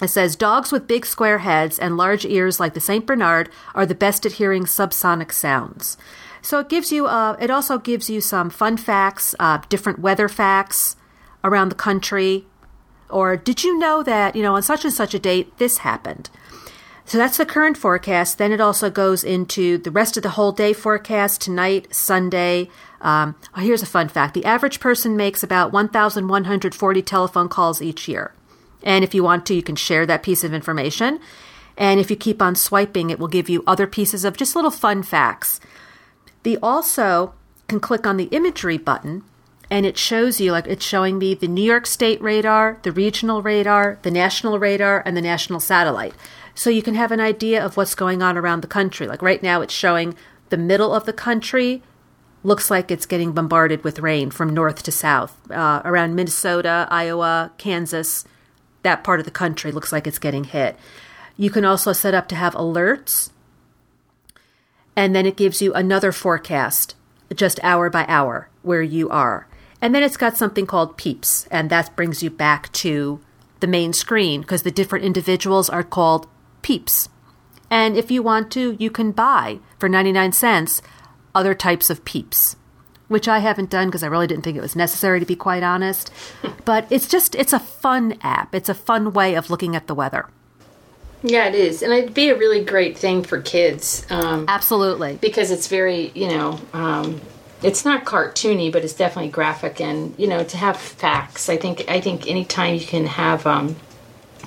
It 0.02 0.10
says 0.10 0.36
dogs 0.36 0.72
with 0.72 0.88
big 0.88 1.06
square 1.06 1.40
heads 1.40 1.78
and 1.78 1.98
large 1.98 2.26
ears 2.26 2.60
like 2.60 2.74
the 2.74 2.80
Saint 2.80 3.06
Bernard 3.06 3.50
are 3.76 3.86
the 3.86 3.96
best 3.96 4.26
at 4.26 4.34
hearing 4.34 4.64
subsonic 4.64 5.32
sounds. 5.32 5.98
So 6.42 6.60
it 6.60 6.70
gives 6.70 6.92
you, 6.92 7.06
uh, 7.06 7.36
it 7.40 7.52
also 7.52 7.78
gives 7.78 8.10
you 8.10 8.22
some 8.22 8.50
fun 8.50 8.78
facts, 8.78 9.36
uh, 9.40 9.60
different 9.68 10.00
weather 10.00 10.30
facts 10.30 10.96
around 11.44 11.70
the 11.70 11.76
country, 11.76 12.46
or 13.10 13.38
did 13.38 13.64
you 13.64 13.78
know 13.78 14.04
that, 14.04 14.36
you 14.36 14.44
know, 14.44 14.56
on 14.56 14.64
such 14.64 14.86
and 14.86 14.94
such 14.94 15.14
a 15.14 15.20
date, 15.20 15.58
this 15.58 15.80
happened? 15.80 16.30
So 17.06 17.18
that's 17.18 17.38
the 17.38 17.46
current 17.46 17.76
forecast. 17.76 18.38
Then 18.38 18.52
it 18.52 18.62
also 18.62 18.92
goes 18.92 19.24
into 19.24 19.80
the 19.80 19.90
rest 19.90 20.16
of 20.16 20.22
the 20.22 20.30
whole 20.30 20.52
day 20.52 20.74
forecast 20.74 21.42
tonight, 21.42 21.88
Sunday. 21.94 22.70
Um, 23.02 23.36
oh, 23.58 23.62
here's 23.62 23.82
a 23.82 23.88
fun 23.88 24.10
fact 24.10 24.36
the 24.36 24.46
average 24.46 24.80
person 24.80 25.18
makes 25.18 25.42
about 25.42 25.74
1,140 25.74 27.02
telephone 27.02 27.50
calls 27.50 27.82
each 27.82 28.08
year. 28.08 28.34
And 28.84 29.04
if 29.04 29.16
you 29.16 29.24
want 29.24 29.48
to, 29.48 29.56
you 29.56 29.64
can 29.64 29.76
share 29.76 30.06
that 30.06 30.22
piece 30.22 30.44
of 30.44 30.54
information. 30.54 31.20
And 31.78 32.00
if 32.00 32.12
you 32.12 32.16
keep 32.16 32.42
on 32.42 32.56
swiping, 32.56 33.10
it 33.10 33.18
will 33.18 33.28
give 33.28 33.50
you 33.50 33.64
other 33.66 33.88
pieces 33.88 34.24
of 34.24 34.38
just 34.38 34.56
little 34.56 34.70
fun 34.70 35.02
facts. 35.02 35.60
The 36.44 36.60
also 36.62 37.34
can 37.68 37.80
click 37.80 38.06
on 38.06 38.18
the 38.18 38.26
imagery 38.26 38.78
button 38.78 39.24
and 39.72 39.86
it 39.86 39.98
shows 39.98 40.42
you 40.42 40.52
like 40.52 40.68
it's 40.68 40.86
showing 40.86 41.18
me 41.18 41.34
the 41.34 41.48
New 41.48 41.64
York 41.64 41.86
State 41.86 42.22
radar, 42.22 42.80
the 42.84 42.92
regional 42.92 43.42
radar, 43.42 44.00
the 44.02 44.12
national 44.12 44.60
radar, 44.60 45.04
and 45.06 45.16
the 45.16 45.22
national 45.22 45.60
satellite. 45.60 46.14
So 46.56 46.70
you 46.70 46.82
can 46.82 46.96
have 46.96 47.12
an 47.12 47.20
idea 47.20 47.64
of 47.64 47.78
what's 47.78 47.96
going 47.96 48.22
on 48.22 48.38
around 48.38 48.62
the 48.62 48.68
country. 48.68 49.08
Like 49.08 49.22
right 49.22 49.42
now, 49.42 49.62
it's 49.62 49.74
showing 49.74 50.16
the 50.50 50.58
middle 50.58 50.94
of 50.94 51.06
the 51.06 51.14
country 51.14 51.84
looks 52.44 52.72
like 52.72 52.90
it's 52.90 53.06
getting 53.06 53.34
bombarded 53.34 53.84
with 53.84 54.00
rain 54.00 54.32
from 54.32 54.54
north 54.54 54.82
to 54.84 54.92
south. 54.92 55.38
Uh, 55.52 55.82
around 55.86 56.16
Minnesota, 56.16 56.88
Iowa, 56.90 57.52
Kansas, 57.58 58.26
that 58.84 59.04
part 59.04 59.20
of 59.20 59.26
the 59.26 59.32
country 59.32 59.72
looks 59.72 59.92
like 59.92 60.08
it's 60.08 60.20
getting 60.20 60.46
hit. 60.46 60.78
You 61.38 61.50
can 61.50 61.66
also 61.66 61.94
set 61.94 62.14
up 62.14 62.28
to 62.30 62.36
have 62.36 62.54
alerts 62.56 63.32
and 64.96 65.16
then 65.16 65.26
it 65.26 65.38
gives 65.38 65.62
you 65.62 65.74
another 65.74 66.12
forecast 66.12 66.96
just 67.34 67.60
hour 67.64 67.90
by 67.90 68.06
hour 68.08 68.50
where 68.64 68.82
you 68.82 69.10
are. 69.10 69.48
And 69.82 69.96
then 69.96 70.04
it's 70.04 70.18
got 70.18 70.38
something 70.38 70.66
called 70.66 70.98
peeps, 70.98 71.48
and 71.50 71.70
that 71.70 71.96
brings 71.96 72.22
you 72.22 72.30
back 72.30 72.72
to 72.74 73.22
the 73.60 73.68
main 73.68 73.94
screen 73.94 74.42
because 74.42 74.64
the 74.64 74.72
different 74.72 75.06
individuals 75.06 75.70
are 75.70 75.84
called 75.84 76.28
peeps. 76.62 77.10
And 77.70 77.96
if 77.96 78.12
you 78.12 78.24
want 78.24 78.52
to, 78.54 78.76
you 78.80 78.90
can 78.90 79.12
buy 79.12 79.60
for 79.78 79.88
99 79.88 80.32
cents 80.32 80.82
other 81.36 81.54
types 81.54 81.90
of 81.90 82.04
peeps, 82.04 82.56
which 83.08 83.28
I 83.28 83.40
haven't 83.40 83.70
done 83.70 83.88
because 83.88 84.04
I 84.04 84.08
really 84.08 84.28
didn't 84.28 84.44
think 84.44 84.58
it 84.58 84.62
was 84.62 84.76
necessary 84.76 85.20
to 85.20 85.26
be 85.26 85.36
quite 85.36 85.64
honest. 85.64 86.12
but 86.66 86.88
it's 86.90 87.08
just, 87.08 87.36
it's 87.36 87.54
a 87.54 87.60
fun 87.60 88.18
app. 88.22 88.56
It's 88.56 88.70
a 88.70 88.74
fun 88.74 89.14
way 89.14 89.36
of 89.36 89.50
looking 89.50 89.76
at 89.76 89.88
the 89.88 89.96
weather. 89.96 90.28
Yeah, 91.22 91.48
it 91.48 91.56
is, 91.56 91.84
and 91.84 91.92
it'd 91.92 92.14
be 92.14 92.30
a 92.30 92.38
really 92.38 92.64
great 92.64 92.98
thing 92.98 93.24
for 93.24 93.42
kids. 93.42 94.06
Um, 94.10 94.46
Absolutely, 94.48 95.18
because 95.18 95.52
it's 95.52 95.68
very, 95.68 96.12
you 96.16 96.30
know, 96.30 96.60
um, 96.72 97.20
it's 97.62 97.84
not 97.86 98.06
cartoony, 98.06 98.72
but 98.72 98.84
it's 98.84 98.94
definitely 98.94 99.32
graphic, 99.32 99.82
and 99.82 100.14
you 100.18 100.28
know, 100.28 100.44
to 100.44 100.58
have 100.58 100.78
facts. 100.78 101.50
I 101.50 101.58
think 101.58 101.90
I 101.90 102.02
think 102.02 102.28
anytime 102.28 102.76
you 102.76 102.86
can 102.86 103.06
have 103.06 103.46
um, 103.46 103.76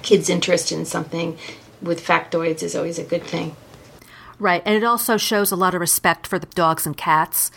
kids 0.02 0.30
interested 0.30 0.78
in 0.78 0.84
something 0.84 1.38
with 1.80 2.04
factoids 2.04 2.62
is 2.62 2.74
always 2.74 2.98
a 2.98 3.04
good 3.04 3.24
thing. 3.24 3.56
Right, 4.38 4.62
and 4.64 4.74
it 4.74 4.84
also 4.84 5.16
shows 5.16 5.52
a 5.52 5.56
lot 5.56 5.74
of 5.74 5.80
respect 5.80 6.26
for 6.26 6.38
the 6.38 6.46
dogs 6.46 6.86
and 6.86 6.96
cats. 6.96 7.50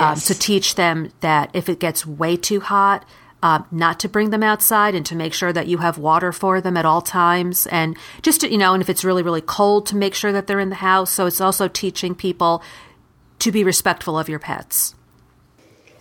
Um, 0.00 0.16
to 0.16 0.38
teach 0.38 0.76
them 0.76 1.10
that 1.20 1.50
if 1.54 1.68
it 1.68 1.80
gets 1.80 2.06
way 2.06 2.36
too 2.36 2.60
hot, 2.60 3.04
um, 3.42 3.66
not 3.72 3.98
to 4.00 4.08
bring 4.08 4.30
them 4.30 4.42
outside 4.42 4.94
and 4.94 5.04
to 5.06 5.16
make 5.16 5.34
sure 5.34 5.52
that 5.52 5.66
you 5.66 5.78
have 5.78 5.98
water 5.98 6.30
for 6.30 6.60
them 6.60 6.76
at 6.76 6.86
all 6.86 7.02
times. 7.02 7.66
And 7.66 7.96
just, 8.22 8.42
to, 8.42 8.50
you 8.50 8.58
know, 8.58 8.74
and 8.74 8.80
if 8.80 8.88
it's 8.88 9.04
really, 9.04 9.24
really 9.24 9.40
cold, 9.40 9.86
to 9.86 9.96
make 9.96 10.14
sure 10.14 10.30
that 10.30 10.46
they're 10.46 10.60
in 10.60 10.68
the 10.68 10.76
house. 10.76 11.10
So 11.10 11.26
it's 11.26 11.40
also 11.40 11.66
teaching 11.66 12.14
people 12.14 12.62
to 13.42 13.52
be 13.52 13.64
respectful 13.64 14.18
of 14.18 14.28
your 14.28 14.38
pets. 14.38 14.94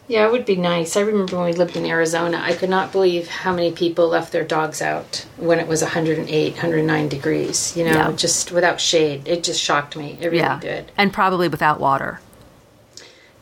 Yeah, 0.07 0.25
it 0.25 0.31
would 0.31 0.45
be 0.45 0.57
nice. 0.57 0.97
I 0.97 1.01
remember 1.01 1.37
when 1.37 1.45
we 1.45 1.53
lived 1.53 1.77
in 1.77 1.85
Arizona, 1.85 2.39
I 2.43 2.53
could 2.53 2.69
not 2.69 2.91
believe 2.91 3.27
how 3.29 3.53
many 3.53 3.71
people 3.71 4.09
left 4.09 4.31
their 4.31 4.43
dogs 4.43 4.81
out 4.81 5.25
when 5.37 5.57
it 5.59 5.67
was 5.67 5.81
108, 5.81 6.53
109 6.53 7.07
degrees, 7.07 7.75
you 7.77 7.85
know, 7.85 7.91
Yeah. 7.93 8.11
just 8.11 8.51
without 8.51 8.81
shade. 8.81 9.27
It 9.27 9.43
just 9.43 9.61
shocked 9.61 9.95
me. 9.95 10.17
It 10.19 10.25
really 10.25 10.39
yeah. 10.39 10.59
did. 10.59 10.91
And 10.97 11.13
probably 11.13 11.47
without 11.47 11.79
water. 11.79 12.19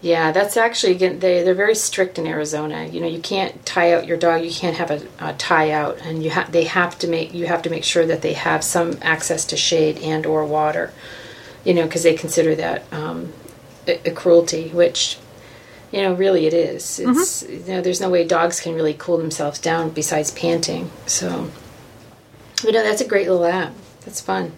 Yeah, 0.02 0.32
that's 0.32 0.56
actually 0.56 0.94
again 0.94 1.20
they 1.20 1.44
they're 1.44 1.54
very 1.54 1.76
strict 1.76 2.18
in 2.18 2.26
Arizona. 2.26 2.86
You 2.86 3.02
know, 3.02 3.08
you 3.08 3.20
can't 3.20 3.66
tie 3.66 3.92
out 3.94 4.08
your 4.08 4.16
dog. 4.16 4.44
You 4.44 4.52
can't 4.52 4.78
have 4.78 4.92
a, 4.92 5.02
a 5.20 5.34
tie 5.34 5.72
out, 5.72 5.98
and 6.06 6.24
you 6.24 6.30
have 6.30 6.54
they 6.54 6.64
have 6.64 6.98
to 7.00 7.08
make 7.08 7.34
you 7.34 7.48
have 7.48 7.62
to 7.64 7.70
make 7.70 7.84
sure 7.84 8.06
that 8.06 8.22
they 8.22 8.32
have 8.34 8.64
some 8.64 8.98
access 9.02 9.44
to 9.46 9.58
shade 9.58 9.98
and 9.98 10.26
or 10.26 10.46
water. 10.46 10.94
You 11.66 11.74
know, 11.74 11.84
because 11.84 12.04
they 12.04 12.14
consider 12.14 12.56
that 12.56 12.84
um, 12.94 13.34
a, 13.90 14.10
a 14.10 14.12
cruelty, 14.12 14.70
which 14.70 15.18
you 15.92 16.02
know 16.02 16.14
really 16.14 16.46
it 16.46 16.54
is. 16.54 17.00
It's 17.00 17.44
you 17.44 17.74
know 17.74 17.82
there's 17.82 18.02
no 18.02 18.10
way 18.10 18.26
dogs 18.26 18.62
can 18.62 18.76
really 18.76 18.94
cool 18.94 19.18
themselves 19.18 19.60
down 19.60 19.90
besides 19.90 20.32
panting. 20.32 20.92
So, 21.06 21.50
you 22.64 22.72
know 22.72 22.84
that's 22.84 23.02
a 23.02 23.08
great 23.08 23.28
little 23.28 23.46
app. 23.46 23.74
That's 24.06 24.22
fun. 24.22 24.54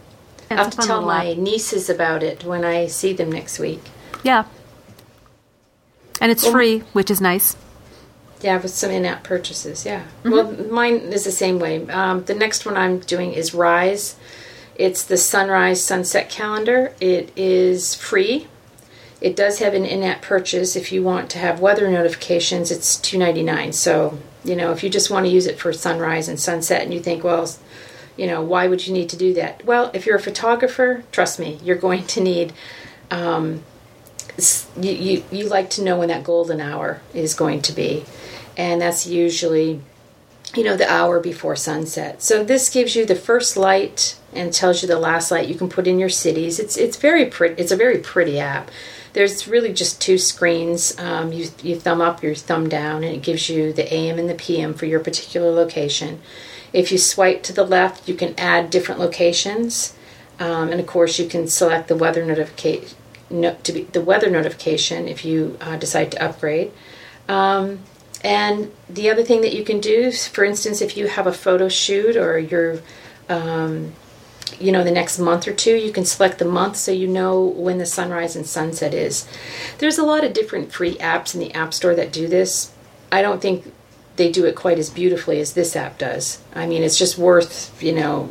I'll 0.50 0.58
have 0.58 0.72
to 0.72 0.78
tell 0.78 1.02
my 1.02 1.32
app. 1.32 1.38
nieces 1.38 1.90
about 1.90 2.24
it 2.24 2.44
when 2.44 2.66
I 2.66 2.88
see 2.88 3.14
them 3.14 3.32
next 3.32 3.58
week. 3.58 3.82
Yeah. 4.24 4.46
And 6.20 6.32
it's 6.32 6.46
free, 6.46 6.80
which 6.94 7.10
is 7.10 7.20
nice. 7.22 7.56
Yeah, 8.42 8.58
with 8.58 8.72
some 8.72 8.92
in-app 8.92 9.24
purchases. 9.24 9.86
Yeah. 9.86 10.04
Mm-hmm. 10.24 10.32
Well, 10.32 10.52
mine 10.70 10.96
is 11.14 11.24
the 11.24 11.32
same 11.32 11.58
way. 11.60 11.88
Um, 11.90 12.26
the 12.26 12.36
next 12.36 12.66
one 12.66 12.76
I'm 12.76 13.00
doing 13.00 13.34
is 13.34 13.54
Rise. 13.54 14.16
It's 14.76 15.04
the 15.04 15.18
sunrise 15.18 15.84
sunset 15.84 16.30
calendar. 16.30 16.94
It 17.00 17.32
is 17.36 17.96
free. 17.96 18.48
It 19.22 19.36
does 19.36 19.60
have 19.60 19.74
an 19.76 19.86
in-app 19.86 20.22
purchase 20.24 20.76
if 20.76 20.92
you 20.92 21.04
want 21.04 21.30
to 21.30 21.38
have 21.38 21.60
weather 21.60 21.90
notifications. 21.90 22.72
It's 22.72 22.98
two 22.98 23.18
ninety 23.18 23.44
nine. 23.44 23.72
So 23.72 24.18
you 24.44 24.56
know 24.56 24.72
if 24.72 24.84
you 24.84 24.90
just 24.90 25.12
want 25.12 25.26
to 25.26 25.32
use 25.32 25.46
it 25.46 25.60
for 25.60 25.72
sunrise 25.72 26.28
and 26.28 26.40
sunset, 26.40 26.82
and 26.82 26.94
you 26.94 27.00
think, 27.00 27.24
well, 27.24 27.48
you 28.18 28.28
know, 28.28 28.42
why 28.42 28.68
would 28.68 28.86
you 28.86 28.94
need 28.94 29.10
to 29.10 29.18
do 29.18 29.34
that? 29.36 29.64
Well, 29.66 29.90
if 29.94 30.06
you're 30.06 30.18
a 30.18 30.22
photographer, 30.22 31.04
trust 31.12 31.40
me, 31.40 31.60
you're 31.64 31.78
going 31.78 32.06
to 32.08 32.22
need 32.22 32.52
um, 33.10 33.64
you, 34.80 34.92
you, 34.92 35.24
you 35.32 35.48
like 35.48 35.70
to 35.72 35.84
know 35.84 35.98
when 36.00 36.10
that 36.10 36.24
golden 36.24 36.60
hour 36.60 37.02
is 37.14 37.34
going 37.34 37.62
to 37.64 37.74
be. 37.74 38.06
And 38.58 38.82
that's 38.82 39.08
usually, 39.08 39.82
you 40.56 40.64
know, 40.64 40.76
the 40.76 40.92
hour 40.92 41.20
before 41.20 41.56
sunset. 41.56 42.22
So 42.22 42.44
this 42.44 42.70
gives 42.70 42.96
you 42.96 43.06
the 43.06 43.16
first 43.16 43.56
light 43.56 44.18
and 44.34 44.54
tells 44.54 44.82
you 44.82 44.88
the 44.88 45.00
last 45.00 45.32
light 45.32 45.48
you 45.48 45.56
can 45.56 45.70
put 45.70 45.88
in 45.88 46.00
your 46.00 46.10
cities. 46.10 46.60
It's 46.60 46.78
it's 46.78 46.98
very 46.98 47.26
pretty. 47.26 47.62
It's 47.62 47.72
a 47.72 47.78
very 47.78 48.00
pretty 48.00 48.40
app. 48.40 48.72
There's 49.14 49.48
really 49.48 49.74
just 49.74 50.02
two 50.02 50.18
screens. 50.18 50.98
Um, 50.98 51.32
you 51.34 51.50
you 51.62 51.80
thumb 51.80 52.02
up, 52.02 52.24
you 52.24 52.34
thumb 52.36 52.70
down, 52.70 53.04
and 53.04 53.16
it 53.16 53.22
gives 53.22 53.50
you 53.50 53.74
the 53.74 53.94
AM 53.94 54.18
and 54.20 54.30
the 54.30 54.36
PM 54.36 54.74
for 54.74 54.86
your 54.86 55.00
particular 55.00 55.52
location. 55.52 56.22
If 56.74 56.92
you 56.92 56.98
swipe 56.98 57.44
to 57.44 57.54
the 57.54 57.66
left, 57.66 58.08
you 58.08 58.16
can 58.16 58.34
add 58.38 58.70
different 58.70 59.02
locations, 59.02 59.94
um, 60.40 60.70
and 60.70 60.80
of 60.80 60.88
course 60.88 61.20
you 61.20 61.28
can 61.28 61.48
select 61.48 61.88
the 61.88 61.96
weather 61.96 62.26
notification 62.26 62.98
no, 63.32 63.56
to 63.64 63.72
be 63.72 63.84
the 63.84 64.02
weather 64.02 64.30
notification 64.30 65.08
if 65.08 65.24
you 65.26 65.58
uh, 65.62 65.78
decide 65.78 66.12
to 66.12 66.24
upgrade. 66.24 66.72
Um, 67.28 67.80
and 68.24 68.72
the 68.90 69.10
other 69.10 69.24
thing 69.24 69.42
that 69.42 69.54
you 69.54 69.64
can 69.64 69.80
do, 69.80 70.12
for 70.12 70.44
instance, 70.44 70.82
if 70.82 70.96
you 70.96 71.08
have 71.08 71.28
a 71.28 71.34
photo 71.34 71.70
shoot 71.70 72.16
or 72.16 72.38
you're, 72.38 72.80
um, 73.30 73.94
you 74.62 74.72
know, 74.72 74.84
the 74.84 74.92
next 74.92 75.20
month 75.20 75.48
or 75.48 75.54
two, 75.54 75.76
you 75.76 75.92
can 75.92 76.06
select 76.06 76.40
the 76.40 76.46
month 76.46 76.78
so 76.78 76.92
you 76.92 77.08
know 77.08 77.42
when 77.42 77.78
the 77.78 77.86
sunrise 77.86 78.36
and 78.36 78.46
sunset 78.46 78.94
is. 78.94 79.28
There's 79.80 79.98
a 79.98 80.04
lot 80.06 80.24
of 80.24 80.34
different 80.34 80.72
free 80.72 80.96
apps 80.96 81.34
in 81.34 81.40
the 81.40 81.54
App 81.54 81.74
Store 81.74 81.96
that 81.96 82.12
do 82.12 82.28
this. 82.28 82.72
I 83.12 83.22
don't 83.22 83.42
think 83.42 83.72
they 84.16 84.32
do 84.32 84.46
it 84.46 84.56
quite 84.56 84.78
as 84.78 84.90
beautifully 84.90 85.40
as 85.40 85.54
this 85.54 85.76
app 85.76 85.98
does. 85.98 86.42
I 86.54 86.66
mean, 86.66 86.84
it's 86.84 86.98
just 86.98 87.18
worth, 87.18 87.82
you 87.82 87.94
know, 87.94 88.30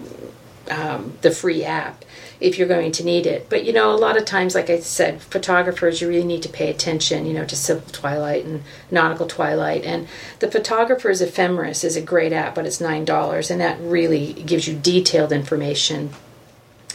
um, 0.70 1.14
the 1.22 1.30
free 1.30 1.64
app 1.64 2.04
if 2.41 2.59
you're 2.59 2.68
going 2.68 2.93
to 2.93 3.05
need 3.05 3.26
it. 3.26 3.49
But 3.49 3.64
you 3.64 3.72
know, 3.72 3.93
a 3.93 3.97
lot 3.97 4.16
of 4.16 4.24
times, 4.24 4.55
like 4.55 4.70
I 4.70 4.80
said, 4.80 5.20
photographers, 5.22 6.01
you 6.01 6.09
really 6.09 6.24
need 6.24 6.43
to 6.43 6.49
pay 6.49 6.70
attention, 6.70 7.26
you 7.26 7.34
know, 7.34 7.45
to 7.45 7.57
Civil 7.57 7.88
Twilight 7.93 8.45
and 8.45 8.62
Nautical 8.91 9.26
Twilight. 9.26 9.84
And 9.84 10.09
the 10.38 10.51
Photographer's 10.51 11.20
Ephemeris 11.20 11.84
is 11.84 11.97
a 11.97 12.03
great 12.03 12.32
app, 12.32 12.55
but 12.55 12.66
it's 12.66 12.80
nine 12.80 13.05
dollars, 13.05 13.51
and 13.51 13.61
that 13.61 13.78
really 13.80 14.32
gives 14.32 14.66
you 14.66 14.76
detailed 14.76 15.32
information 15.32 16.11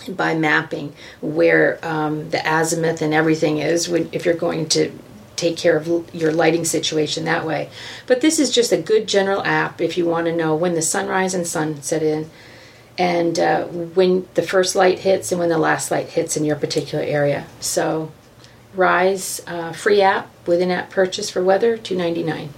by 0.07 0.35
mapping 0.35 0.93
where 1.21 1.79
um, 1.83 2.29
the 2.29 2.41
azimuth 2.47 3.01
and 3.01 3.13
everything 3.13 3.57
is 3.57 3.89
when, 3.89 4.09
if 4.11 4.25
you're 4.25 4.35
going 4.35 4.67
to 4.69 4.91
take 5.35 5.57
care 5.57 5.77
of 5.77 6.13
your 6.13 6.31
lighting 6.31 6.65
situation 6.65 7.25
that 7.25 7.45
way. 7.45 7.69
But 8.07 8.21
this 8.21 8.39
is 8.39 8.51
just 8.51 8.71
a 8.71 8.81
good 8.81 9.07
general 9.07 9.43
app 9.43 9.81
if 9.81 9.97
you 9.97 10.05
want 10.05 10.27
to 10.27 10.35
know 10.35 10.55
when 10.55 10.75
the 10.75 10.81
sunrise 10.81 11.33
and 11.33 11.47
sunset 11.47 12.03
in 12.03 12.29
and 12.97 13.37
uh, 13.39 13.65
when 13.65 14.27
the 14.35 14.41
first 14.41 14.75
light 14.75 14.99
hits 14.99 15.31
and 15.31 15.39
when 15.39 15.49
the 15.49 15.57
last 15.57 15.91
light 15.91 16.07
hits 16.07 16.37
in 16.37 16.45
your 16.45 16.55
particular 16.55 17.03
area. 17.03 17.45
So, 17.59 18.11
Rise 18.73 19.41
uh, 19.47 19.71
free 19.71 20.01
app 20.01 20.29
with 20.45 20.61
in-app 20.61 20.89
purchase 20.89 21.29
for 21.29 21.41
weather 21.41 21.77
two 21.77 21.95
ninety 21.95 22.23
nine. 22.23 22.49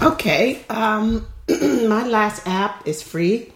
Okay. 0.00 0.64
Um, 0.68 1.26
my 1.48 2.06
last 2.06 2.46
app 2.46 2.86
is 2.86 3.02
free. 3.02 3.52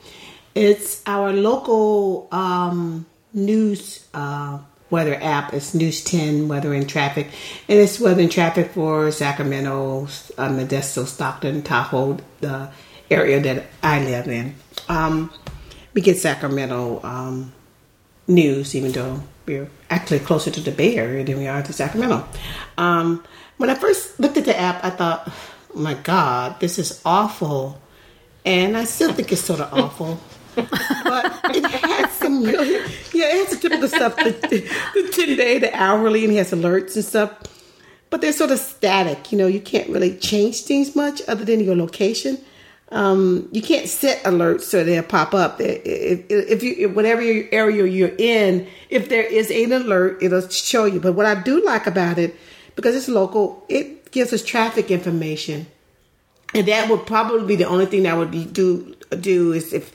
It's 0.55 1.03
our 1.07 1.33
local 1.33 2.29
um, 2.33 3.07
news 3.33 4.07
uh, 4.15 4.59
weather 4.91 5.15
app. 5.15 5.53
It's 5.53 5.75
News 5.75 6.03
10 6.05 6.49
Weather 6.49 6.73
and 6.73 6.89
Traffic. 6.89 7.29
And 7.69 7.79
it's 7.79 8.01
weather 8.01 8.23
and 8.23 8.33
traffic 8.33 8.71
for 8.71 9.11
Sacramento, 9.11 10.05
uh, 10.39 10.49
Modesto, 10.49 11.07
Stockton, 11.07 11.63
Tahoe, 11.63 12.19
the 12.41 12.71
area 13.11 13.41
that 13.41 13.67
I 13.83 14.03
live 14.03 14.29
in. 14.29 14.55
Um, 14.89 15.31
we 15.97 16.03
get 16.03 16.18
Sacramento 16.18 17.01
um, 17.03 17.53
news, 18.28 18.76
even 18.76 18.92
though 18.92 19.22
we're 19.47 19.68
actually 19.88 20.18
closer 20.18 20.51
to 20.51 20.61
the 20.61 20.70
Bay 20.70 20.94
Area 20.99 21.24
than 21.24 21.38
we 21.38 21.47
are 21.47 21.62
to 21.62 21.72
Sacramento. 21.72 22.28
Um, 22.76 23.24
when 23.57 23.70
I 23.70 23.74
first 23.74 24.20
looked 24.20 24.36
at 24.36 24.44
the 24.44 24.57
app, 24.57 24.84
I 24.84 24.90
thought, 24.90 25.32
oh 25.74 25.78
my 25.78 25.94
God, 25.94 26.61
this 26.61 26.78
is 26.78 27.01
awful. 27.07 27.80
And 28.44 28.76
I 28.76 28.84
still 28.84 29.14
think 29.14 29.32
it's 29.32 29.40
sort 29.40 29.61
of 29.61 29.72
awful. 29.72 30.20
but 30.55 31.40
it 31.57 31.64
has 31.64 32.12
some 32.12 32.42
really, 32.42 32.72
yeah, 33.14 33.34
it 33.34 33.49
has 33.49 33.59
the 33.59 33.68
typical 33.68 33.88
stuff, 33.88 34.16
the, 34.16 34.32
the 34.94 35.11
10 35.12 35.36
day, 35.36 35.59
the 35.59 35.74
hourly, 35.74 36.24
and 36.24 36.32
it 36.34 36.36
has 36.36 36.51
alerts 36.51 36.94
and 36.94 37.05
stuff. 37.07 37.32
But 38.11 38.20
they're 38.20 38.34
sort 38.34 38.51
of 38.51 38.59
static. 38.59 39.32
You 39.32 39.38
know, 39.38 39.47
you 39.47 39.61
can't 39.62 39.88
really 39.88 40.14
change 40.18 40.61
things 40.61 40.94
much 40.94 41.22
other 41.26 41.47
than 41.47 41.61
your 41.61 41.74
location 41.74 42.38
um, 42.93 43.49
you 43.51 43.62
can't 43.62 43.89
set 43.89 44.22
alerts 44.22 44.62
so 44.62 44.84
they'll 44.84 45.03
pop 45.03 45.34
up. 45.34 45.61
If, 45.61 46.24
if 46.30 46.62
you, 46.62 46.89
whatever 46.89 47.20
area 47.20 47.84
you're 47.84 48.14
in, 48.16 48.68
if 48.91 49.09
there 49.09 49.24
is 49.24 49.51
an 49.51 49.72
alert, 49.72 50.22
it'll 50.22 50.49
show 50.49 50.84
you. 50.84 51.01
But 51.01 51.14
what 51.14 51.26
I 51.26 51.34
do 51.43 51.64
like 51.64 51.87
about 51.87 52.18
it, 52.18 52.37
because 52.76 52.95
it's 52.95 53.09
local, 53.09 53.64
it 53.68 54.12
gives 54.12 54.32
us 54.32 54.45
traffic 54.45 54.91
information, 54.91 55.66
and 56.55 56.66
that 56.68 56.89
would 56.89 57.07
probably 57.07 57.47
be 57.47 57.57
the 57.57 57.68
only 57.68 57.87
thing 57.87 58.05
that 58.05 58.16
would 58.16 58.30
be 58.30 58.45
do 58.45 58.95
do 59.20 59.53
is 59.53 59.72
if 59.72 59.93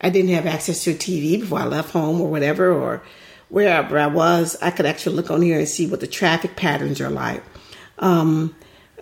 I 0.00 0.10
didn't 0.10 0.32
have 0.32 0.46
access 0.46 0.82
to 0.84 0.90
a 0.90 0.94
TV 0.94 1.40
before 1.40 1.60
I 1.60 1.64
left 1.64 1.92
home 1.92 2.20
or 2.20 2.28
whatever, 2.28 2.72
or 2.72 3.02
wherever 3.50 3.98
I 3.98 4.08
was, 4.08 4.56
I 4.60 4.70
could 4.70 4.86
actually 4.86 5.14
look 5.14 5.30
on 5.30 5.42
here 5.42 5.58
and 5.58 5.68
see 5.68 5.86
what 5.86 6.00
the 6.00 6.06
traffic 6.08 6.56
patterns 6.56 7.00
are 7.00 7.10
like. 7.10 7.42
Um, 7.98 8.56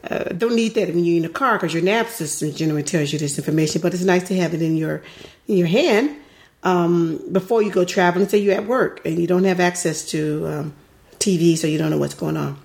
uh, 0.08 0.24
don't 0.24 0.56
need 0.56 0.74
that 0.74 0.88
when 0.88 1.04
you're 1.04 1.16
in 1.16 1.22
the 1.22 1.28
car 1.28 1.56
because 1.56 1.74
your 1.74 1.82
nav 1.82 2.08
system 2.08 2.52
generally 2.52 2.82
tells 2.82 3.12
you 3.12 3.18
this 3.18 3.38
information, 3.38 3.80
but 3.80 3.92
it's 3.92 4.02
nice 4.02 4.26
to 4.28 4.36
have 4.36 4.54
it 4.54 4.62
in 4.62 4.76
your 4.76 5.02
in 5.46 5.56
your 5.56 5.66
hand 5.66 6.16
um, 6.62 7.20
before 7.30 7.62
you 7.62 7.70
go 7.70 7.84
traveling. 7.84 8.28
Say 8.28 8.38
you're 8.38 8.54
at 8.54 8.66
work 8.66 9.04
and 9.04 9.18
you 9.18 9.26
don't 9.26 9.44
have 9.44 9.60
access 9.60 10.06
to 10.10 10.46
um, 10.46 10.74
TV, 11.18 11.56
so 11.56 11.66
you 11.66 11.78
don't 11.78 11.90
know 11.90 11.98
what's 11.98 12.14
going 12.14 12.36
on. 12.36 12.58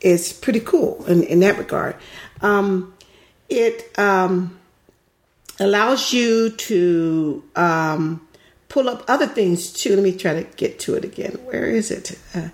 It's 0.00 0.32
pretty 0.32 0.60
cool 0.60 1.04
in, 1.06 1.22
in 1.24 1.40
that 1.40 1.58
regard. 1.58 1.96
Um, 2.40 2.94
it 3.48 3.96
um, 3.98 4.58
allows 5.60 6.12
you 6.12 6.50
to 6.50 7.44
um, 7.54 8.26
pull 8.68 8.88
up 8.88 9.04
other 9.08 9.26
things 9.26 9.72
too. 9.72 9.94
Let 9.94 10.02
me 10.02 10.16
try 10.16 10.34
to 10.34 10.44
get 10.56 10.78
to 10.80 10.94
it 10.94 11.04
again. 11.04 11.32
Where 11.44 11.66
is 11.66 11.90
it? 11.90 12.18
Uh, 12.34 12.48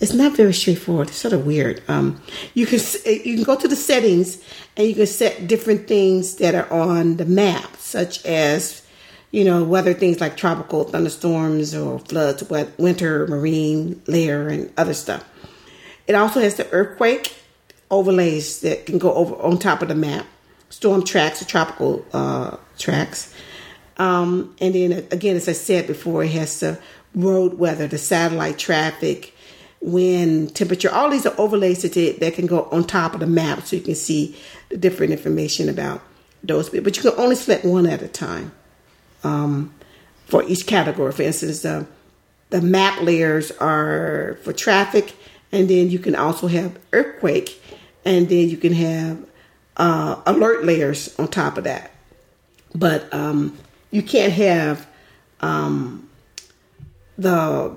it's 0.00 0.12
not 0.12 0.36
very 0.36 0.52
straightforward. 0.52 1.08
It's 1.08 1.16
sort 1.16 1.32
of 1.34 1.46
weird. 1.46 1.82
Um, 1.88 2.20
you 2.54 2.66
can 2.66 2.78
you 3.04 3.34
can 3.34 3.42
go 3.44 3.56
to 3.56 3.68
the 3.68 3.76
settings 3.76 4.42
and 4.76 4.86
you 4.86 4.94
can 4.94 5.06
set 5.06 5.46
different 5.46 5.88
things 5.88 6.36
that 6.36 6.54
are 6.54 6.70
on 6.72 7.16
the 7.16 7.24
map, 7.24 7.76
such 7.76 8.24
as 8.26 8.86
you 9.30 9.44
know 9.44 9.64
weather 9.64 9.94
things 9.94 10.20
like 10.20 10.36
tropical 10.36 10.84
thunderstorms 10.84 11.74
or 11.74 11.98
floods, 12.00 12.44
winter 12.78 13.26
marine 13.26 14.02
layer, 14.06 14.48
and 14.48 14.72
other 14.76 14.94
stuff. 14.94 15.24
It 16.06 16.14
also 16.14 16.40
has 16.40 16.54
the 16.56 16.70
earthquake 16.70 17.34
overlays 17.90 18.60
that 18.60 18.86
can 18.86 18.98
go 18.98 19.12
over 19.14 19.34
on 19.36 19.58
top 19.58 19.82
of 19.82 19.88
the 19.88 19.94
map, 19.94 20.26
storm 20.68 21.04
tracks 21.04 21.40
or 21.40 21.46
tropical 21.46 22.04
uh, 22.12 22.56
tracks. 22.78 23.34
Um, 23.98 24.54
and 24.60 24.74
then 24.74 24.92
again, 25.10 25.36
as 25.36 25.48
I 25.48 25.52
said 25.52 25.86
before, 25.86 26.22
it 26.22 26.32
has 26.32 26.60
the 26.60 26.78
road 27.14 27.54
weather, 27.54 27.86
the 27.86 27.98
satellite 27.98 28.58
traffic, 28.58 29.34
wind, 29.80 30.54
temperature. 30.54 30.90
All 30.90 31.10
these 31.10 31.26
are 31.26 31.34
overlays 31.38 31.82
that, 31.82 32.20
that 32.20 32.34
can 32.34 32.46
go 32.46 32.64
on 32.72 32.84
top 32.84 33.14
of 33.14 33.20
the 33.20 33.26
map 33.26 33.62
so 33.62 33.76
you 33.76 33.82
can 33.82 33.94
see 33.94 34.36
the 34.68 34.76
different 34.76 35.12
information 35.12 35.68
about 35.68 36.02
those. 36.42 36.70
But 36.70 36.96
you 36.96 37.02
can 37.10 37.18
only 37.18 37.36
select 37.36 37.64
one 37.64 37.86
at 37.86 38.02
a 38.02 38.08
time 38.08 38.52
um, 39.24 39.74
for 40.26 40.42
each 40.44 40.66
category. 40.66 41.12
For 41.12 41.22
instance, 41.22 41.62
the, 41.62 41.86
the 42.50 42.62
map 42.62 43.02
layers 43.02 43.50
are 43.52 44.38
for 44.42 44.52
traffic, 44.52 45.14
and 45.52 45.68
then 45.68 45.90
you 45.90 45.98
can 45.98 46.14
also 46.14 46.46
have 46.46 46.78
earthquake, 46.92 47.60
and 48.04 48.28
then 48.28 48.48
you 48.48 48.56
can 48.56 48.72
have 48.72 49.24
uh, 49.76 50.20
alert 50.26 50.64
layers 50.64 51.18
on 51.18 51.28
top 51.28 51.58
of 51.58 51.64
that. 51.64 51.90
But 52.74 53.12
um, 53.12 53.56
you 53.90 54.02
can't 54.02 54.32
have 54.32 54.86
um, 55.40 56.08
the 57.16 57.76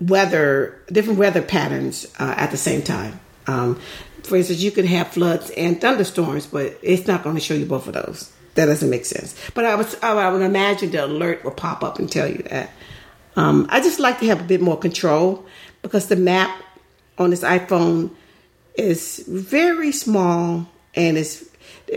weather, 0.00 0.80
different 0.88 1.18
weather 1.18 1.42
patterns 1.42 2.06
uh, 2.18 2.34
at 2.36 2.50
the 2.50 2.56
same 2.56 2.82
time. 2.82 3.20
Um, 3.46 3.80
for 4.22 4.36
instance, 4.36 4.60
you 4.60 4.70
can 4.70 4.86
have 4.86 5.08
floods 5.08 5.50
and 5.50 5.80
thunderstorms, 5.80 6.46
but 6.46 6.78
it's 6.82 7.06
not 7.06 7.22
going 7.22 7.36
to 7.36 7.40
show 7.40 7.54
you 7.54 7.66
both 7.66 7.86
of 7.86 7.94
those. 7.94 8.32
That 8.54 8.66
doesn't 8.66 8.90
make 8.90 9.04
sense. 9.04 9.34
But 9.54 9.64
I 9.66 9.74
was, 9.74 9.96
I 10.02 10.30
would 10.30 10.42
imagine 10.42 10.90
the 10.90 11.04
alert 11.04 11.44
will 11.44 11.52
pop 11.52 11.84
up 11.84 11.98
and 11.98 12.10
tell 12.10 12.26
you 12.26 12.42
that. 12.50 12.70
Um, 13.36 13.66
I 13.70 13.80
just 13.80 14.00
like 14.00 14.18
to 14.20 14.26
have 14.26 14.40
a 14.40 14.44
bit 14.44 14.60
more 14.60 14.78
control 14.78 15.46
because 15.82 16.08
the 16.08 16.16
map 16.16 16.62
on 17.18 17.30
this 17.30 17.42
iPhone 17.42 18.10
is 18.74 19.24
very 19.28 19.92
small 19.92 20.66
and 20.94 21.18
it's 21.18 21.44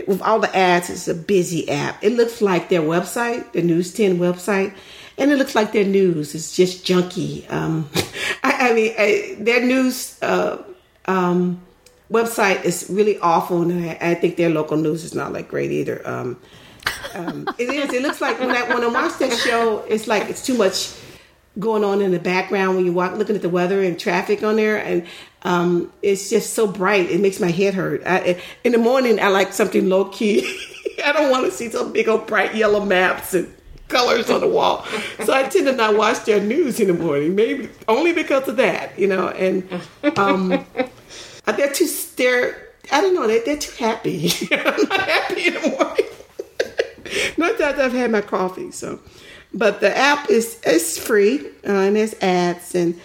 with 0.06 0.20
all 0.22 0.38
the 0.38 0.54
ads. 0.54 0.90
It's 0.90 1.08
a 1.08 1.14
busy 1.14 1.68
app. 1.68 2.02
It 2.04 2.12
looks 2.12 2.42
like 2.42 2.68
their 2.68 2.82
website, 2.82 3.52
the 3.52 3.62
News 3.62 3.92
10 3.92 4.18
website, 4.18 4.74
and 5.20 5.30
it 5.30 5.36
looks 5.36 5.54
like 5.54 5.72
their 5.72 5.84
news 5.84 6.34
is 6.34 6.56
just 6.56 6.84
junky. 6.84 7.50
Um, 7.52 7.88
I, 8.42 8.70
I, 8.70 8.72
mean, 8.72 8.94
I, 8.98 9.36
their 9.38 9.64
news 9.64 10.20
uh, 10.22 10.62
um, 11.04 11.60
website 12.10 12.64
is 12.64 12.88
really 12.90 13.18
awful, 13.18 13.62
and 13.62 13.90
I, 13.90 13.98
I, 14.00 14.14
think 14.14 14.36
their 14.36 14.48
local 14.48 14.78
news 14.78 15.04
is 15.04 15.14
not 15.14 15.32
like 15.32 15.48
great 15.48 15.70
either. 15.70 16.00
Um, 16.08 16.40
um 17.14 17.46
it 17.58 17.68
is. 17.68 17.92
It 17.92 18.02
looks 18.02 18.20
like 18.20 18.40
when 18.40 18.50
I 18.50 18.62
when 18.62 18.82
I 18.82 18.86
watch 18.88 19.18
that 19.18 19.32
show, 19.32 19.84
it's 19.86 20.08
like 20.08 20.30
it's 20.30 20.44
too 20.44 20.56
much 20.56 20.96
going 21.58 21.84
on 21.84 22.00
in 22.00 22.12
the 22.12 22.18
background 22.18 22.76
when 22.76 22.86
you 22.86 22.92
walk 22.92 23.12
looking 23.16 23.36
at 23.36 23.42
the 23.42 23.48
weather 23.48 23.82
and 23.82 23.98
traffic 23.98 24.42
on 24.42 24.56
there 24.56 24.76
and 24.76 25.04
um, 25.42 25.92
it's 26.00 26.30
just 26.30 26.54
so 26.54 26.66
bright 26.66 27.10
it 27.10 27.20
makes 27.20 27.40
my 27.40 27.50
head 27.50 27.74
hurt 27.74 28.02
I, 28.06 28.40
in 28.62 28.70
the 28.70 28.78
morning 28.78 29.18
i 29.18 29.26
like 29.26 29.52
something 29.52 29.88
low 29.88 30.04
key 30.06 30.46
i 31.04 31.12
don't 31.12 31.28
want 31.28 31.46
to 31.46 31.50
see 31.50 31.68
some 31.68 31.92
big 31.92 32.08
old 32.08 32.28
bright 32.28 32.54
yellow 32.54 32.84
maps 32.84 33.34
and 33.34 33.52
colors 33.90 34.30
on 34.30 34.40
the 34.40 34.48
wall. 34.48 34.84
So 35.24 35.32
I 35.32 35.42
tend 35.44 35.66
to 35.66 35.72
not 35.72 35.96
watch 35.96 36.24
their 36.24 36.40
news 36.40 36.80
in 36.80 36.88
the 36.88 36.94
morning, 36.94 37.34
maybe 37.34 37.68
only 37.88 38.12
because 38.12 38.48
of 38.48 38.56
that, 38.56 38.98
you 38.98 39.06
know. 39.06 39.28
And 39.28 39.68
um, 40.16 40.48
they're 41.44 41.72
too 41.72 41.88
they're 42.16 42.68
I 42.92 43.00
don't 43.00 43.14
know 43.14 43.26
they 43.26 43.40
they're 43.40 43.58
too 43.58 43.76
happy. 43.76 44.30
I'm 44.52 44.88
not 44.88 45.00
happy 45.00 45.46
in 45.48 45.54
the 45.54 45.68
morning. 45.68 46.06
not 47.36 47.58
that 47.58 47.78
I've 47.78 47.92
had 47.92 48.10
my 48.10 48.20
coffee, 48.20 48.70
so. 48.70 49.00
But 49.52 49.80
the 49.80 49.96
app 49.96 50.30
is 50.30 50.60
is 50.64 50.96
free 50.96 51.44
uh, 51.66 51.72
and 51.72 51.96
there's 51.96 52.14
ads 52.22 52.74
and 52.74 52.98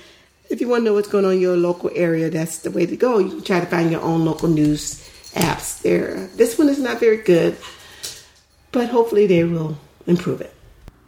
if 0.50 0.62
you 0.62 0.68
want 0.68 0.82
to 0.82 0.86
know 0.86 0.94
what's 0.94 1.08
going 1.08 1.26
on 1.26 1.34
in 1.34 1.40
your 1.40 1.58
local 1.58 1.90
area, 1.96 2.30
that's 2.30 2.60
the 2.60 2.72
way 2.72 2.86
to 2.86 2.96
go. 2.96 3.18
You 3.18 3.30
can 3.30 3.42
try 3.42 3.60
to 3.60 3.66
find 3.66 3.92
your 3.92 4.02
own 4.02 4.26
local 4.26 4.48
news 4.48 5.02
apps 5.34 5.82
there. 5.82 6.28
This 6.36 6.58
one 6.58 6.70
is 6.70 6.80
not 6.80 7.00
very 7.00 7.18
good, 7.18 7.58
but 8.72 8.90
hopefully 8.90 9.28
they 9.28 9.44
will 9.44 9.78
improve 10.08 10.42
it. 10.42 10.55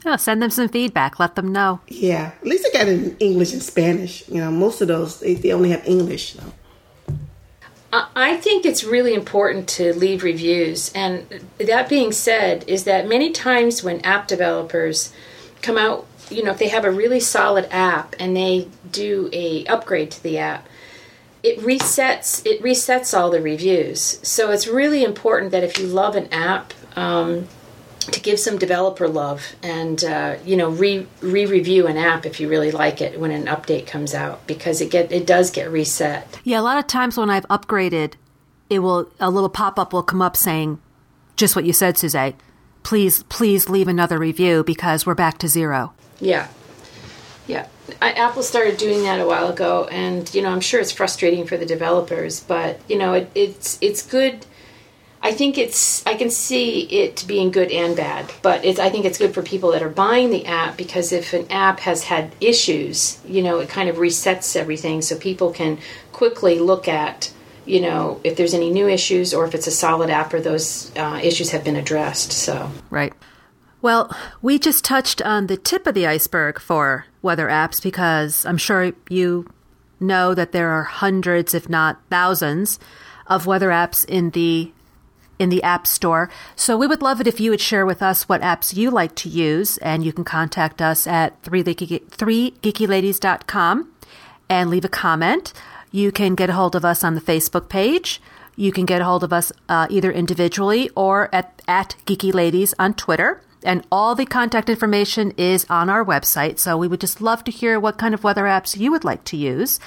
Yeah, 0.07 0.15
send 0.15 0.41
them 0.41 0.51
some 0.51 0.69
feedback. 0.69 1.19
Let 1.19 1.35
them 1.35 1.51
know. 1.51 1.81
Yeah, 1.89 2.31
at 2.39 2.47
least 2.47 2.65
I 2.65 2.77
got 2.77 2.87
it 2.87 3.03
in 3.03 3.17
English 3.17 3.51
and 3.51 3.61
Spanish. 3.61 4.25
You 4.29 4.39
know, 4.39 4.49
most 4.49 4.79
of 4.79 4.87
those 4.87 5.19
they, 5.19 5.33
they 5.33 5.51
only 5.51 5.71
have 5.71 5.85
English. 5.85 6.35
So. 6.35 6.43
I 7.91 8.37
think 8.37 8.65
it's 8.65 8.85
really 8.85 9.13
important 9.13 9.67
to 9.69 9.93
leave 9.93 10.23
reviews. 10.23 10.93
And 10.93 11.43
that 11.57 11.89
being 11.89 12.13
said, 12.13 12.63
is 12.67 12.85
that 12.85 13.07
many 13.07 13.31
times 13.31 13.83
when 13.83 13.99
app 14.01 14.27
developers 14.27 15.11
come 15.61 15.77
out, 15.77 16.05
you 16.29 16.41
know, 16.41 16.51
if 16.51 16.57
they 16.57 16.69
have 16.69 16.85
a 16.85 16.91
really 16.91 17.19
solid 17.19 17.67
app 17.69 18.15
and 18.17 18.35
they 18.35 18.69
do 18.89 19.29
a 19.33 19.65
upgrade 19.65 20.11
to 20.11 20.23
the 20.23 20.37
app, 20.37 20.67
it 21.43 21.59
resets 21.59 22.45
it 22.45 22.61
resets 22.61 23.17
all 23.17 23.29
the 23.29 23.41
reviews. 23.41 24.19
So 24.23 24.51
it's 24.51 24.67
really 24.67 25.03
important 25.03 25.51
that 25.51 25.63
if 25.63 25.77
you 25.77 25.87
love 25.87 26.15
an 26.15 26.31
app, 26.31 26.73
um, 26.95 27.47
to 28.11 28.19
give 28.19 28.39
some 28.39 28.57
developer 28.57 29.07
love 29.07 29.55
and 29.61 30.03
uh, 30.03 30.37
you 30.45 30.55
know 30.55 30.69
re 30.69 31.07
re 31.21 31.45
review 31.45 31.87
an 31.87 31.97
app 31.97 32.25
if 32.25 32.39
you 32.39 32.49
really 32.49 32.71
like 32.71 33.01
it 33.01 33.19
when 33.19 33.31
an 33.31 33.45
update 33.45 33.87
comes 33.87 34.13
out 34.13 34.45
because 34.47 34.81
it 34.81 34.91
get 34.91 35.11
it 35.11 35.25
does 35.25 35.51
get 35.51 35.71
reset. 35.71 36.39
Yeah, 36.43 36.59
a 36.59 36.61
lot 36.61 36.77
of 36.77 36.87
times 36.87 37.17
when 37.17 37.29
I've 37.29 37.47
upgraded, 37.47 38.13
it 38.69 38.79
will 38.79 39.09
a 39.19 39.29
little 39.29 39.49
pop 39.49 39.77
up 39.79 39.93
will 39.93 40.03
come 40.03 40.21
up 40.21 40.35
saying 40.37 40.79
just 41.35 41.55
what 41.55 41.65
you 41.65 41.73
said, 41.73 41.97
Suzette. 41.97 42.35
Please, 42.83 43.23
please 43.23 43.69
leave 43.69 43.87
another 43.87 44.17
review 44.17 44.63
because 44.63 45.05
we're 45.05 45.15
back 45.15 45.37
to 45.39 45.47
zero. 45.47 45.93
Yeah, 46.19 46.47
yeah. 47.45 47.67
I, 48.01 48.11
Apple 48.13 48.43
started 48.43 48.77
doing 48.77 49.03
that 49.03 49.19
a 49.19 49.25
while 49.25 49.47
ago, 49.47 49.87
and 49.91 50.33
you 50.33 50.41
know 50.41 50.49
I'm 50.49 50.61
sure 50.61 50.79
it's 50.79 50.91
frustrating 50.91 51.45
for 51.45 51.57
the 51.57 51.65
developers, 51.65 52.39
but 52.41 52.79
you 52.89 52.97
know 52.97 53.13
it, 53.13 53.29
it's 53.35 53.77
it's 53.81 54.05
good 54.05 54.45
I 55.21 55.31
think 55.31 55.57
it's 55.57 56.05
I 56.05 56.15
can 56.15 56.29
see 56.29 56.81
it 56.81 57.25
being 57.27 57.51
good 57.51 57.71
and 57.71 57.95
bad, 57.95 58.31
but 58.41 58.63
it's 58.63 58.79
I 58.79 58.89
think 58.89 59.05
it's 59.05 59.17
good 59.17 59.33
for 59.33 59.41
people 59.41 59.71
that 59.71 59.81
are 59.81 59.89
buying 59.89 60.29
the 60.29 60.45
app 60.45 60.77
because 60.77 61.11
if 61.11 61.33
an 61.33 61.47
app 61.49 61.79
has 61.81 62.03
had 62.03 62.33
issues, 62.39 63.19
you 63.25 63.41
know, 63.41 63.59
it 63.59 63.69
kind 63.69 63.89
of 63.89 63.97
resets 63.97 64.55
everything 64.55 65.01
so 65.01 65.17
people 65.17 65.51
can 65.51 65.79
quickly 66.11 66.59
look 66.59 66.87
at, 66.87 67.31
you 67.65 67.81
know, 67.81 68.21
if 68.23 68.37
there's 68.37 68.53
any 68.53 68.69
new 68.69 68.87
issues 68.87 69.33
or 69.33 69.45
if 69.45 69.55
it's 69.55 69.67
a 69.67 69.71
solid 69.71 70.09
app 70.09 70.33
or 70.33 70.39
those 70.39 70.95
uh, 70.95 71.19
issues 71.21 71.49
have 71.51 71.63
been 71.63 71.75
addressed. 71.75 72.31
So 72.31 72.71
right. 72.89 73.13
Well, 73.81 74.15
we 74.41 74.57
just 74.57 74.83
touched 74.83 75.21
on 75.21 75.47
the 75.47 75.57
tip 75.57 75.87
of 75.87 75.93
the 75.93 76.07
iceberg 76.07 76.59
for 76.59 77.05
weather 77.21 77.47
apps 77.47 77.81
because 77.81 78.45
I'm 78.45 78.57
sure 78.57 78.93
you 79.09 79.47
know 79.99 80.33
that 80.33 80.51
there 80.51 80.69
are 80.69 80.83
hundreds, 80.83 81.53
if 81.53 81.69
not 81.69 82.01
thousands, 82.09 82.79
of 83.27 83.45
weather 83.45 83.69
apps 83.69 84.05
in 84.05 84.31
the 84.31 84.71
in 85.39 85.49
the 85.49 85.63
App 85.63 85.87
Store. 85.87 86.29
So 86.55 86.77
we 86.77 86.85
would 86.87 87.01
love 87.01 87.19
it 87.21 87.27
if 87.27 87.39
you 87.39 87.51
would 87.51 87.61
share 87.61 87.85
with 87.85 88.01
us 88.01 88.27
what 88.27 88.41
apps 88.41 88.75
you 88.75 88.91
like 88.91 89.15
to 89.15 89.29
use, 89.29 89.77
and 89.79 90.03
you 90.03 90.11
can 90.13 90.23
contact 90.23 90.81
us 90.81 91.07
at 91.07 91.41
3geekyladies.com 91.43 93.91
and 94.49 94.69
leave 94.69 94.85
a 94.85 94.89
comment. 94.89 95.53
You 95.91 96.11
can 96.11 96.35
get 96.35 96.49
a 96.49 96.53
hold 96.53 96.75
of 96.75 96.85
us 96.85 97.03
on 97.03 97.15
the 97.15 97.21
Facebook 97.21 97.69
page. 97.69 98.21
You 98.55 98.71
can 98.71 98.85
get 98.85 99.01
a 99.01 99.05
hold 99.05 99.23
of 99.23 99.31
us 99.31 99.51
uh, 99.69 99.85
either 99.89 100.11
individually 100.11 100.89
or 100.95 101.29
at, 101.33 101.61
at 101.67 101.95
Geeky 102.05 102.33
Ladies 102.33 102.73
on 102.79 102.95
Twitter. 102.95 103.41
And 103.63 103.85
all 103.91 104.15
the 104.15 104.25
contact 104.25 104.69
information 104.69 105.33
is 105.37 105.65
on 105.69 105.89
our 105.89 106.05
website. 106.05 106.59
So 106.59 106.77
we 106.77 106.87
would 106.87 107.01
just 107.01 107.21
love 107.21 107.43
to 107.45 107.51
hear 107.51 107.79
what 107.79 107.97
kind 107.97 108.13
of 108.13 108.23
weather 108.23 108.43
apps 108.43 108.79
you 108.79 108.91
would 108.91 109.03
like 109.03 109.23
to 109.25 109.37
use. 109.37 109.79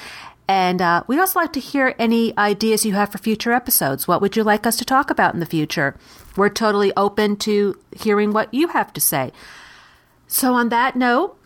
And 0.51 0.83
uh, 0.83 1.05
we'd 1.07 1.21
also 1.21 1.39
like 1.39 1.53
to 1.53 1.61
hear 1.61 1.95
any 1.97 2.37
ideas 2.37 2.85
you 2.85 2.95
have 2.95 3.13
for 3.13 3.19
future 3.19 3.53
episodes. 3.53 4.09
What 4.09 4.21
would 4.21 4.35
you 4.35 4.43
like 4.43 4.67
us 4.67 4.75
to 4.79 4.85
talk 4.85 5.09
about 5.09 5.33
in 5.33 5.39
the 5.39 5.47
future? 5.47 5.95
We're 6.37 6.49
totally 6.49 6.93
open 6.97 7.37
to 7.37 7.79
hearing 7.97 8.33
what 8.33 8.53
you 8.53 8.67
have 8.67 8.93
to 8.95 9.01
say. 9.01 9.31
So, 10.27 10.55
on 10.55 10.69
that 10.71 10.97
note, 10.97 11.39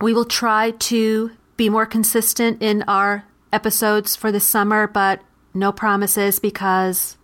we 0.00 0.12
will 0.12 0.24
try 0.24 0.72
to 0.72 1.30
be 1.56 1.68
more 1.68 1.86
consistent 1.86 2.60
in 2.60 2.82
our 2.88 3.24
episodes 3.52 4.16
for 4.16 4.32
this 4.32 4.48
summer, 4.48 4.88
but 4.88 5.20
no 5.54 5.70
promises 5.70 6.40
because, 6.40 7.16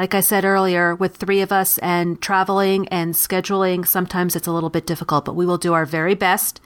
like 0.00 0.16
I 0.16 0.20
said 0.20 0.44
earlier, 0.44 0.96
with 0.96 1.14
three 1.14 1.42
of 1.42 1.52
us 1.52 1.78
and 1.78 2.20
traveling 2.20 2.88
and 2.88 3.14
scheduling, 3.14 3.86
sometimes 3.86 4.34
it's 4.34 4.48
a 4.48 4.52
little 4.52 4.70
bit 4.70 4.84
difficult, 4.84 5.26
but 5.26 5.36
we 5.36 5.46
will 5.46 5.58
do 5.58 5.74
our 5.74 5.86
very 5.86 6.16
best 6.16 6.60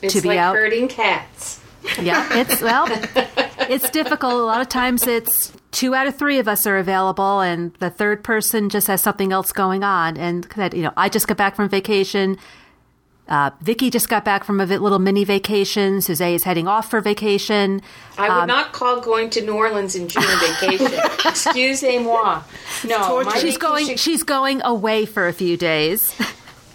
It's 0.00 0.12
to 0.14 0.22
be 0.22 0.30
like 0.30 0.38
out. 0.38 0.56
herding 0.56 0.88
cats. 0.88 1.60
Yeah, 2.00 2.28
it's 2.38 2.60
well, 2.62 2.86
it's 3.68 3.90
difficult. 3.90 4.32
A 4.34 4.36
lot 4.44 4.60
of 4.60 4.68
times 4.68 5.06
it's 5.06 5.52
two 5.72 5.94
out 5.94 6.06
of 6.06 6.16
three 6.16 6.38
of 6.38 6.48
us 6.48 6.66
are 6.66 6.78
available, 6.78 7.40
and 7.40 7.72
the 7.74 7.90
third 7.90 8.22
person 8.24 8.68
just 8.68 8.86
has 8.86 9.00
something 9.02 9.32
else 9.32 9.52
going 9.52 9.82
on. 9.84 10.16
And 10.16 10.44
that 10.56 10.74
you 10.74 10.82
know, 10.82 10.92
I 10.96 11.08
just 11.08 11.26
got 11.28 11.36
back 11.36 11.56
from 11.56 11.68
vacation. 11.68 12.38
Uh, 13.28 13.50
Vicky 13.60 13.88
just 13.88 14.08
got 14.08 14.24
back 14.24 14.42
from 14.44 14.60
a 14.60 14.66
little 14.66 14.98
mini 14.98 15.24
vacation. 15.24 16.00
Suzanne 16.00 16.34
is 16.34 16.42
heading 16.44 16.66
off 16.66 16.90
for 16.90 17.00
vacation. 17.00 17.80
I 18.18 18.28
Um, 18.28 18.40
would 18.40 18.46
not 18.48 18.72
call 18.72 19.00
going 19.00 19.30
to 19.30 19.40
New 19.42 19.54
Orleans 19.54 19.94
in 19.94 20.08
June 20.08 20.24
a 20.24 20.36
vacation. 20.60 20.92
Excusez-moi. 21.24 22.42
No, 22.84 22.98
torture. 23.08 23.30
my 23.30 23.38
She's 23.38 23.56
going. 23.58 23.96
She's 23.96 24.22
going 24.24 24.60
away 24.64 25.06
for 25.06 25.28
a 25.28 25.32
few 25.32 25.56
days. 25.56 26.14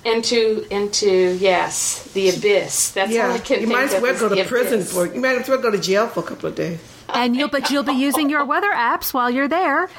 into 0.08 0.66
into 0.72 1.38
yes, 1.39 2.03
the 2.14 2.30
abyss. 2.30 2.91
That's 2.91 3.12
all 3.12 3.18
I 3.18 3.36
Yeah, 3.36 3.38
can 3.39 3.60
you 3.62 3.68
think 3.68 3.80
might 3.80 3.93
as 3.93 4.01
well 4.01 4.14
go 4.20 4.30
to 4.30 4.36
the 4.36 4.43
prison 4.45 4.76
abyss. 4.80 4.93
for. 4.93 5.05
You 5.14 5.22
might 5.22 5.38
as 5.38 5.47
well 5.49 5.58
go 5.62 5.72
to 5.72 5.78
jail 5.80 6.08
for 6.08 6.22
a 6.22 6.24
couple 6.24 6.49
of 6.49 6.55
days. 6.55 6.80
And 7.10 7.36
you'll, 7.36 7.47
but 7.49 7.70
you'll 7.70 7.84
be 7.84 7.93
using 8.08 8.30
your 8.30 8.43
weather 8.45 8.72
apps 8.72 9.14
while 9.14 9.30
you're 9.30 9.47
there. 9.47 9.89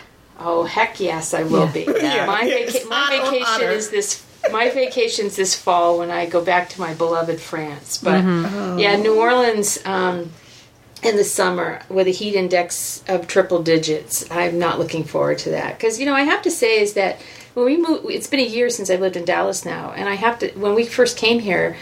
Oh 0.40 0.64
heck 0.64 1.00
yes, 1.00 1.34
I 1.34 1.42
will 1.42 1.68
be. 1.68 1.84
Yeah. 2.00 2.26
My, 2.26 2.42
Yes. 2.42 2.72
vaca- 2.84 2.88
my 2.88 3.08
vacation 3.30 3.70
is 3.70 3.90
this. 3.90 4.24
My 4.52 4.70
vacation's 4.70 5.34
this 5.36 5.54
fall 5.54 5.98
when 5.98 6.10
I 6.10 6.26
go 6.26 6.42
back 6.42 6.68
to 6.70 6.80
my 6.80 6.94
beloved 6.94 7.40
France. 7.40 7.98
But 7.98 8.22
Mm-hmm. 8.22 8.78
yeah, 8.78 8.96
New 8.96 9.16
Orleans 9.18 9.78
um, 9.84 10.30
in 11.02 11.16
the 11.16 11.24
summer 11.24 11.80
with 11.88 12.06
a 12.06 12.10
heat 12.12 12.34
index 12.36 13.02
of 13.08 13.26
triple 13.26 13.62
digits. 13.62 14.24
I'm 14.30 14.58
not 14.58 14.78
looking 14.78 15.02
forward 15.04 15.38
to 15.38 15.50
that 15.50 15.76
because 15.76 15.98
you 15.98 16.06
know 16.06 16.14
I 16.14 16.22
have 16.22 16.42
to 16.42 16.50
say 16.52 16.80
is 16.80 16.94
that 16.94 17.18
when 17.58 17.66
we 17.66 17.76
moved, 17.76 18.06
it's 18.10 18.28
been 18.28 18.40
a 18.40 18.46
year 18.46 18.70
since 18.70 18.88
I've 18.88 19.00
lived 19.00 19.16
in 19.16 19.24
Dallas 19.24 19.64
now, 19.64 19.92
and 19.92 20.08
I 20.08 20.14
have 20.14 20.38
to. 20.38 20.50
When 20.52 20.74
we 20.74 20.86
first 20.86 21.16
came 21.16 21.40
here 21.40 21.76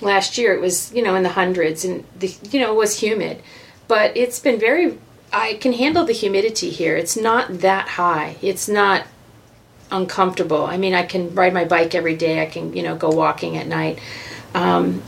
last 0.00 0.36
year, 0.36 0.54
it 0.54 0.60
was 0.60 0.92
you 0.92 1.02
know 1.02 1.14
in 1.14 1.22
the 1.22 1.30
hundreds, 1.30 1.84
and 1.84 2.04
the 2.18 2.34
you 2.50 2.60
know 2.60 2.72
it 2.72 2.76
was 2.76 3.00
humid, 3.00 3.42
but 3.88 4.16
it's 4.16 4.38
been 4.38 4.60
very. 4.60 4.98
I 5.32 5.54
can 5.54 5.72
handle 5.72 6.04
the 6.04 6.12
humidity 6.12 6.68
here. 6.68 6.96
It's 6.96 7.16
not 7.16 7.60
that 7.60 7.88
high. 7.88 8.36
It's 8.42 8.68
not 8.68 9.06
uncomfortable. 9.90 10.66
I 10.66 10.76
mean, 10.76 10.92
I 10.92 11.04
can 11.04 11.34
ride 11.34 11.54
my 11.54 11.64
bike 11.64 11.94
every 11.94 12.16
day. 12.16 12.42
I 12.42 12.46
can, 12.46 12.76
you 12.76 12.82
know, 12.82 12.96
go 12.96 13.08
walking 13.08 13.56
at 13.56 13.66
night. 13.66 13.98
Um, 14.54 15.02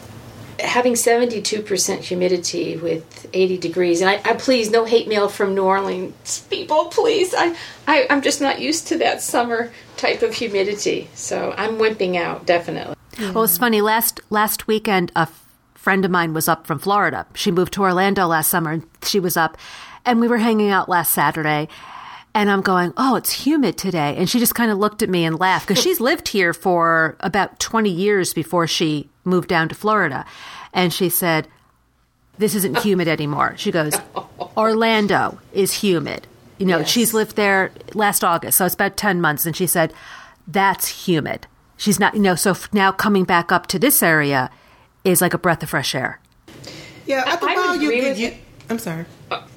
having 0.58 0.94
72% 0.94 1.98
humidity 1.98 2.76
with 2.78 3.28
80 3.34 3.58
degrees, 3.58 4.00
and 4.00 4.08
I, 4.08 4.14
I 4.24 4.34
please, 4.34 4.70
no 4.70 4.86
hate 4.86 5.08
mail 5.08 5.28
from 5.28 5.54
New 5.54 5.64
Orleans 5.64 6.46
people, 6.48 6.86
please. 6.86 7.34
I, 7.36 7.54
I, 7.86 8.06
I'm 8.08 8.22
just 8.22 8.40
not 8.40 8.60
used 8.60 8.88
to 8.88 8.98
that 8.98 9.20
summer 9.20 9.72
type 9.96 10.22
of 10.22 10.34
humidity. 10.34 11.08
So 11.14 11.54
I'm 11.56 11.76
wimping 11.76 12.16
out, 12.16 12.46
definitely. 12.46 12.96
Well, 13.18 13.44
it's 13.44 13.58
funny. 13.58 13.80
Last 13.80 14.20
last 14.30 14.66
weekend, 14.66 15.12
a 15.14 15.20
f- 15.20 15.44
friend 15.74 16.04
of 16.04 16.10
mine 16.10 16.34
was 16.34 16.48
up 16.48 16.66
from 16.66 16.78
Florida. 16.78 17.26
She 17.34 17.50
moved 17.50 17.72
to 17.74 17.82
Orlando 17.82 18.26
last 18.26 18.50
summer, 18.50 18.72
and 18.72 18.86
she 19.02 19.20
was 19.20 19.36
up, 19.36 19.56
and 20.04 20.20
we 20.20 20.28
were 20.28 20.38
hanging 20.38 20.70
out 20.70 20.88
last 20.88 21.12
Saturday. 21.12 21.68
And 22.36 22.50
I'm 22.50 22.62
going, 22.62 22.92
oh, 22.96 23.14
it's 23.14 23.30
humid 23.30 23.78
today. 23.78 24.16
And 24.16 24.28
she 24.28 24.40
just 24.40 24.56
kind 24.56 24.72
of 24.72 24.78
looked 24.78 25.02
at 25.02 25.08
me 25.08 25.24
and 25.24 25.38
laughed 25.38 25.68
because 25.68 25.80
she's 25.80 26.00
lived 26.00 26.26
here 26.26 26.52
for 26.52 27.16
about 27.20 27.60
20 27.60 27.88
years 27.88 28.34
before 28.34 28.66
she 28.66 29.08
moved 29.22 29.48
down 29.48 29.68
to 29.68 29.74
Florida. 29.76 30.26
And 30.72 30.92
she 30.92 31.10
said, 31.10 31.46
this 32.36 32.56
isn't 32.56 32.80
humid 32.80 33.06
anymore. 33.06 33.54
She 33.56 33.70
goes, 33.70 33.94
Orlando 34.56 35.38
is 35.52 35.72
humid. 35.72 36.26
You 36.58 36.66
know, 36.66 36.78
Yes. 36.78 36.88
she's 36.88 37.12
lived 37.14 37.36
there 37.36 37.70
last 37.94 38.22
August, 38.24 38.58
so 38.58 38.64
it's 38.66 38.74
about 38.74 38.96
10 38.96 39.20
months. 39.20 39.44
And 39.46 39.56
she 39.56 39.66
said, 39.66 39.92
that's 40.46 41.06
humid. 41.06 41.46
She's 41.76 41.98
not, 41.98 42.14
you 42.14 42.20
know, 42.20 42.34
so 42.36 42.50
f- 42.52 42.68
now 42.72 42.92
coming 42.92 43.24
back 43.24 43.50
up 43.50 43.66
to 43.68 43.78
this 43.78 44.02
area 44.02 44.50
is 45.02 45.20
like 45.20 45.34
a 45.34 45.38
breath 45.38 45.62
of 45.62 45.70
fresh 45.70 45.94
air. 45.94 46.20
Yeah, 47.06 47.22
after 47.26 47.46
a 47.46 47.50
I 47.50 47.54
would 47.56 47.64
while 47.66 47.76
you, 47.76 47.88
agree 47.90 48.02
you, 48.02 48.08
with 48.08 48.18
you 48.18 48.26
it. 48.28 48.34
I'm 48.70 48.78
sorry. 48.78 49.04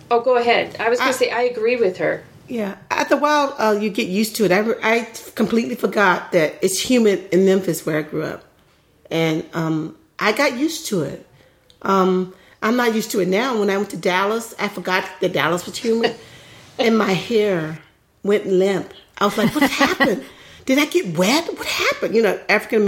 Oh, 0.09 0.21
go 0.21 0.35
ahead. 0.37 0.75
I 0.79 0.89
was 0.89 0.99
going 0.99 1.11
to 1.11 1.17
say, 1.17 1.29
I 1.29 1.41
agree 1.43 1.75
with 1.75 1.97
her. 1.97 2.23
Yeah, 2.49 2.77
at 2.89 3.09
the 3.09 3.17
while 3.17 3.53
uh, 3.59 3.73
you 3.79 3.89
get 3.89 4.07
used 4.07 4.37
to 4.37 4.45
it. 4.45 4.51
I, 4.53 4.63
I 4.81 5.07
completely 5.35 5.75
forgot 5.75 6.31
that 6.31 6.55
it's 6.61 6.79
humid 6.79 7.27
in 7.33 7.45
Memphis 7.45 7.85
where 7.85 7.99
I 7.99 8.01
grew 8.03 8.23
up, 8.23 8.45
and 9.11 9.43
um, 9.53 9.97
I 10.17 10.31
got 10.31 10.57
used 10.57 10.87
to 10.87 11.01
it. 11.01 11.27
Um, 11.81 12.33
I'm 12.63 12.77
not 12.77 12.95
used 12.95 13.11
to 13.11 13.19
it 13.19 13.27
now. 13.27 13.59
When 13.59 13.69
I 13.69 13.75
went 13.75 13.89
to 13.89 13.97
Dallas, 13.97 14.55
I 14.59 14.69
forgot 14.69 15.03
that 15.19 15.33
Dallas 15.33 15.65
was 15.65 15.77
humid, 15.77 16.15
and 16.79 16.97
my 16.97 17.13
hair 17.13 17.79
went 18.23 18.45
limp. 18.47 18.93
I 19.17 19.25
was 19.25 19.37
like, 19.37 19.53
"What 19.55 19.69
happened? 19.69 20.23
Did 20.65 20.79
I 20.79 20.85
get 20.85 21.17
wet? 21.17 21.45
What 21.57 21.65
happened?" 21.65 22.15
You 22.15 22.21
know, 22.21 22.39
African 22.49 22.81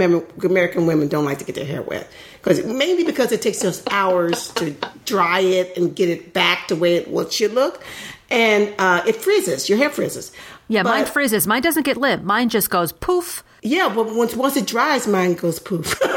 American 0.44 0.86
women 0.86 1.08
don't 1.08 1.24
like 1.24 1.38
to 1.38 1.44
get 1.44 1.54
their 1.54 1.64
hair 1.64 1.82
wet 1.82 2.08
because 2.42 2.64
mainly 2.64 3.04
because 3.04 3.32
it 3.32 3.42
takes 3.42 3.64
us 3.64 3.82
hours 3.90 4.48
to 4.54 4.74
dry 5.04 5.40
it 5.40 5.76
and 5.76 5.94
get 5.94 6.08
it 6.08 6.32
back 6.32 6.68
to 6.68 6.76
where 6.76 6.96
it 7.00 7.08
what 7.08 7.32
should 7.32 7.52
look, 7.54 7.82
and 8.30 8.72
uh, 8.78 9.02
it 9.06 9.16
frizzes. 9.16 9.68
Your 9.68 9.78
hair 9.78 9.90
frizzes. 9.90 10.32
Yeah, 10.68 10.82
mine 10.82 11.02
But- 11.04 11.12
frizzes. 11.12 11.46
Mine 11.46 11.62
doesn't 11.62 11.82
get 11.84 11.96
limp. 11.96 12.22
Mine 12.22 12.48
just 12.48 12.70
goes 12.70 12.92
poof. 12.92 13.42
Yeah, 13.62 13.92
but 13.94 14.14
once 14.14 14.34
once 14.36 14.56
it 14.56 14.66
dries, 14.66 15.06
mine 15.08 15.34
goes 15.34 15.58
poof. 15.58 15.98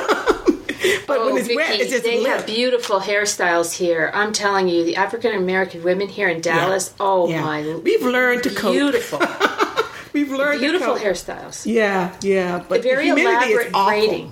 but 1.08 1.18
Oh, 1.20 1.26
when 1.28 1.38
it's 1.38 1.48
Vicky, 1.48 1.56
wet, 1.58 1.80
it's 1.80 1.92
just 1.92 2.04
they 2.04 2.20
limp. 2.22 2.36
have 2.38 2.46
beautiful 2.46 3.00
hairstyles 3.00 3.74
here. 3.76 4.12
I'm 4.14 4.34
telling 4.34 4.68
you, 4.68 4.84
the 4.84 4.96
African 4.96 5.34
American 5.36 5.84
women 5.84 6.08
here 6.08 6.28
in 6.30 6.42
Dallas. 6.42 6.94
Oh 7.00 7.28
Yeah. 7.30 7.42
my! 7.42 7.76
We've 7.84 8.02
learned 8.04 8.44
to 8.44 8.50
cope. 8.50 8.74
beautiful, 8.74 9.20
We've 10.14 10.32
learned 10.32 10.60
to 10.62 10.68
beautiful 10.70 10.96
hairstyles. 10.96 11.66
Yeah, 11.66 12.16
yeah, 12.22 12.64
but 12.68 12.84
very 12.84 13.06
humidity 13.06 13.30
is 13.54 13.68
elaborate 13.68 13.72
awful. 13.74 13.90
braiding. 13.90 14.32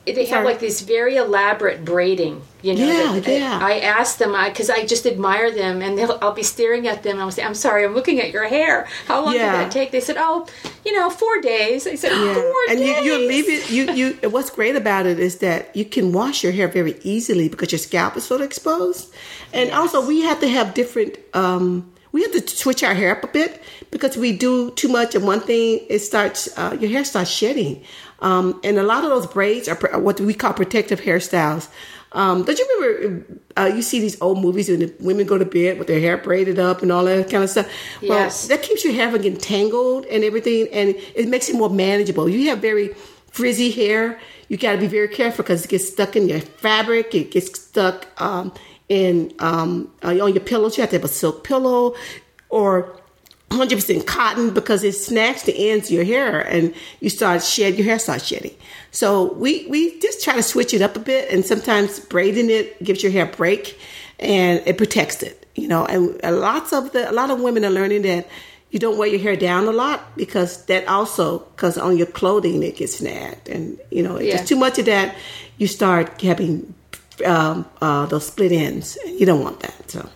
they 0.04 0.24
have 0.26 0.44
like 0.44 0.58
this 0.58 0.80
very 0.80 1.16
elaborate 1.16 1.84
braiding. 1.84 2.42
You 2.60 2.74
know, 2.74 2.86
Yeah, 2.86 3.20
that- 3.20 3.28
yeah. 3.40 3.58
I 3.60 3.80
ask 3.80 4.18
them 4.18 4.32
because 4.48 4.70
I, 4.70 4.84
just 4.86 5.04
admire 5.06 5.50
them, 5.50 5.82
and 5.82 5.98
they'll, 5.98 6.18
I'll 6.22 6.32
be 6.32 6.42
staring 6.44 6.86
at 6.86 7.02
them. 7.02 7.12
and 7.14 7.22
I'll 7.22 7.30
say, 7.32 7.42
"I'm 7.42 7.54
sorry, 7.54 7.84
I'm 7.84 7.94
looking 7.94 8.20
at 8.20 8.30
your 8.30 8.44
hair. 8.44 8.86
How 9.06 9.24
long 9.24 9.34
Yeah. 9.34 9.50
did 9.52 9.60
that 9.66 9.70
take?" 9.72 9.90
They 9.90 10.00
said, 10.00 10.16
"Oh, 10.18 10.46
you 10.84 10.92
know, 10.92 11.10
four 11.10 11.40
days." 11.40 11.86
I 11.86 11.96
said, 11.96 12.12
Yeah. 12.12 12.34
four 12.34 12.54
and 12.70 12.78
days." 12.78 13.04
you, 13.04 13.12
you 13.12 13.28
leave 13.28 13.48
it. 13.48 13.70
You 13.70 13.92
you. 13.92 14.30
What's 14.30 14.50
great 14.50 14.76
about 14.76 15.06
it 15.06 15.18
is 15.18 15.38
that 15.38 15.74
you 15.74 15.84
can 15.84 16.12
wash 16.12 16.42
your 16.44 16.52
hair 16.52 16.68
very 16.68 16.96
easily 17.02 17.48
because 17.48 17.72
your 17.72 17.78
scalp 17.80 18.16
is 18.16 18.24
sort 18.24 18.40
of 18.40 18.46
exposed, 18.46 19.12
and 19.52 19.70
also 19.72 20.04
we 20.06 20.22
have 20.22 20.40
to 20.40 20.48
have 20.48 20.74
different. 20.74 21.16
um 21.34 21.91
we 22.12 22.22
have 22.22 22.32
to 22.32 22.46
switch 22.46 22.82
our 22.82 22.94
hair 22.94 23.16
up 23.16 23.24
a 23.24 23.28
bit 23.28 23.62
because 23.90 24.16
we 24.16 24.36
do 24.36 24.70
too 24.72 24.88
much 24.88 25.14
of 25.14 25.24
one 25.24 25.40
thing. 25.40 25.80
It 25.88 26.00
starts 26.00 26.48
uh, 26.58 26.76
your 26.80 26.90
hair 26.90 27.04
starts 27.04 27.30
shedding, 27.30 27.82
um, 28.20 28.60
and 28.62 28.78
a 28.78 28.82
lot 28.82 29.04
of 29.04 29.10
those 29.10 29.26
braids 29.26 29.68
are 29.68 29.76
pr- 29.76 29.96
what 29.98 30.20
we 30.20 30.34
call 30.34 30.52
protective 30.52 31.00
hairstyles. 31.00 31.68
Um, 32.14 32.44
don't 32.44 32.58
you 32.58 32.66
remember? 32.78 33.24
Uh, 33.56 33.72
you 33.74 33.80
see 33.80 33.98
these 34.00 34.20
old 34.20 34.38
movies 34.42 34.68
when 34.68 34.80
the 34.80 34.94
women 35.00 35.26
go 35.26 35.38
to 35.38 35.46
bed 35.46 35.78
with 35.78 35.86
their 35.88 35.98
hair 36.00 36.18
braided 36.18 36.58
up 36.58 36.82
and 36.82 36.92
all 36.92 37.04
that 37.04 37.30
kind 37.30 37.42
of 37.42 37.48
stuff. 37.50 37.66
Well, 38.02 38.18
Yes. 38.18 38.48
that 38.48 38.62
keeps 38.62 38.84
your 38.84 38.92
hair 38.92 39.10
from 39.10 39.22
getting 39.22 39.38
tangled 39.40 40.04
and 40.06 40.22
everything, 40.22 40.68
and 40.72 40.90
it 41.14 41.28
makes 41.28 41.48
it 41.48 41.56
more 41.56 41.70
manageable. 41.70 42.28
You 42.28 42.50
have 42.50 42.58
very 42.58 42.88
frizzy 43.30 43.70
hair. 43.70 44.20
You 44.48 44.58
got 44.58 44.72
to 44.72 44.78
be 44.78 44.86
very 44.88 45.08
careful 45.08 45.42
because 45.42 45.64
it 45.64 45.68
gets 45.70 45.88
stuck 45.88 46.14
in 46.14 46.28
your 46.28 46.40
fabric. 46.40 47.14
It 47.14 47.30
gets 47.30 47.58
stuck 47.58 48.06
um, 48.20 48.52
in 48.92 49.32
um, 49.38 49.90
on 50.02 50.16
your 50.16 50.40
pillows. 50.40 50.76
You 50.76 50.82
have 50.82 50.90
to 50.90 50.96
have 50.96 51.04
a 51.04 51.08
silk 51.22 51.44
pillow 51.44 51.94
or 52.50 52.94
100% 53.50 54.06
cotton 54.06 54.52
because 54.54 54.82
it 54.84 54.92
snags 54.92 55.42
the 55.42 55.70
ends 55.70 55.88
of 55.88 55.92
your 55.94 56.04
hair 56.04 56.40
and 56.40 56.74
you 57.00 57.10
start 57.10 57.42
shed 57.42 57.74
your 57.76 57.84
hair 57.84 57.98
starts 57.98 58.24
shedding 58.24 58.54
so 58.90 59.34
we 59.34 59.66
we 59.68 59.98
just 60.00 60.24
try 60.24 60.34
to 60.34 60.42
switch 60.42 60.72
it 60.72 60.80
up 60.80 60.96
a 60.96 60.98
bit 60.98 61.30
and 61.30 61.44
sometimes 61.44 62.00
braiding 62.00 62.48
it 62.48 62.82
gives 62.82 63.02
your 63.02 63.12
hair 63.12 63.26
a 63.26 63.36
break 63.36 63.78
and 64.18 64.62
it 64.64 64.78
protects 64.78 65.22
it 65.22 65.36
you 65.54 65.68
know 65.68 65.84
and 65.84 66.18
lots 66.40 66.72
of 66.72 66.92
the 66.92 67.10
a 67.10 67.12
lot 67.12 67.30
of 67.30 67.40
women 67.42 67.62
are 67.62 67.70
learning 67.70 68.00
that 68.00 68.26
you 68.70 68.78
don't 68.78 68.96
wear 68.96 69.08
your 69.08 69.20
hair 69.20 69.36
down 69.36 69.68
a 69.68 69.72
lot 69.84 70.00
because 70.16 70.64
that 70.64 70.88
also 70.88 71.40
because 71.54 71.76
on 71.76 71.98
your 71.98 72.06
clothing 72.20 72.62
it 72.62 72.76
gets 72.76 72.96
snagged 72.96 73.50
and 73.50 73.78
you 73.90 74.02
know 74.02 74.16
it's 74.16 74.28
Yeah. 74.28 74.36
just 74.38 74.48
too 74.48 74.56
much 74.56 74.78
of 74.78 74.86
that 74.86 75.14
you 75.58 75.66
start 75.66 76.18
having 76.22 76.72
um, 77.24 77.66
uh, 77.80 78.06
those 78.06 78.26
split 78.26 78.52
ends 78.52 78.96
you 79.04 79.26
don't 79.26 79.42
want 79.42 79.60
that 79.60 79.90
so 79.90 80.08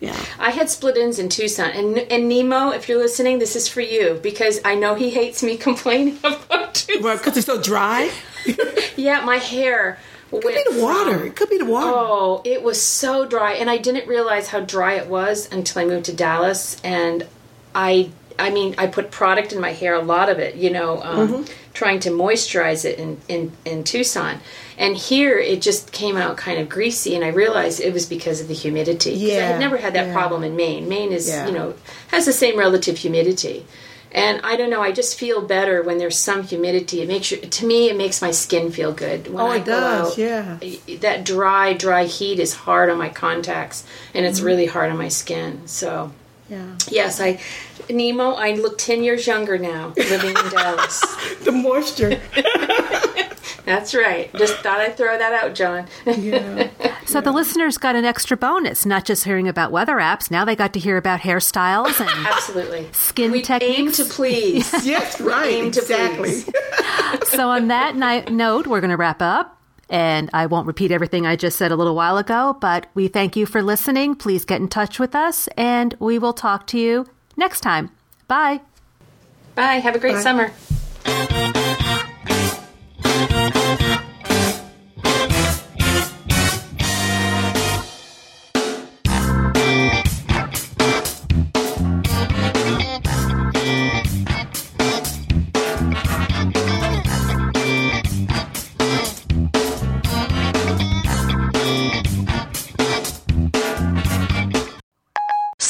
yeah 0.00 0.16
I 0.38 0.50
had 0.50 0.68
split 0.68 0.96
ends 0.96 1.18
in 1.18 1.28
Tucson, 1.28 1.70
and 1.70 1.98
and 1.98 2.28
Nemo, 2.28 2.70
if 2.70 2.88
you're 2.88 2.98
listening, 2.98 3.38
this 3.38 3.54
is 3.56 3.68
for 3.68 3.80
you 3.80 4.18
because 4.22 4.60
I 4.64 4.74
know 4.74 4.94
he 4.96 5.10
hates 5.10 5.42
me 5.42 5.56
complaining 5.68 6.18
about 6.18 6.74
Tucson. 6.74 7.02
well 7.04 7.16
because 7.16 7.36
it's 7.36 7.46
so 7.46 7.60
dry 7.60 8.10
Yeah, 8.96 9.24
my 9.24 9.36
hair. 9.36 9.98
Could 10.30 10.42
be 10.42 10.64
the 10.70 10.82
water. 10.82 11.24
It 11.26 11.36
could 11.36 11.50
be 11.50 11.58
the 11.58 11.66
water. 11.66 11.92
Oh, 11.94 12.40
it 12.44 12.62
was 12.62 12.80
so 12.80 13.26
dry, 13.26 13.52
and 13.52 13.68
I 13.70 13.76
didn't 13.76 14.08
realize 14.08 14.48
how 14.48 14.60
dry 14.60 14.94
it 14.94 15.06
was 15.06 15.46
until 15.52 15.82
I 15.82 15.84
moved 15.84 16.06
to 16.06 16.12
Dallas, 16.14 16.80
and 16.82 17.26
I 17.74 18.10
I 18.38 18.48
mean, 18.50 18.74
I 18.78 18.86
put 18.86 19.10
product 19.10 19.52
in 19.52 19.60
my 19.60 19.72
hair, 19.72 19.94
a 19.94 20.00
lot 20.02 20.28
of 20.30 20.38
it, 20.38 20.54
you 20.56 20.70
know, 20.70 21.02
um, 21.02 21.28
Mm-hmm. 21.28 21.52
trying 21.74 22.00
to 22.00 22.10
moisturize 22.10 22.84
it 22.86 22.98
in, 22.98 23.20
in, 23.28 23.52
in 23.66 23.84
Tucson. 23.84 24.40
And 24.78 24.96
here 24.96 25.38
it 25.38 25.60
just 25.62 25.92
came 25.92 26.16
out 26.16 26.36
kind 26.36 26.58
of 26.58 26.68
greasy, 26.68 27.14
and 27.14 27.24
I 27.24 27.28
realized 27.28 27.80
it 27.80 27.92
was 27.92 28.06
because 28.06 28.40
of 28.40 28.48
the 28.48 28.54
humidity. 28.54 29.12
'Cause 29.12 29.38
I 29.38 29.42
had 29.42 29.60
never 29.60 29.76
had 29.76 29.92
that 29.94 30.06
yeah. 30.08 30.12
problem 30.12 30.42
in 30.44 30.56
Maine. 30.56 30.88
Maine 30.88 31.12
is, 31.12 31.28
Yeah. 31.28 31.46
you 31.46 31.52
know, 31.52 31.74
has 32.08 32.24
the 32.26 32.32
same 32.32 32.58
relative 32.58 32.98
humidity. 32.98 33.66
And 34.14 34.40
I 34.44 34.56
don't 34.56 34.68
know, 34.68 34.82
I 34.82 34.92
just 34.92 35.18
feel 35.18 35.40
better 35.40 35.82
when 35.82 35.96
there's 35.96 36.18
some 36.18 36.42
humidity. 36.42 37.00
It 37.00 37.08
makes 37.08 37.30
you, 37.30 37.38
to 37.38 37.64
me, 37.66 37.88
it 37.88 37.96
makes 37.96 38.20
my 38.20 38.30
skin 38.30 38.70
feel 38.70 38.92
good. 38.92 39.32
When 39.32 39.42
Oh, 39.46 39.52
it 39.52 39.64
go 39.64 39.80
does, 39.80 40.12
out, 40.12 40.18
yeah. 40.18 40.58
That 41.00 41.24
dry, 41.24 41.72
dry 41.72 42.04
heat 42.04 42.38
is 42.38 42.52
hard 42.54 42.90
on 42.90 42.98
my 42.98 43.08
contacts, 43.08 43.84
and 44.12 44.24
Mm-hmm. 44.24 44.30
it's 44.30 44.40
really 44.40 44.66
hard 44.66 44.90
on 44.90 44.98
my 44.98 45.08
skin. 45.08 45.62
So, 45.66 46.12
Yeah. 46.50 46.58
Yes, 46.90 47.20
I 47.20 47.40
Nemo. 47.88 48.32
I 48.34 48.52
look 48.52 48.76
ten 48.78 49.02
years 49.02 49.26
younger 49.26 49.56
now, 49.56 49.92
living 49.96 50.30
in 50.36 50.50
Dallas. 50.50 51.00
The 51.44 51.52
moisture. 51.52 52.20
That's 53.64 53.94
right. 53.94 54.32
Just 54.34 54.56
thought 54.56 54.80
I'd 54.80 54.96
throw 54.96 55.16
that 55.16 55.32
out, 55.32 55.54
John. 55.54 55.86
Yeah. 56.04 56.68
So 57.06 57.20
the 57.20 57.30
listeners 57.40 57.78
got 57.78 57.94
an 57.94 58.04
extra 58.04 58.36
bonus, 58.36 58.84
not 58.84 59.04
just 59.04 59.24
hearing 59.24 59.46
about 59.46 59.70
weather 59.70 59.96
apps. 59.96 60.30
Now 60.30 60.44
they 60.44 60.56
got 60.56 60.72
to 60.72 60.80
hear 60.80 60.96
about 60.96 61.20
hairstyles 61.20 62.00
and 62.00 62.26
Absolutely. 62.26 62.88
Skin 62.92 63.30
we 63.30 63.42
techniques. 63.42 63.78
aim 63.78 63.92
to 63.92 64.04
please. 64.12 64.72
yes, 64.84 65.20
right. 65.20 65.46
aim 65.48 65.70
to 65.72 65.80
exactly. 65.80 66.42
please. 66.42 67.28
so 67.28 67.50
on 67.50 67.68
that 67.68 67.94
ni- 67.94 68.34
note, 68.34 68.66
we're 68.66 68.80
going 68.80 68.90
to 68.90 68.96
wrap 68.96 69.22
up. 69.22 69.58
And 69.88 70.30
I 70.32 70.46
won't 70.46 70.66
repeat 70.66 70.90
everything 70.90 71.26
I 71.26 71.36
just 71.36 71.58
said 71.58 71.70
a 71.70 71.76
little 71.76 71.94
while 71.94 72.16
ago, 72.16 72.56
but 72.60 72.86
we 72.94 73.08
thank 73.08 73.36
you 73.36 73.44
for 73.44 73.62
listening. 73.62 74.14
Please 74.14 74.44
get 74.46 74.58
in 74.60 74.68
touch 74.68 74.98
with 74.98 75.14
us, 75.14 75.48
and 75.56 75.94
we 76.00 76.18
will 76.18 76.32
talk 76.32 76.66
to 76.68 76.78
you 76.78 77.06
next 77.36 77.60
time. 77.60 77.90
Bye. 78.26 78.62
Bye. 79.54 79.74
Have 79.74 79.94
a 79.94 79.98
great 79.98 80.14
Bye. 80.14 80.50
summer. 81.04 81.52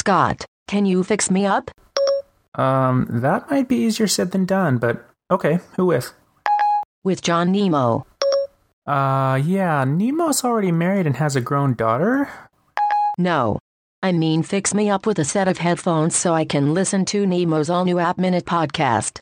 Scott, 0.02 0.44
can 0.66 0.84
you 0.84 1.04
fix 1.04 1.30
me 1.30 1.46
up? 1.46 1.70
Um, 2.56 3.06
that 3.08 3.48
might 3.48 3.68
be 3.68 3.76
easier 3.76 4.08
said 4.08 4.32
than 4.32 4.44
done, 4.44 4.78
but 4.78 5.08
okay, 5.30 5.60
who 5.76 5.86
with? 5.86 6.12
With 7.04 7.22
John 7.22 7.52
Nemo. 7.52 8.04
Uh, 8.84 9.40
yeah, 9.44 9.84
Nemo's 9.84 10.42
already 10.42 10.72
married 10.72 11.06
and 11.06 11.14
has 11.18 11.36
a 11.36 11.40
grown 11.40 11.74
daughter. 11.74 12.28
No. 13.16 13.60
I 14.02 14.10
mean, 14.10 14.42
fix 14.42 14.74
me 14.74 14.90
up 14.90 15.06
with 15.06 15.20
a 15.20 15.24
set 15.24 15.46
of 15.46 15.58
headphones 15.58 16.16
so 16.16 16.34
I 16.34 16.46
can 16.46 16.74
listen 16.74 17.04
to 17.04 17.24
Nemo's 17.24 17.70
all 17.70 17.84
new 17.84 18.00
App 18.00 18.18
Minute 18.18 18.44
podcast. 18.44 19.20